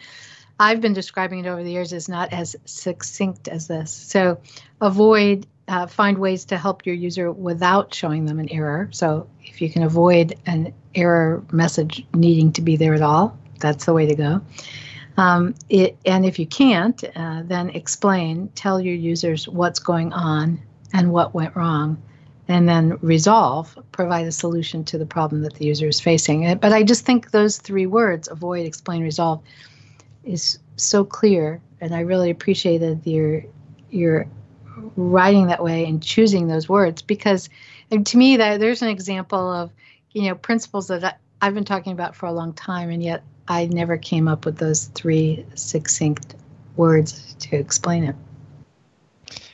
I've 0.60 0.82
been 0.82 0.93
describing 0.93 1.39
it 1.39 1.47
over 1.47 1.64
the 1.64 1.72
years 1.72 1.93
is 1.93 2.08
not 2.08 2.32
as 2.32 2.56
succinct 2.66 3.47
as 3.47 3.68
this. 3.68 3.91
So, 3.91 4.39
avoid. 4.80 5.47
Uh, 5.68 5.88
find 5.88 6.20
ways 6.20 6.45
to 6.45 6.57
help 6.57 6.86
your 6.86 6.93
user 6.93 7.32
without 7.32 7.91
showing 7.91 8.26
them 8.26 8.38
an 8.38 8.47
error. 8.51 8.88
So, 8.91 9.28
if 9.43 9.61
you 9.61 9.70
can 9.70 9.82
avoid 9.82 10.36
an 10.45 10.72
error 10.93 11.43
message 11.51 12.05
needing 12.13 12.51
to 12.53 12.61
be 12.61 12.76
there 12.78 12.93
at 12.93 13.01
all, 13.01 13.36
that's 13.59 13.86
the 13.86 13.93
way 13.93 14.05
to 14.05 14.16
go. 14.16 14.41
Um, 15.18 15.55
it, 15.70 15.97
and 16.05 16.26
if 16.26 16.38
you 16.38 16.45
can't, 16.45 17.03
uh, 17.16 17.41
then 17.45 17.70
explain, 17.70 18.49
tell 18.55 18.80
your 18.80 18.93
users 18.93 19.47
what's 19.47 19.80
going 19.80 20.13
on 20.13 20.59
and 20.93 21.11
what 21.11 21.34
went 21.34 21.55
wrong, 21.55 22.01
and 22.47 22.70
then 22.70 22.97
resolve, 23.01 23.78
provide 23.91 24.28
a 24.28 24.32
solution 24.32 24.84
to 24.86 24.97
the 24.97 25.05
problem 25.05 25.41
that 25.41 25.55
the 25.55 25.66
user 25.66 25.88
is 25.88 25.99
facing. 25.99 26.45
Uh, 26.45 26.55
But 26.55 26.74
I 26.74 26.84
just 26.84 27.05
think 27.05 27.32
those 27.32 27.57
three 27.57 27.88
words, 27.88 28.28
avoid, 28.28 28.68
explain, 28.68 29.01
resolve, 29.01 29.41
is 30.24 30.59
so 30.76 31.03
clear, 31.03 31.61
and 31.82 31.95
I 31.95 32.01
really 32.01 32.30
appreciated 32.30 33.01
your 33.05 33.43
your 33.89 34.28
writing 34.95 35.47
that 35.47 35.63
way 35.63 35.86
and 35.86 36.01
choosing 36.01 36.47
those 36.47 36.69
words 36.69 37.01
because 37.01 37.49
to 38.05 38.17
me 38.17 38.38
that 38.38 38.59
there's 38.59 38.82
an 38.82 38.89
example 38.89 39.51
of 39.51 39.71
you 40.11 40.23
know 40.23 40.36
principles 40.36 40.88
that 40.88 41.03
I, 41.03 41.13
I've 41.41 41.53
been 41.53 41.65
talking 41.65 41.91
about 41.93 42.15
for 42.15 42.26
a 42.26 42.32
long 42.32 42.53
time, 42.53 42.89
and 42.89 43.03
yet 43.03 43.23
I 43.47 43.65
never 43.65 43.97
came 43.97 44.28
up 44.28 44.45
with 44.45 44.57
those 44.57 44.86
three 44.86 45.45
succinct 45.53 46.36
words 46.76 47.36
to 47.41 47.55
explain 47.55 48.05
it. 48.05 48.15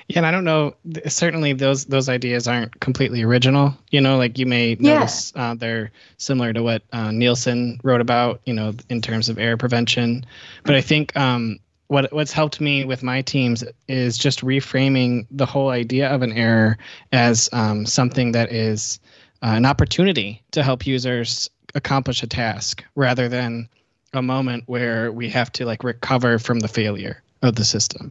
Yeah, 0.08 0.20
and 0.20 0.26
I 0.26 0.32
don't 0.32 0.44
know. 0.44 0.76
Certainly, 1.08 1.54
those 1.54 1.86
those 1.86 2.10
ideas 2.10 2.48
aren't 2.48 2.80
completely 2.80 3.24
original. 3.24 3.74
You 3.92 4.02
know, 4.02 4.18
like 4.18 4.38
you 4.38 4.46
may 4.46 4.78
Yeah. 4.80 5.00
notice 5.00 5.34
uh, 5.36 5.56
they're 5.56 5.92
similar 6.18 6.54
to 6.54 6.62
what 6.62 6.84
uh, 6.92 7.12
Nielsen 7.12 7.80
wrote 7.84 8.02
about. 8.02 8.42
You 8.46 8.54
know, 8.54 8.74
in 8.90 9.02
terms 9.02 9.30
of 9.30 9.40
error 9.40 9.58
prevention. 9.58 10.26
But 10.64 10.76
I 10.76 10.82
think 10.82 11.16
um, 11.16 11.60
what 11.92 12.12
what's 12.14 12.32
helped 12.32 12.62
me 12.62 12.86
with 12.86 13.04
my 13.04 13.22
teams 13.22 13.66
is 13.90 14.18
just 14.18 14.46
reframing 14.46 15.28
the 15.30 15.46
whole 15.46 15.68
idea 15.68 16.08
of 16.08 16.22
an 16.22 16.32
error 16.32 16.78
as 17.12 17.50
um, 17.52 17.86
something 17.86 18.32
that 18.32 18.50
is 18.50 18.98
uh, 19.44 19.48
an 19.48 19.66
opportunity 19.66 20.42
to 20.52 20.64
help 20.64 20.88
users 20.88 21.50
accomplish 21.76 22.24
a 22.24 22.28
task, 22.28 22.82
rather 22.96 23.28
than 23.28 23.68
a 24.14 24.22
moment 24.22 24.64
where 24.68 25.12
we 25.12 25.30
have 25.30 25.52
to 25.52 25.66
like 25.66 25.84
recover 25.84 26.40
from 26.40 26.60
the 26.60 26.70
failure 26.70 27.22
of 27.42 27.56
the 27.56 27.66
system. 27.66 28.10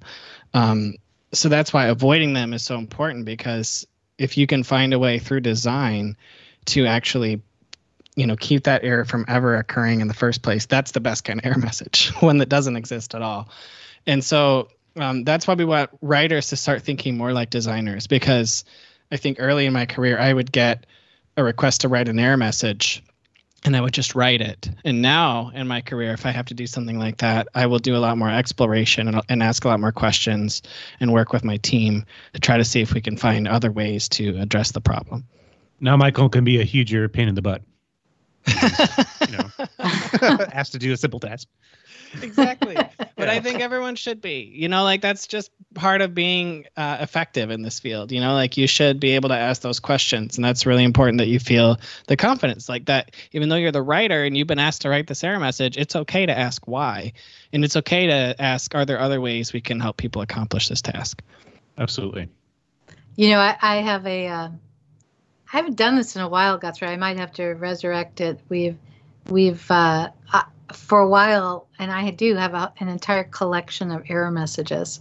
Um, 0.52 0.96
so 1.32 1.48
that's 1.48 1.72
why 1.72 1.86
avoiding 1.86 2.34
them 2.34 2.52
is 2.52 2.62
so 2.62 2.76
important 2.76 3.24
because 3.24 3.86
if 4.18 4.36
you 4.36 4.46
can 4.46 4.62
find 4.62 4.92
a 4.92 4.98
way 4.98 5.18
through 5.18 5.40
design 5.40 6.18
to 6.66 6.84
actually 6.84 7.40
you 8.16 8.26
know 8.26 8.36
keep 8.36 8.64
that 8.64 8.84
error 8.84 9.04
from 9.04 9.24
ever 9.28 9.56
occurring 9.56 10.00
in 10.00 10.08
the 10.08 10.14
first 10.14 10.42
place 10.42 10.66
that's 10.66 10.92
the 10.92 11.00
best 11.00 11.24
kind 11.24 11.40
of 11.40 11.46
error 11.46 11.58
message 11.58 12.08
one 12.20 12.38
that 12.38 12.48
doesn't 12.48 12.76
exist 12.76 13.14
at 13.14 13.22
all 13.22 13.48
and 14.06 14.24
so 14.24 14.68
um, 14.96 15.22
that's 15.22 15.46
why 15.46 15.54
we 15.54 15.64
want 15.64 15.90
writers 16.02 16.48
to 16.48 16.56
start 16.56 16.82
thinking 16.82 17.16
more 17.16 17.32
like 17.32 17.50
designers 17.50 18.06
because 18.06 18.64
i 19.12 19.16
think 19.16 19.36
early 19.40 19.66
in 19.66 19.72
my 19.72 19.86
career 19.86 20.18
i 20.18 20.32
would 20.32 20.50
get 20.50 20.86
a 21.36 21.44
request 21.44 21.82
to 21.82 21.88
write 21.88 22.08
an 22.08 22.18
error 22.18 22.36
message 22.36 23.02
and 23.64 23.76
I 23.76 23.80
would 23.80 23.92
just 23.92 24.14
write 24.14 24.40
it. 24.40 24.70
And 24.84 25.02
now 25.02 25.50
in 25.54 25.68
my 25.68 25.80
career, 25.80 26.12
if 26.12 26.24
I 26.24 26.30
have 26.30 26.46
to 26.46 26.54
do 26.54 26.66
something 26.66 26.98
like 26.98 27.18
that, 27.18 27.48
I 27.54 27.66
will 27.66 27.78
do 27.78 27.94
a 27.94 27.98
lot 27.98 28.16
more 28.16 28.30
exploration 28.30 29.08
and, 29.08 29.20
and 29.28 29.42
ask 29.42 29.64
a 29.64 29.68
lot 29.68 29.80
more 29.80 29.92
questions 29.92 30.62
and 30.98 31.12
work 31.12 31.32
with 31.32 31.44
my 31.44 31.58
team 31.58 32.04
to 32.32 32.40
try 32.40 32.56
to 32.56 32.64
see 32.64 32.80
if 32.80 32.94
we 32.94 33.00
can 33.00 33.16
find 33.16 33.46
other 33.46 33.70
ways 33.70 34.08
to 34.10 34.38
address 34.38 34.72
the 34.72 34.80
problem. 34.80 35.26
Now 35.80 35.96
Michael 35.96 36.28
can 36.28 36.44
be 36.44 36.60
a 36.60 36.64
huger 36.64 37.08
pain 37.08 37.28
in 37.28 37.34
the 37.34 37.42
butt. 37.42 37.62
You 38.46 39.36
know, 39.36 39.50
asked 40.52 40.72
to 40.72 40.78
do 40.78 40.92
a 40.92 40.96
simple 40.96 41.20
task. 41.20 41.48
exactly. 42.22 42.76
But 43.16 43.28
I 43.28 43.40
think 43.40 43.60
everyone 43.60 43.96
should 43.96 44.20
be. 44.20 44.50
You 44.54 44.68
know, 44.68 44.82
like 44.82 45.00
that's 45.00 45.26
just 45.26 45.50
part 45.74 46.00
of 46.00 46.14
being 46.14 46.66
uh, 46.76 46.98
effective 47.00 47.50
in 47.50 47.62
this 47.62 47.78
field. 47.78 48.12
You 48.12 48.20
know, 48.20 48.34
like 48.34 48.56
you 48.56 48.66
should 48.66 48.98
be 48.98 49.12
able 49.12 49.28
to 49.28 49.36
ask 49.36 49.62
those 49.62 49.80
questions, 49.80 50.36
and 50.36 50.44
that's 50.44 50.66
really 50.66 50.84
important 50.84 51.18
that 51.18 51.28
you 51.28 51.38
feel 51.38 51.78
the 52.06 52.16
confidence, 52.16 52.68
like 52.68 52.86
that. 52.86 53.14
Even 53.32 53.48
though 53.48 53.56
you're 53.56 53.72
the 53.72 53.82
writer 53.82 54.24
and 54.24 54.36
you've 54.36 54.48
been 54.48 54.58
asked 54.58 54.82
to 54.82 54.88
write 54.88 55.06
this 55.06 55.22
error 55.22 55.38
message, 55.38 55.76
it's 55.76 55.94
okay 55.94 56.26
to 56.26 56.36
ask 56.36 56.66
why, 56.66 57.12
and 57.52 57.64
it's 57.64 57.76
okay 57.76 58.06
to 58.06 58.34
ask, 58.38 58.74
are 58.74 58.84
there 58.84 58.98
other 58.98 59.20
ways 59.20 59.52
we 59.52 59.60
can 59.60 59.80
help 59.80 59.96
people 59.96 60.22
accomplish 60.22 60.68
this 60.68 60.82
task? 60.82 61.22
Absolutely. 61.78 62.28
You 63.16 63.30
know, 63.30 63.38
I, 63.38 63.56
I 63.60 63.76
have 63.76 64.06
a. 64.06 64.26
Uh, 64.28 64.48
I 65.52 65.56
haven't 65.56 65.76
done 65.76 65.96
this 65.96 66.14
in 66.14 66.22
a 66.22 66.28
while, 66.28 66.58
Guthrie. 66.58 66.88
I 66.88 66.96
might 66.96 67.18
have 67.18 67.32
to 67.34 67.48
resurrect 67.54 68.20
it. 68.20 68.40
We've, 68.48 68.78
we've, 69.28 69.68
uh, 69.70 70.10
uh, 70.32 70.42
for 70.72 71.00
a 71.00 71.08
while, 71.08 71.66
and 71.78 71.90
I 71.90 72.10
do 72.10 72.36
have 72.36 72.54
a, 72.54 72.72
an 72.78 72.88
entire 72.88 73.24
collection 73.24 73.90
of 73.90 74.04
error 74.08 74.30
messages, 74.30 75.00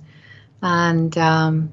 and 0.62 1.16
um, 1.18 1.72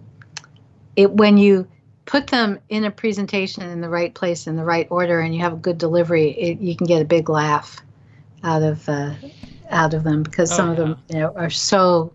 it 0.95 1.11
when 1.11 1.39
you 1.39 1.66
put 2.05 2.27
them 2.29 2.59
in 2.68 2.85
a 2.85 2.91
presentation 2.91 3.64
in 3.64 3.81
the 3.81 3.89
right 3.89 4.14
place 4.14 4.47
in 4.47 4.57
the 4.57 4.64
right 4.64 4.87
order, 4.91 5.20
and 5.20 5.35
you 5.35 5.41
have 5.41 5.55
a 5.55 5.57
good 5.57 5.79
delivery, 5.79 6.31
it, 6.31 6.61
you 6.61 6.77
can 6.77 6.87
get 6.87 7.01
a 7.01 7.05
big 7.07 7.31
laugh 7.31 7.81
out 8.45 8.62
of 8.62 8.87
uh, 8.89 9.14
out 9.70 9.95
of 9.95 10.05
them 10.05 10.22
because 10.22 10.51
some 10.51 10.68
Oh, 10.68 10.72
of 10.72 10.77
them 10.77 10.97
you 11.09 11.18
know 11.18 11.33
are 11.35 11.51
so 11.51 12.12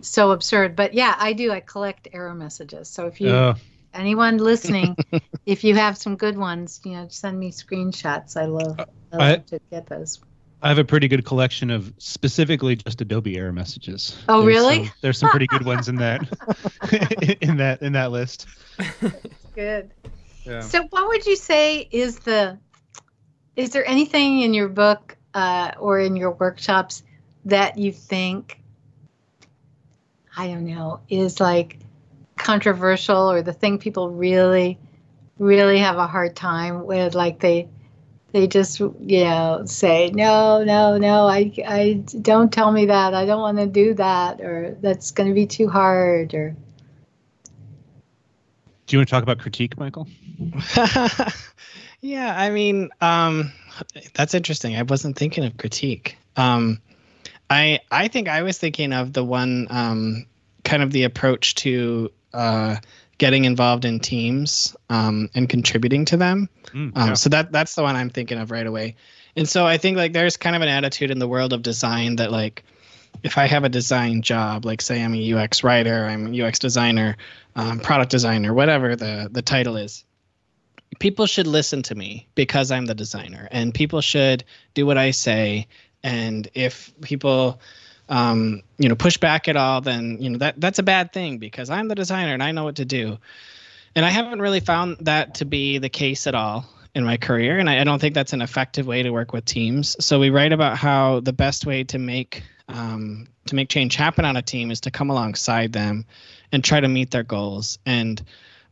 so 0.00 0.32
absurd. 0.32 0.74
But 0.74 0.94
yeah, 0.94 1.14
I 1.18 1.32
do. 1.32 1.52
I 1.52 1.60
collect 1.60 2.08
error 2.12 2.34
messages. 2.34 2.88
So 2.88 3.06
if 3.06 3.20
you 3.20 3.28
Oh, 3.30 3.54
anyone 3.94 4.38
listening, 4.38 4.96
if 5.46 5.64
you 5.64 5.74
have 5.74 5.96
some 5.98 6.16
good 6.16 6.36
ones, 6.36 6.80
you 6.84 6.92
know, 6.92 7.06
send 7.08 7.38
me 7.38 7.50
screenshots. 7.50 8.36
I 8.36 8.46
love, 8.46 8.78
I 9.12 9.16
love 9.16 9.20
I- 9.20 9.36
to 9.48 9.60
get 9.70 9.86
those. 9.86 10.20
I 10.64 10.68
have 10.68 10.78
a 10.78 10.84
pretty 10.84 11.08
good 11.08 11.24
collection 11.24 11.70
of 11.70 11.92
specifically 11.98 12.76
just 12.76 13.00
Adobe 13.00 13.36
error 13.36 13.52
messages. 13.52 14.16
Oh, 14.28 14.42
There's 14.42 14.46
really? 14.46 14.84
some- 14.86 14.94
there's 15.00 15.18
some 15.18 15.30
pretty 15.30 15.48
good 15.48 15.64
ones 15.64 15.88
in 15.88 15.96
that 15.96 16.20
in 17.40 17.56
that 17.56 17.82
in 17.82 17.94
that 17.94 18.12
list. 18.12 18.46
Good. 19.56 19.90
Yeah. 20.44 20.60
So, 20.60 20.84
what 20.90 21.08
would 21.08 21.26
you 21.26 21.34
say 21.34 21.88
is 21.90 22.20
the? 22.20 22.58
Is 23.56 23.70
there 23.70 23.84
anything 23.84 24.42
in 24.42 24.54
your 24.54 24.68
book 24.68 25.16
uh, 25.34 25.72
or 25.80 25.98
in 25.98 26.14
your 26.14 26.30
workshops 26.30 27.02
that 27.46 27.76
you 27.76 27.90
think, 27.90 28.60
I 30.36 30.46
don't 30.46 30.64
know, 30.64 31.00
is 31.08 31.40
like 31.40 31.78
controversial 32.42 33.30
or 33.30 33.42
the 33.42 33.52
thing 33.52 33.78
people 33.78 34.10
really, 34.10 34.78
really 35.38 35.78
have 35.78 35.96
a 35.96 36.06
hard 36.06 36.36
time 36.36 36.84
with? 36.84 37.14
Like 37.14 37.40
they, 37.40 37.68
they 38.32 38.46
just 38.46 38.80
you 38.80 39.24
know 39.24 39.62
say 39.66 40.10
no, 40.12 40.64
no, 40.64 40.98
no. 40.98 41.26
I, 41.26 41.52
I 41.66 42.02
don't 42.20 42.52
tell 42.52 42.72
me 42.72 42.86
that. 42.86 43.14
I 43.14 43.26
don't 43.26 43.40
want 43.40 43.58
to 43.58 43.66
do 43.66 43.94
that, 43.94 44.40
or 44.40 44.76
that's 44.80 45.10
going 45.10 45.28
to 45.28 45.34
be 45.34 45.46
too 45.46 45.68
hard, 45.68 46.34
or 46.34 46.56
Do 48.86 48.96
you 48.96 48.98
want 48.98 49.08
to 49.08 49.14
talk 49.14 49.22
about 49.22 49.38
critique, 49.38 49.78
Michael? 49.78 50.06
yeah, 52.00 52.34
I 52.36 52.50
mean, 52.50 52.90
um, 53.00 53.52
that's 54.14 54.34
interesting. 54.34 54.76
I 54.76 54.82
wasn't 54.82 55.16
thinking 55.16 55.44
of 55.44 55.56
critique. 55.56 56.18
Um, 56.36 56.80
I 57.48 57.80
I 57.90 58.08
think 58.08 58.28
I 58.28 58.42
was 58.42 58.58
thinking 58.58 58.92
of 58.92 59.12
the 59.12 59.24
one 59.24 59.66
um, 59.70 60.26
kind 60.64 60.82
of 60.82 60.90
the 60.90 61.04
approach 61.04 61.54
to 61.56 62.10
uh, 62.34 62.76
getting 63.18 63.44
involved 63.44 63.84
in 63.84 64.00
teams 64.00 64.74
um, 64.90 65.28
and 65.34 65.48
contributing 65.48 66.04
to 66.06 66.16
them. 66.16 66.48
Mm, 66.72 66.92
Um. 66.96 67.16
So 67.16 67.28
that 67.30 67.52
that's 67.52 67.74
the 67.74 67.82
one 67.82 67.96
I'm 67.96 68.10
thinking 68.10 68.38
of 68.38 68.50
right 68.50 68.66
away. 68.66 68.96
And 69.36 69.48
so 69.48 69.66
I 69.66 69.78
think 69.78 69.96
like 69.96 70.12
there's 70.12 70.36
kind 70.36 70.56
of 70.56 70.62
an 70.62 70.68
attitude 70.68 71.10
in 71.10 71.18
the 71.18 71.28
world 71.28 71.52
of 71.52 71.62
design 71.62 72.16
that 72.16 72.30
like 72.30 72.64
if 73.22 73.38
I 73.38 73.46
have 73.46 73.64
a 73.64 73.68
design 73.68 74.22
job, 74.22 74.64
like 74.64 74.82
say 74.82 75.02
I'm 75.02 75.14
a 75.14 75.32
UX 75.34 75.62
writer, 75.62 76.04
I'm 76.06 76.34
a 76.34 76.42
UX 76.42 76.58
designer, 76.58 77.16
um, 77.56 77.80
product 77.80 78.10
designer, 78.10 78.52
whatever 78.54 78.96
the 78.96 79.28
the 79.30 79.42
title 79.42 79.76
is, 79.76 80.04
people 80.98 81.26
should 81.26 81.46
listen 81.46 81.82
to 81.82 81.94
me 81.94 82.26
because 82.34 82.70
I'm 82.70 82.86
the 82.86 82.94
designer, 82.94 83.48
and 83.50 83.72
people 83.74 84.00
should 84.00 84.44
do 84.74 84.86
what 84.86 84.98
I 84.98 85.12
say. 85.12 85.66
And 86.02 86.48
if 86.54 86.92
people 87.00 87.60
um, 88.08 88.62
you 88.78 88.88
know 88.88 88.94
push 88.94 89.16
back 89.16 89.48
at 89.48 89.56
all, 89.56 89.80
then 89.80 90.18
you 90.20 90.30
know 90.30 90.38
that 90.38 90.60
that's 90.60 90.78
a 90.78 90.82
bad 90.82 91.12
thing 91.12 91.38
because 91.38 91.70
I'm 91.70 91.88
the 91.88 91.94
designer 91.94 92.34
and 92.34 92.42
I 92.42 92.52
know 92.52 92.64
what 92.64 92.76
to 92.76 92.84
do. 92.84 93.18
And 93.94 94.04
I 94.04 94.10
haven't 94.10 94.40
really 94.40 94.60
found 94.60 94.96
that 95.00 95.34
to 95.36 95.44
be 95.44 95.78
the 95.78 95.90
case 95.90 96.26
at 96.26 96.34
all 96.34 96.64
in 96.94 97.04
my 97.04 97.16
career. 97.16 97.58
And 97.58 97.68
I, 97.68 97.80
I 97.80 97.84
don't 97.84 98.00
think 98.00 98.14
that's 98.14 98.32
an 98.32 98.42
effective 98.42 98.86
way 98.86 99.02
to 99.02 99.10
work 99.10 99.32
with 99.32 99.44
teams. 99.44 100.02
So 100.04 100.18
we 100.18 100.30
write 100.30 100.52
about 100.52 100.76
how 100.78 101.20
the 101.20 101.32
best 101.32 101.66
way 101.66 101.84
to 101.84 101.98
make 101.98 102.42
um, 102.68 103.28
to 103.46 103.54
make 103.54 103.68
change 103.68 103.96
happen 103.96 104.24
on 104.24 104.36
a 104.36 104.42
team 104.42 104.70
is 104.70 104.80
to 104.82 104.90
come 104.90 105.10
alongside 105.10 105.72
them 105.72 106.04
and 106.52 106.62
try 106.62 106.80
to 106.80 106.88
meet 106.88 107.10
their 107.10 107.22
goals 107.22 107.78
and 107.84 108.22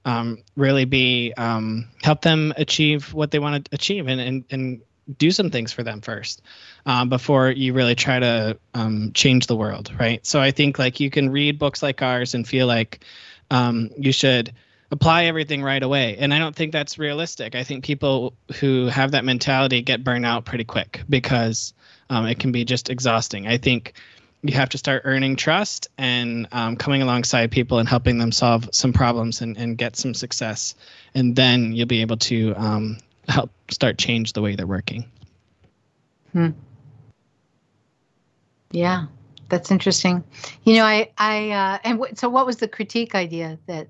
um, 0.05 0.39
really 0.57 0.85
be 0.85 1.35
um, 1.37 1.89
help 2.03 2.23
them 2.23 2.55
achieve 2.57 3.13
what 3.13 3.31
they 3.31 3.39
want 3.39 3.65
to 3.65 3.75
achieve 3.75 4.07
and, 4.07 4.21
and, 4.21 4.45
and 4.51 4.81
do 5.19 5.31
some 5.31 5.51
things 5.51 5.73
for 5.73 5.83
them 5.83 6.01
first 6.01 6.43
um, 6.87 7.09
before 7.09 7.51
you 7.51 7.73
really 7.73 7.95
try 7.95 8.19
to 8.19 8.59
um, 8.75 9.11
change 9.15 9.47
the 9.47 9.57
world 9.57 9.93
right 9.99 10.25
so 10.27 10.41
i 10.41 10.51
think 10.51 10.79
like 10.79 11.01
you 11.01 11.11
can 11.11 11.31
read 11.31 11.59
books 11.59 11.83
like 11.83 12.03
ours 12.03 12.35
and 12.35 12.47
feel 12.47 12.67
like 12.67 13.05
um, 13.51 13.91
you 13.97 14.13
should 14.13 14.53
apply 14.91 15.25
everything 15.25 15.63
right 15.63 15.83
away. 15.83 16.17
And 16.19 16.35
I 16.35 16.39
don't 16.39 16.55
think 16.55 16.73
that's 16.73 16.99
realistic. 16.99 17.55
I 17.55 17.65
think 17.65 17.85
people 17.85 18.35
who 18.59 18.87
have 18.87 19.13
that 19.13 19.25
mentality 19.25 19.83
get 19.83 20.03
burned 20.05 20.27
out 20.27 20.45
pretty 20.45 20.65
quick 20.65 21.03
because 21.09 21.73
um, 22.09 22.27
it 22.27 22.39
can 22.39 22.53
be 22.53 22.65
just 22.65 22.91
exhausting. 22.91 23.47
I 23.47 23.59
think 23.59 23.95
you 24.43 24.55
have 24.55 24.71
to 24.71 24.79
start 24.79 25.03
earning 25.05 25.37
trust 25.37 25.89
and 25.99 26.49
um, 26.51 26.77
coming 26.77 27.03
alongside 27.03 27.51
people 27.51 27.79
and 27.79 27.89
helping 27.89 28.19
them 28.19 28.33
solve 28.33 28.69
some 28.73 28.93
problems 28.93 29.43
and, 29.43 29.57
and 29.57 29.77
get 29.77 29.97
some 29.97 30.15
success. 30.15 30.75
And 31.15 31.37
then 31.37 31.73
you'll 31.73 31.87
be 31.87 32.01
able 32.01 32.17
to 32.17 32.55
um, 32.57 32.99
help 33.31 33.51
start 33.71 33.99
change 33.99 34.33
the 34.33 34.43
way 34.43 34.57
they're 34.57 34.67
working. 34.67 35.11
Hmm. 36.33 36.51
Yeah, 38.73 39.07
that's 39.49 39.71
interesting. 39.71 40.23
You 40.65 40.77
know, 40.77 40.85
I, 40.85 41.11
I, 41.19 41.51
uh, 41.51 41.79
and 41.85 41.99
w- 41.99 42.15
so 42.17 42.29
what 42.29 42.47
was 42.47 42.59
the 42.59 42.69
critique 42.69 43.15
idea 43.15 43.59
that? 43.67 43.89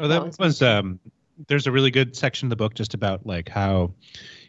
Oh, 0.00 0.08
That 0.08 0.18
that 0.18 0.26
was 0.26 0.38
was 0.38 0.62
um 0.62 0.98
there's 1.48 1.66
a 1.66 1.72
really 1.72 1.90
good 1.90 2.16
section 2.16 2.46
of 2.46 2.50
the 2.50 2.56
book 2.56 2.74
just 2.74 2.94
about 2.94 3.24
like 3.24 3.48
how 3.48 3.94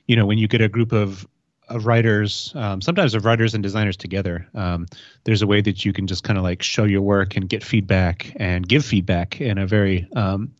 you 0.07 0.15
know 0.15 0.25
when 0.25 0.37
you 0.37 0.47
get 0.47 0.61
a 0.61 0.67
group 0.67 0.91
of 0.91 1.27
of 1.69 1.85
writers 1.85 2.51
um, 2.55 2.81
sometimes 2.81 3.13
of 3.13 3.25
writers 3.25 3.53
and 3.53 3.63
designers 3.63 3.97
together. 3.97 4.47
Um, 4.53 4.85
there's 5.23 5.41
a 5.41 5.47
way 5.47 5.61
that 5.61 5.85
you 5.85 5.93
can 5.93 6.07
just 6.07 6.23
kind 6.23 6.37
of 6.37 6.43
like 6.43 6.61
show 6.61 6.83
your 6.83 7.01
work 7.01 7.35
and 7.35 7.47
get 7.47 7.63
feedback 7.63 8.33
and 8.37 8.67
give 8.67 8.85
feedback 8.85 9.39
in 9.39 9.57
a 9.57 9.65
very 9.65 10.07
um, 10.15 10.51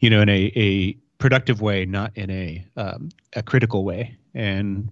you 0.00 0.10
know 0.10 0.20
in 0.20 0.28
a, 0.28 0.52
a 0.56 0.92
productive 1.18 1.60
way 1.60 1.84
not 1.84 2.12
in 2.16 2.30
a 2.30 2.64
um, 2.76 3.08
a 3.34 3.42
critical 3.42 3.84
way. 3.84 4.16
And 4.34 4.88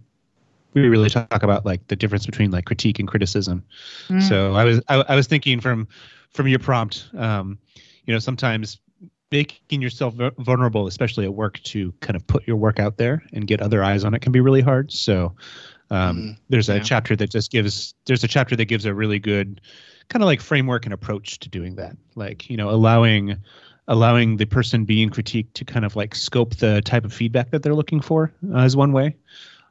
we 0.75 0.89
really 0.89 1.11
talk 1.11 1.43
about 1.43 1.65
like 1.65 1.87
the 1.89 1.97
difference 1.97 2.27
between 2.27 2.51
like 2.51 2.65
critique 2.65 2.99
and 2.99 3.07
criticism. 3.07 3.63
Mm. 4.09 4.23
so 4.23 4.55
I 4.55 4.65
was 4.65 4.81
I, 4.89 5.05
I 5.09 5.15
was 5.15 5.27
thinking 5.27 5.61
from 5.61 5.89
from 6.31 6.49
your 6.49 6.59
prompt, 6.59 7.09
um, 7.17 7.59
you 8.07 8.13
know, 8.13 8.19
sometimes 8.19 8.79
making 9.31 9.83
yourself 9.83 10.15
vulnerable, 10.39 10.87
especially 10.87 11.25
at 11.25 11.35
work, 11.35 11.61
to 11.65 11.93
kind 12.01 12.17
of 12.17 12.27
put 12.27 12.47
your 12.47 12.57
work 12.57 12.79
out 12.79 12.97
there 12.99 13.23
and 13.33 13.47
get 13.47 13.61
other 13.61 13.83
eyes 13.83 14.05
on 14.05 14.15
it 14.15 14.21
can 14.21 14.33
be 14.33 14.41
really 14.41 14.61
hard. 14.63 14.93
So 14.93 15.35
um, 15.91 16.17
Mm, 16.17 16.39
there's 16.49 16.69
a 16.69 16.79
yeah. 16.79 16.81
chapter 16.81 17.17
that 17.17 17.31
just 17.31 17.51
gives 17.51 17.95
there's 18.07 18.25
a 18.25 18.29
chapter 18.29 18.57
that 18.57 18.67
gives 18.67 18.85
a 18.85 18.95
really 18.95 19.19
good 19.19 19.61
kind 20.09 20.23
of 20.23 20.27
like 20.27 20.41
framework 20.41 20.85
and 20.85 20.95
approach 20.95 21.39
to 21.41 21.49
doing 21.49 21.77
that. 21.77 21.97
Like 22.15 22.49
you 22.51 22.57
know, 22.57 22.71
allowing 22.71 23.37
allowing 23.89 24.37
the 24.37 24.47
person 24.47 24.85
being 24.85 25.11
critiqued 25.11 25.53
to 25.55 25.65
kind 25.65 25.85
of 25.85 25.97
like 25.97 26.15
scope 26.15 26.57
the 26.57 26.81
type 26.83 27.05
of 27.05 27.13
feedback 27.13 27.51
that 27.51 27.63
they're 27.63 27.75
looking 27.75 28.01
for 28.01 28.33
uh, 28.55 28.61
is 28.61 28.77
one 28.77 28.93
way. 28.93 29.17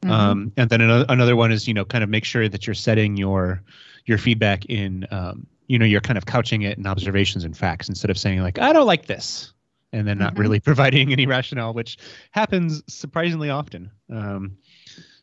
Mhm. 0.03 0.11
Um, 0.11 0.51
and 0.57 0.69
then 0.69 0.81
another, 0.81 1.05
another 1.09 1.35
one 1.35 1.51
is, 1.51 1.67
you 1.67 1.73
know, 1.73 1.85
kind 1.85 2.03
of 2.03 2.09
make 2.09 2.25
sure 2.25 2.47
that 2.49 2.67
you're 2.67 2.73
setting 2.73 3.17
your 3.17 3.63
your 4.05 4.17
feedback 4.17 4.65
in, 4.65 5.07
um, 5.11 5.47
you 5.73 5.79
know, 5.79 5.85
you're 5.85 6.01
kind 6.01 6.17
of 6.19 6.27
couching 6.27 6.61
it 6.61 6.77
in 6.77 6.85
observations 6.85 7.43
and 7.43 7.57
facts 7.57 7.89
instead 7.89 8.11
of 8.11 8.17
saying 8.19 8.41
like, 8.41 8.59
I 8.59 8.71
don't 8.73 8.85
like 8.85 9.07
this, 9.07 9.51
and 9.91 10.07
then 10.07 10.19
not 10.19 10.35
Mhm. 10.35 10.39
really 10.39 10.59
providing 10.69 11.11
any 11.11 11.25
rationale, 11.25 11.73
which 11.73 11.97
happens 12.29 12.83
surprisingly 12.87 13.49
often. 13.49 13.89
Um, 14.11 14.57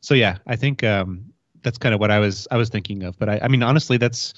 so 0.01 0.15
yeah, 0.15 0.39
I 0.49 0.57
think 0.57 0.83
um, 0.83 1.33
that's 1.63 1.79
kind 1.79 1.95
of 1.95 2.01
what 2.01 2.11
I 2.11 2.19
was 2.19 2.49
I 2.51 2.57
was 2.57 2.69
thinking 2.69 3.05
of. 3.05 3.17
But 3.17 3.29
I, 3.29 3.39
I 3.45 3.49
mean, 3.49 3.63
honestly, 3.63 3.97
that's 3.97 4.35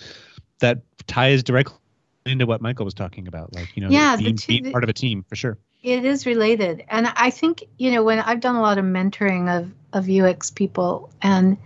that 0.58 0.82
ties 1.06 1.42
directly 1.42 1.78
into 2.26 2.44
what 2.46 2.60
Michael 2.60 2.84
was 2.84 2.94
talking 2.94 3.26
about, 3.26 3.52
like 3.54 3.74
you 3.74 3.82
know, 3.82 3.88
Yeah, 3.90 4.16
being, 4.16 4.36
two- 4.36 4.60
being 4.60 4.70
part 4.70 4.84
of 4.84 4.90
a 4.90 4.92
team 4.92 5.24
for 5.28 5.34
sure. 5.36 5.56
it 5.82 6.04
is 6.04 6.26
related, 6.26 6.84
and 6.88 7.06
I 7.16 7.30
think 7.30 7.64
you 7.78 7.90
know 7.90 8.02
when 8.04 8.18
I've 8.20 8.40
done 8.40 8.54
a 8.56 8.60
lot 8.60 8.76
of 8.78 8.84
mentoring 8.84 9.48
of 9.48 9.72
of 9.94 10.08
UX 10.10 10.50
people, 10.50 11.10
and 11.22 11.56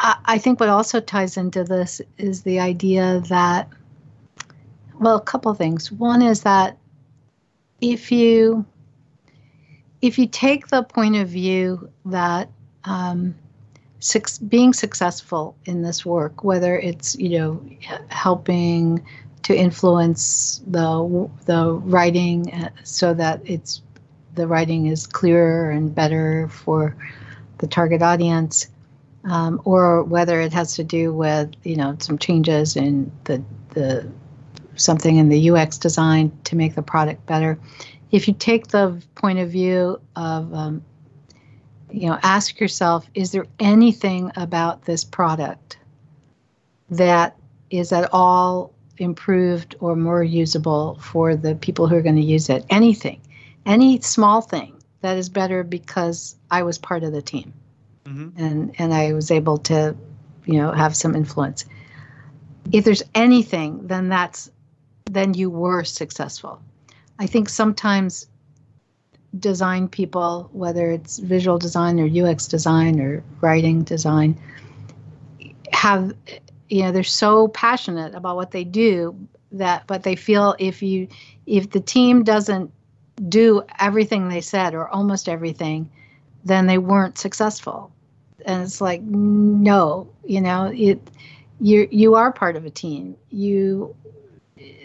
I, 0.00 0.38
think 0.38 0.60
what 0.60 0.68
also 0.68 1.00
ties 1.00 1.36
into 1.36 1.64
this 1.64 2.00
is 2.18 2.42
the 2.42 2.60
idea 2.60 3.22
that, 3.28 3.68
well, 4.98 5.16
a 5.16 5.20
couple 5.20 5.54
things. 5.54 5.90
One 5.90 6.20
is 6.20 6.42
that 6.42 6.78
if 7.80 8.10
you 8.10 8.64
if 10.02 10.18
you 10.18 10.26
take 10.26 10.68
the 10.68 10.82
point 10.82 11.16
of 11.16 11.28
view 11.28 11.90
that 12.04 12.50
um, 12.84 13.34
being 14.48 14.74
successful 14.74 15.56
in 15.64 15.82
this 15.82 16.04
work, 16.04 16.44
whether 16.44 16.78
it's 16.78 17.16
you 17.16 17.38
know 17.38 17.64
helping 18.08 19.04
to 19.44 19.56
influence 19.56 20.62
the 20.66 21.30
the 21.46 21.72
writing 21.72 22.52
uh, 22.52 22.70
so 22.82 23.14
that 23.14 23.40
it's 23.44 23.82
the 24.34 24.46
writing 24.46 24.86
is 24.86 25.06
clearer 25.06 25.70
and 25.70 25.94
better 25.94 26.48
for 26.48 26.96
the 27.58 27.66
target 27.66 28.02
audience, 28.02 28.66
um, 29.24 29.60
or 29.64 30.02
whether 30.02 30.40
it 30.40 30.52
has 30.52 30.74
to 30.76 30.84
do 30.84 31.12
with 31.12 31.50
you 31.62 31.76
know 31.76 31.96
some 32.00 32.18
changes 32.18 32.76
in 32.76 33.10
the 33.24 33.42
the 33.70 34.10
something 34.76 35.16
in 35.16 35.28
the 35.28 35.50
UX 35.50 35.78
design 35.78 36.32
to 36.44 36.56
make 36.56 36.74
the 36.74 36.82
product 36.82 37.24
better. 37.26 37.58
If 38.10 38.28
you 38.28 38.34
take 38.34 38.68
the 38.68 39.02
point 39.14 39.38
of 39.38 39.50
view 39.50 40.00
of 40.16 40.52
um, 40.52 40.84
you 41.90 42.08
know 42.08 42.18
ask 42.22 42.60
yourself 42.60 43.08
is 43.14 43.32
there 43.32 43.46
anything 43.58 44.30
about 44.36 44.84
this 44.84 45.04
product 45.04 45.78
that 46.90 47.36
is 47.70 47.92
at 47.92 48.08
all 48.12 48.72
improved 48.98 49.74
or 49.80 49.96
more 49.96 50.22
usable 50.22 50.96
for 51.00 51.34
the 51.34 51.54
people 51.56 51.88
who 51.88 51.96
are 51.96 52.02
going 52.02 52.16
to 52.16 52.22
use 52.22 52.48
it. 52.48 52.64
Anything, 52.70 53.20
any 53.66 54.00
small 54.00 54.40
thing 54.40 54.74
that 55.00 55.16
is 55.16 55.28
better 55.28 55.62
because 55.64 56.36
I 56.50 56.62
was 56.62 56.78
part 56.78 57.02
of 57.02 57.12
the 57.12 57.22
team, 57.22 57.52
mm-hmm. 58.14 58.44
and 58.44 58.74
and 58.78 58.94
I 58.94 59.12
was 59.12 59.30
able 59.30 59.58
to, 59.58 59.96
you 60.46 60.54
know, 60.54 60.72
have 60.72 60.96
some 60.96 61.14
influence. 61.14 61.64
If 62.72 62.84
there's 62.84 63.02
anything, 63.14 63.86
then 63.86 64.08
that's 64.08 64.50
then 65.04 65.34
you 65.34 65.50
were 65.50 65.84
successful. 65.84 66.62
I 67.18 67.26
think 67.26 67.48
sometimes 67.48 68.26
design 69.38 69.88
people, 69.88 70.48
whether 70.52 70.90
it's 70.90 71.18
visual 71.18 71.58
design 71.58 72.00
or 72.00 72.06
UX 72.06 72.46
design 72.46 73.00
or 73.00 73.22
writing 73.40 73.82
design, 73.82 74.38
have 75.72 76.14
you 76.68 76.82
know 76.82 76.92
they're 76.92 77.02
so 77.02 77.48
passionate 77.48 78.14
about 78.14 78.36
what 78.36 78.50
they 78.50 78.64
do 78.64 79.14
that 79.52 79.86
but 79.86 80.02
they 80.02 80.16
feel 80.16 80.54
if 80.58 80.82
you 80.82 81.08
if 81.46 81.70
the 81.70 81.80
team 81.80 82.24
doesn't 82.24 82.70
do 83.28 83.62
everything 83.78 84.28
they 84.28 84.40
said 84.40 84.74
or 84.74 84.88
almost 84.88 85.28
everything 85.28 85.90
then 86.44 86.66
they 86.66 86.78
weren't 86.78 87.18
successful 87.18 87.92
and 88.44 88.62
it's 88.62 88.80
like 88.80 89.02
no 89.02 90.08
you 90.24 90.40
know 90.40 90.72
it 90.74 91.00
you 91.60 91.88
you 91.90 92.14
are 92.14 92.32
part 92.32 92.56
of 92.56 92.64
a 92.64 92.70
team 92.70 93.16
you 93.30 93.94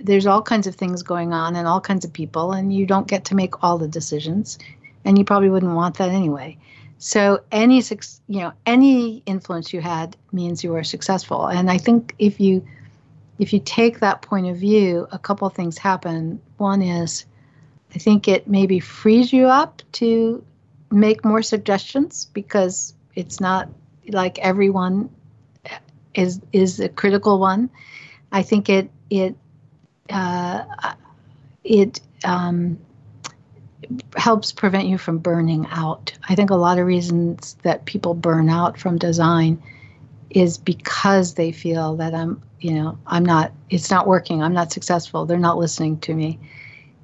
there's 0.02 0.26
all 0.26 0.42
kinds 0.42 0.68
of 0.68 0.76
things 0.76 1.04
going 1.04 1.34
on 1.34 1.56
and 1.56 1.68
all 1.68 1.82
kinds 1.82 2.04
of 2.06 2.12
people 2.12 2.52
and 2.52 2.74
you 2.74 2.86
don't 2.86 3.08
get 3.08 3.26
to 3.26 3.36
make 3.36 3.64
all 3.64 3.78
the 3.78 3.88
decisions 3.88 4.58
and 5.06 5.18
you 5.18 5.24
probably 5.24 5.50
wouldn't 5.50 5.76
want 5.76 5.98
that 5.98 6.10
anyway 6.10 6.58
so 7.00 7.42
any 7.50 7.82
you 8.28 8.42
know 8.42 8.52
any 8.66 9.24
influence 9.26 9.72
you 9.72 9.80
had 9.80 10.18
means 10.34 10.64
you 10.66 10.72
were 10.72 10.84
successful. 10.84 11.48
And 11.48 11.72
I 11.72 11.78
think 11.78 12.14
if 12.20 12.40
you 12.42 12.68
if 13.40 13.54
you 13.54 13.60
take 13.60 14.00
that 14.00 14.22
point 14.22 14.48
of 14.48 14.58
view, 14.58 15.08
a 15.14 15.18
couple 15.18 15.50
things 15.50 15.78
happen. 15.78 16.42
One 16.58 16.82
is 16.82 17.26
I 17.96 18.00
think 18.00 18.28
it 18.28 18.50
maybe 18.50 18.82
frees 18.82 19.32
you 19.32 19.48
up 19.48 19.82
to 19.94 20.44
make 20.92 21.24
more 21.24 21.42
suggestions 21.42 22.26
because 22.34 22.94
it's 23.16 23.40
not 23.40 23.70
like 24.08 24.40
everyone 24.40 25.10
is 26.14 26.40
is 26.52 26.80
a 26.80 26.90
critical 26.90 27.40
one. 27.40 27.70
I 28.32 28.44
think 28.44 28.70
it 28.70 28.90
it 29.10 29.36
uh, 30.10 30.64
it 31.64 32.02
um, 32.24 32.80
helps 34.16 34.52
prevent 34.52 34.88
you 34.88 34.98
from 34.98 35.18
burning 35.18 35.68
out. 35.70 36.12
I 36.28 36.36
think 36.36 36.50
a 36.50 36.56
lot 36.56 36.80
of 36.80 36.86
reasons 36.86 37.56
that 37.64 37.86
people 37.86 38.14
burn 38.14 38.50
out 38.50 38.78
from 38.78 38.98
design 38.98 39.62
is 40.30 40.58
because 40.58 41.34
they 41.34 41.52
feel 41.52 41.96
that 41.98 42.14
I'm, 42.14 42.42
you 42.60 42.74
know, 42.74 42.98
I'm 43.08 43.26
not, 43.26 43.52
it's 43.70 43.90
not 43.90 44.08
working, 44.08 44.44
I'm 44.44 44.54
not 44.54 44.72
successful, 44.72 45.26
they're 45.26 45.40
not 45.40 45.58
listening 45.58 46.00
to 46.02 46.14
me. 46.14 46.40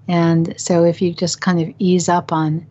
And 0.07 0.59
so 0.59 0.83
if 0.83 1.01
you 1.01 1.13
just 1.13 1.41
kind 1.41 1.59
of 1.59 1.73
ease 1.79 2.09
up 2.09 2.31
on 2.31 2.67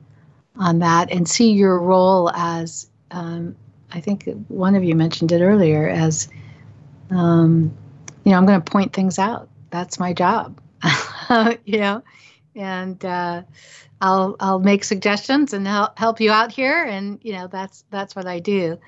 on 0.57 0.79
that 0.79 1.11
and 1.11 1.29
see 1.29 1.51
your 1.51 1.81
role 1.81 2.31
as 2.31 2.89
um, 3.11 3.57
I 3.93 4.01
think 4.01 4.29
one 4.49 4.75
of 4.75 4.85
you 4.85 4.95
mentioned 4.95 5.33
it 5.33 5.43
earlier 5.43 5.89
as 5.89 6.29
um, 7.11 7.77
you 8.25 8.33
know, 8.33 8.39
I'm 8.39 8.47
going 8.47 8.61
to 8.61 8.71
point 8.71 8.93
things 8.93 9.19
out. 9.19 9.49
That's 9.71 9.99
my 9.99 10.13
job. 10.13 10.61
you 11.65 11.79
know, 11.79 12.03
and 12.55 13.03
uh, 13.05 13.43
I'll 14.01 14.37
I'll 14.41 14.59
make 14.59 14.85
suggestions 14.85 15.53
and 15.53 15.67
help 15.67 15.99
help 15.99 16.21
you 16.21 16.31
out 16.31 16.53
here, 16.53 16.85
and 16.85 17.19
you 17.23 17.33
know 17.33 17.47
that's 17.47 17.85
that's 17.91 18.15
what 18.15 18.27
I 18.27 18.39
do. 18.39 18.79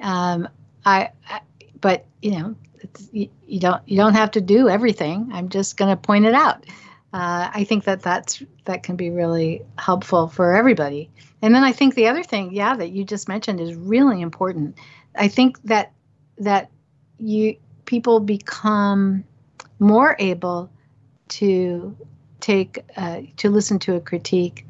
Um, 0.00 0.48
I, 0.84 1.10
I, 1.28 1.40
but 1.80 2.06
you 2.22 2.32
know 2.32 2.56
you, 3.12 3.28
you, 3.46 3.60
don't 3.60 3.82
you 3.86 3.96
don't 3.96 4.14
have 4.14 4.30
to 4.32 4.40
do 4.40 4.68
everything. 4.68 5.30
I'm 5.32 5.48
just 5.48 5.76
going 5.76 5.90
to 5.90 5.96
point 5.96 6.24
it 6.24 6.34
out. 6.34 6.64
Uh, 7.14 7.48
I 7.54 7.62
think 7.62 7.84
that 7.84 8.02
that's 8.02 8.42
that 8.64 8.82
can 8.82 8.96
be 8.96 9.08
really 9.08 9.62
helpful 9.78 10.26
for 10.26 10.52
everybody. 10.52 11.08
And 11.42 11.54
then 11.54 11.62
I 11.62 11.70
think 11.70 11.94
the 11.94 12.08
other 12.08 12.24
thing, 12.24 12.52
yeah, 12.52 12.74
that 12.74 12.90
you 12.90 13.04
just 13.04 13.28
mentioned 13.28 13.60
is 13.60 13.76
really 13.76 14.20
important. 14.20 14.76
I 15.14 15.28
think 15.28 15.62
that 15.62 15.92
that 16.38 16.72
you 17.20 17.56
people 17.84 18.18
become 18.18 19.22
more 19.78 20.16
able 20.18 20.72
to 21.28 21.96
take 22.40 22.84
uh, 22.96 23.20
to 23.36 23.48
listen 23.48 23.78
to 23.78 23.94
a 23.94 24.00
critique 24.00 24.66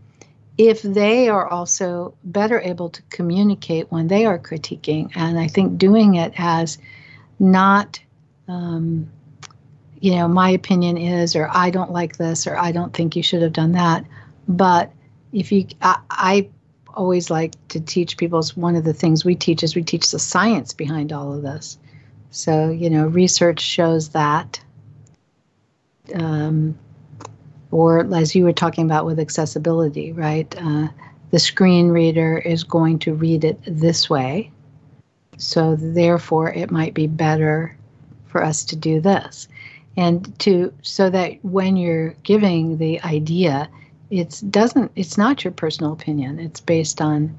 if 0.59 0.83
they 0.83 1.31
are 1.31 1.49
also 1.49 2.15
better 2.25 2.61
able 2.61 2.91
to 2.91 3.01
communicate 3.09 3.91
when 3.91 4.07
they 4.07 4.25
are 4.25 4.39
critiquing 4.39 5.11
and 5.17 5.37
i 5.37 5.49
think 5.49 5.77
doing 5.79 6.15
it 6.15 6.33
as 6.37 6.79
not 7.41 7.99
um, 8.47 9.11
you 10.05 10.11
know 10.11 10.29
my 10.29 10.51
opinion 10.51 10.97
is 10.97 11.35
or 11.35 11.49
i 11.53 11.71
don't 11.71 11.91
like 11.91 12.17
this 12.17 12.47
or 12.47 12.57
i 12.57 12.71
don't 12.73 12.93
think 12.93 13.17
you 13.17 13.23
should 13.23 13.43
have 13.43 13.53
done 13.53 13.73
that 13.73 14.05
but 14.47 14.93
if 15.33 15.51
you 15.51 15.67
I, 15.81 15.99
I 16.11 16.49
always 16.95 17.31
like 17.31 17.53
to 17.69 17.81
teach 17.81 18.17
people 18.17 18.39
it's 18.39 18.57
one 18.57 18.77
of 18.77 18.85
the 18.85 18.93
things 18.93 19.25
we 19.25 19.35
teach 19.35 19.63
is 19.63 19.75
we 19.75 19.83
teach 19.83 20.11
the 20.11 20.19
science 20.19 20.73
behind 20.73 21.13
all 21.13 21.33
of 21.33 21.43
this 21.43 21.79
so 22.31 22.71
you 22.71 22.91
know 22.91 23.07
research 23.07 23.61
shows 23.61 24.11
that 24.11 24.61
um, 26.15 26.79
or 27.75 28.07
as 28.15 28.35
you 28.37 28.45
were 28.45 28.53
talking 28.53 28.85
about 28.85 29.05
with 29.05 29.19
accessibility, 29.19 30.13
right? 30.13 30.55
Uh, 30.61 30.89
the 31.33 31.41
screen 31.41 31.89
reader 31.89 32.39
is 32.39 32.63
going 32.63 33.01
to 33.01 33.15
read 33.15 33.43
it 33.43 33.59
this 33.67 34.09
way. 34.09 34.53
So 35.39 35.75
therefore, 35.75 36.53
it 36.53 36.71
might 36.71 36.95
be 36.95 37.09
better 37.09 37.77
for 38.27 38.45
us 38.45 38.65
to 38.67 38.77
do 38.77 39.01
this. 39.01 39.49
And 39.97 40.37
to 40.41 40.73
so 40.83 41.11
that 41.11 41.39
when 41.45 41.77
you're 41.77 42.15
giving 42.23 42.79
the 42.79 43.01
idea, 43.03 43.69
it's 44.11 44.41
doesn't 44.41 44.91
it's 44.97 45.17
not 45.17 45.45
your 45.45 45.53
personal 45.53 45.93
opinion. 45.93 46.39
It's 46.39 46.61
based 46.61 47.01
on 47.01 47.37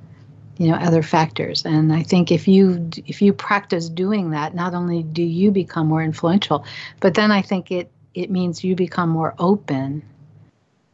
you 0.58 0.70
know 0.70 0.76
other 0.76 1.04
factors 1.04 1.66
and 1.66 1.92
i 1.92 2.02
think 2.02 2.32
if 2.32 2.48
you 2.48 2.90
if 3.08 3.22
you 3.22 3.34
practice 3.34 3.90
doing 3.90 4.30
that 4.30 4.56
not 4.56 4.74
only 4.74 5.04
do 5.04 5.22
you 5.22 5.52
become 5.52 5.86
more 5.86 6.02
influential 6.02 6.64
but 7.02 7.14
then 7.14 7.30
i 7.30 7.42
think 7.42 7.74
it 7.74 7.92
it 8.14 8.32
means 8.32 8.64
you 8.64 8.74
become 8.74 9.10
more 9.10 9.36
open 9.38 10.02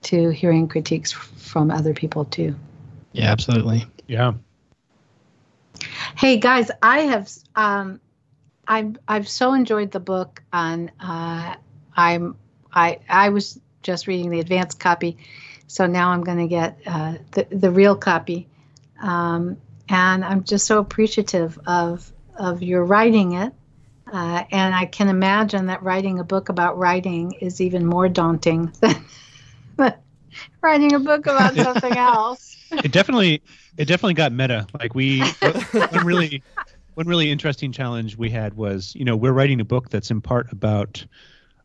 to 0.02 0.30
hearing 0.30 0.68
critiques 0.68 1.12
from 1.12 1.72
other 1.72 1.94
people 1.94 2.26
too. 2.26 2.56
Yeah, 3.14 3.32
absolutely. 3.32 3.86
Yeah. 4.08 4.34
Hey 6.18 6.38
guys, 6.38 6.72
I 6.82 7.00
have 7.00 7.30
um, 7.56 8.00
I've 8.68 8.98
I've 9.08 9.28
so 9.28 9.54
enjoyed 9.54 9.92
the 9.92 10.00
book 10.00 10.42
on 10.54 10.92
uh, 11.00 11.56
I'm 11.96 12.36
I 12.74 13.00
I 13.10 13.30
was 13.30 13.60
just 13.84 14.08
reading 14.08 14.30
the 14.30 14.40
advanced 14.40 14.80
copy, 14.80 15.18
so 15.68 15.88
now 15.88 16.12
I'm 16.12 16.24
going 16.24 16.38
to 16.38 16.48
get 16.48 16.80
uh, 16.86 17.16
the 17.32 17.48
the 17.52 17.72
real 17.72 17.96
copy, 17.96 18.48
um, 19.02 19.58
and 19.90 20.24
I'm 20.24 20.44
just 20.44 20.66
so 20.68 20.80
appreciative 20.80 21.60
of 21.66 22.12
of 22.38 22.62
your 22.62 22.86
writing 22.86 23.34
it. 23.34 23.54
Uh, 24.12 24.44
and 24.52 24.76
I 24.76 24.86
can 24.88 25.08
imagine 25.08 25.68
that 25.68 25.84
writing 25.84 26.20
a 26.20 26.24
book 26.24 26.50
about 26.50 26.78
writing 26.78 27.32
is 27.34 27.62
even 27.62 27.86
more 27.86 28.10
daunting 28.10 28.74
than 28.82 29.06
writing 30.62 30.94
a 30.94 31.00
book 31.00 31.28
about 31.28 31.56
something 31.56 31.94
else. 31.98 32.58
It 32.72 32.92
definitely, 32.92 33.42
it 33.78 33.86
definitely 33.86 34.16
got 34.16 34.34
meta. 34.34 34.68
Like 34.78 34.96
we, 34.96 35.22
one 35.22 36.06
really, 36.06 36.44
one 36.96 37.08
really 37.08 37.32
interesting 37.32 37.72
challenge 37.72 38.18
we 38.18 38.30
had 38.30 38.56
was, 38.56 38.94
you 38.96 39.06
know, 39.06 39.16
we're 39.16 39.32
writing 39.32 39.62
a 39.62 39.66
book 39.66 39.90
that's 39.90 40.12
in 40.12 40.22
part 40.22 40.52
about 40.52 41.06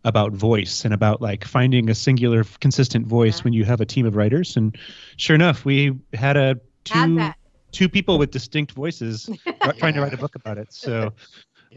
about 0.05 0.33
voice 0.33 0.85
and 0.85 0.95
about 0.95 1.21
like 1.21 1.45
finding 1.45 1.91
a 1.91 1.95
singular, 1.95 2.45
consistent 2.61 3.07
voice 3.09 3.39
Yeah. 3.39 3.43
when 3.45 3.53
you 3.53 3.65
have 3.65 3.81
a 3.81 3.85
team 3.87 4.07
of 4.07 4.15
writers. 4.15 4.57
And 4.57 4.77
sure 5.17 5.35
enough, 5.35 5.65
we 5.65 5.99
had 6.15 6.37
a 6.37 6.61
two 6.85 7.31
two 7.73 7.89
people 7.89 8.17
with 8.17 8.31
distinct 8.31 8.73
voices 8.73 9.29
trying 9.79 9.95
to 9.95 10.01
write 10.01 10.15
a 10.15 10.17
book 10.17 10.37
about 10.37 10.59
it. 10.59 10.73
So 10.73 11.13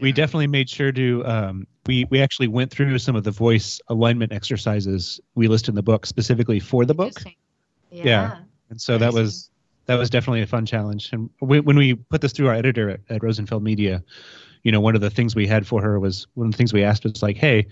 we 0.00 0.12
definitely 0.12 0.46
made 0.46 0.70
sure 0.70 0.92
to 0.92 1.26
um, 1.26 1.66
we 1.86 2.04
we 2.04 2.22
actually 2.22 2.46
went 2.48 2.70
through 2.70 2.98
some 2.98 3.16
of 3.16 3.24
the 3.24 3.32
voice 3.32 3.80
alignment 3.88 4.32
exercises 4.32 5.20
we 5.34 5.48
list 5.48 5.68
in 5.68 5.74
the 5.74 5.82
book 5.82 6.06
specifically 6.06 6.60
for 6.60 6.84
the 6.84 6.94
book. 6.94 7.14
Yeah. 7.90 8.04
Yeah. 8.04 8.38
And 8.70 8.80
so 8.80 8.96
that 8.98 9.12
was 9.12 9.49
that 9.90 9.98
was 9.98 10.08
definitely 10.08 10.40
a 10.42 10.46
fun 10.46 10.64
challenge. 10.64 11.10
And 11.12 11.28
we, 11.40 11.58
when 11.58 11.76
we 11.76 11.94
put 11.94 12.20
this 12.20 12.32
through 12.32 12.46
our 12.46 12.54
editor 12.54 12.90
at, 12.90 13.00
at 13.08 13.22
Rosenfeld 13.24 13.62
Media, 13.64 14.04
you 14.62 14.70
know, 14.70 14.80
one 14.80 14.94
of 14.94 15.00
the 15.00 15.10
things 15.10 15.34
we 15.34 15.48
had 15.48 15.66
for 15.66 15.82
her 15.82 15.98
was 15.98 16.28
one 16.34 16.46
of 16.46 16.52
the 16.52 16.56
things 16.56 16.72
we 16.72 16.84
asked 16.84 17.02
was 17.04 17.22
like, 17.22 17.36
hey, 17.36 17.66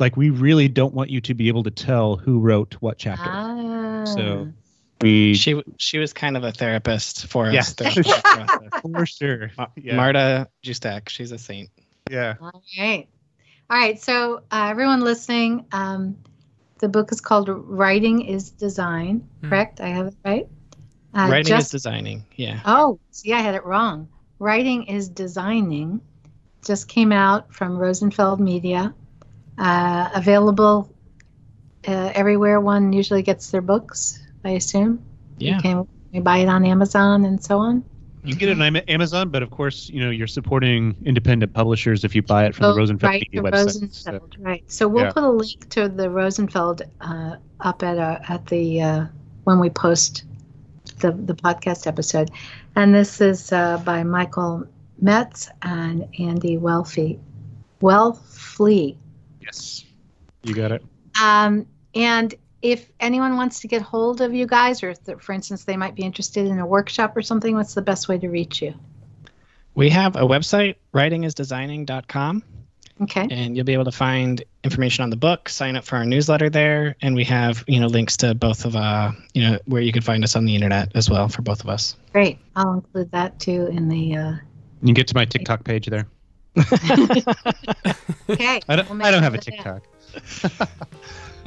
like 0.00 0.16
we 0.16 0.30
really 0.30 0.66
don't 0.68 0.94
want 0.94 1.10
you 1.10 1.20
to 1.20 1.34
be 1.34 1.46
able 1.48 1.62
to 1.62 1.70
tell 1.70 2.16
who 2.16 2.40
wrote 2.40 2.74
what 2.80 2.98
chapter. 2.98 3.28
Ah. 3.30 4.04
So 4.04 4.48
we 5.00 5.34
She 5.34 5.62
she 5.78 5.98
was 5.98 6.12
kind 6.12 6.36
of 6.36 6.42
a 6.42 6.50
therapist 6.50 7.26
for 7.26 7.48
Yeah. 7.50 7.60
us. 7.60 7.72
throughout 7.74 7.94
the 8.04 8.80
for 8.82 9.06
sure. 9.06 9.50
Ma- 9.56 9.66
Yeah. 9.76 9.94
Marta 9.96 10.48
Justak, 10.64 11.08
she's 11.08 11.30
a 11.30 11.38
saint. 11.38 11.70
Yeah. 12.10 12.34
All 12.40 12.62
right. 12.78 13.08
All 13.70 13.76
right. 13.78 14.00
So, 14.00 14.42
uh, 14.50 14.66
everyone 14.70 15.02
listening, 15.02 15.66
um, 15.72 16.16
the 16.80 16.88
book 16.88 17.12
is 17.12 17.20
called 17.20 17.48
Writing 17.50 18.22
is 18.22 18.50
Design, 18.50 19.28
Hmm. 19.42 19.50
correct? 19.50 19.80
I 19.80 19.88
have 19.88 20.06
it 20.08 20.14
right? 20.24 20.48
Uh, 21.18 21.28
Writing 21.28 21.48
just, 21.48 21.66
is 21.74 21.82
designing. 21.82 22.24
Yeah. 22.36 22.60
Oh, 22.64 23.00
see, 23.10 23.32
I 23.32 23.40
had 23.40 23.54
it 23.54 23.64
wrong. 23.64 24.08
Writing 24.38 24.84
is 24.84 25.08
Designing 25.08 26.00
just 26.64 26.88
came 26.88 27.12
out 27.12 27.52
from 27.52 27.76
Rosenfeld 27.76 28.40
Media, 28.40 28.94
uh, 29.58 30.10
available 30.14 30.92
uh, 31.86 32.12
everywhere 32.14 32.60
one 32.60 32.92
usually 32.92 33.22
gets 33.22 33.50
their 33.50 33.60
books, 33.60 34.22
I 34.44 34.50
assume. 34.50 35.02
Yeah. 35.38 35.56
You 35.56 35.62
can 35.62 35.88
you 36.12 36.20
buy 36.20 36.38
it 36.38 36.48
on 36.48 36.64
Amazon 36.64 37.24
and 37.24 37.42
so 37.42 37.58
on. 37.58 37.84
You 38.24 38.32
can 38.34 38.38
get 38.38 38.48
it 38.50 38.60
on 38.60 38.76
Amazon, 38.88 39.28
but 39.30 39.42
of 39.42 39.50
course, 39.50 39.88
you 39.88 40.00
know, 40.00 40.10
you're 40.10 40.26
supporting 40.26 40.96
independent 41.04 41.52
publishers 41.54 42.04
if 42.04 42.14
you 42.14 42.22
buy 42.22 42.46
it 42.46 42.54
from 42.54 42.66
Oh, 42.66 42.72
the 42.74 42.78
Rosenfeld 42.78 43.10
right, 43.10 43.22
Media 43.32 43.42
the 43.42 43.48
website. 43.48 43.64
Rosenfeld, 43.64 44.36
right. 44.40 44.64
So 44.70 44.88
we'll 44.88 45.04
Yeah. 45.04 45.12
put 45.12 45.22
a 45.22 45.30
link 45.30 45.68
to 45.70 45.88
the 45.88 46.10
Rosenfeld 46.10 46.82
uh, 47.00 47.36
up 47.60 47.82
at 47.82 47.98
uh, 47.98 48.18
at 48.28 48.46
the 48.46 48.82
uh, 48.82 49.06
when 49.44 49.58
we 49.60 49.70
post 49.70 50.24
the 50.98 51.12
the 51.12 51.34
podcast 51.34 51.86
episode, 51.86 52.30
and 52.76 52.94
this 52.94 53.20
is 53.20 53.52
uh, 53.52 53.78
by 53.78 54.02
Michael 54.02 54.66
Metts 55.00 55.48
and 55.62 56.06
Andy 56.18 56.56
Welfle. 56.56 57.18
Welfle. 57.80 58.96
Yes. 59.40 59.84
You 60.42 60.54
got 60.54 60.72
it. 60.72 60.82
Um, 61.22 61.66
and 61.94 62.34
if 62.62 62.90
anyone 63.00 63.36
wants 63.36 63.60
to 63.60 63.68
get 63.68 63.82
hold 63.82 64.20
of 64.20 64.34
you 64.34 64.46
guys, 64.46 64.82
or 64.82 64.90
if, 64.90 65.02
the- 65.04 65.16
for 65.18 65.32
instance, 65.32 65.64
they 65.64 65.76
might 65.76 65.94
be 65.94 66.02
interested 66.02 66.46
in 66.46 66.58
a 66.58 66.66
workshop 66.66 67.16
or 67.16 67.22
something, 67.22 67.54
what's 67.54 67.74
the 67.74 67.82
best 67.82 68.08
way 68.08 68.18
to 68.18 68.28
reach 68.28 68.60
you? 68.62 68.74
We 69.74 69.90
have 69.90 70.16
a 70.16 70.22
website, 70.22 70.74
writingisdesigning.com, 70.92 72.42
Okay. 73.00 73.26
and 73.30 73.56
you'll 73.56 73.64
be 73.64 73.74
able 73.74 73.84
to 73.84 73.92
find 73.92 74.42
information 74.64 75.04
on 75.04 75.10
the 75.10 75.16
book, 75.16 75.48
sign 75.48 75.76
up 75.76 75.84
for 75.84 75.96
our 75.96 76.04
newsletter 76.04 76.50
there, 76.50 76.96
and 77.00 77.14
we 77.14 77.24
have, 77.24 77.62
you 77.68 77.78
know, 77.80 77.86
links 77.86 78.16
to 78.18 78.34
both 78.34 78.64
of 78.64 78.74
uh, 78.74 79.12
you 79.34 79.42
know, 79.42 79.58
where 79.66 79.82
you 79.82 79.92
can 79.92 80.02
find 80.02 80.24
us 80.24 80.34
on 80.34 80.44
the 80.44 80.54
internet 80.54 80.90
as 80.96 81.08
well 81.08 81.28
for 81.28 81.42
both 81.42 81.62
of 81.62 81.68
us. 81.70 81.96
Great. 82.12 82.38
I'll 82.56 82.74
include 82.74 83.10
that 83.12 83.38
too 83.38 83.66
in 83.68 83.88
the. 83.88 84.16
Uh, 84.16 84.30
You 84.82 84.86
can 84.86 84.94
get 84.94 85.06
to 85.08 85.14
my 85.14 85.24
TikTok 85.24 85.62
page 85.64 85.86
there. 85.86 86.06
okay. 88.30 88.60
I 88.68 88.76
don't, 88.76 88.90
we'll 88.90 89.02
I 89.04 89.10
don't 89.10 89.22
have 89.22 89.34
a. 89.34 89.38
TikTok. 89.38 89.82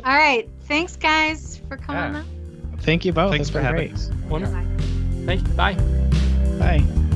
All 0.05 0.15
right. 0.17 0.47
Thanks, 0.67 0.95
guys, 0.95 1.61
for 1.67 1.77
coming 1.77 2.13
Yeah. 2.13 2.19
on. 2.19 2.77
Thank 2.79 3.05
you 3.05 3.11
both. 3.13 3.31
Thanks 3.31 3.47
It's 3.47 3.53
for 3.55 3.61
having 3.61 3.89
great. 3.89 3.93
us. 3.93 4.09
Wonderful. 4.29 4.55
Bye. 4.55 5.25
Thank 5.25 5.47
you. 5.47 5.53
Bye. 5.53 5.73
Bye. 6.57 7.10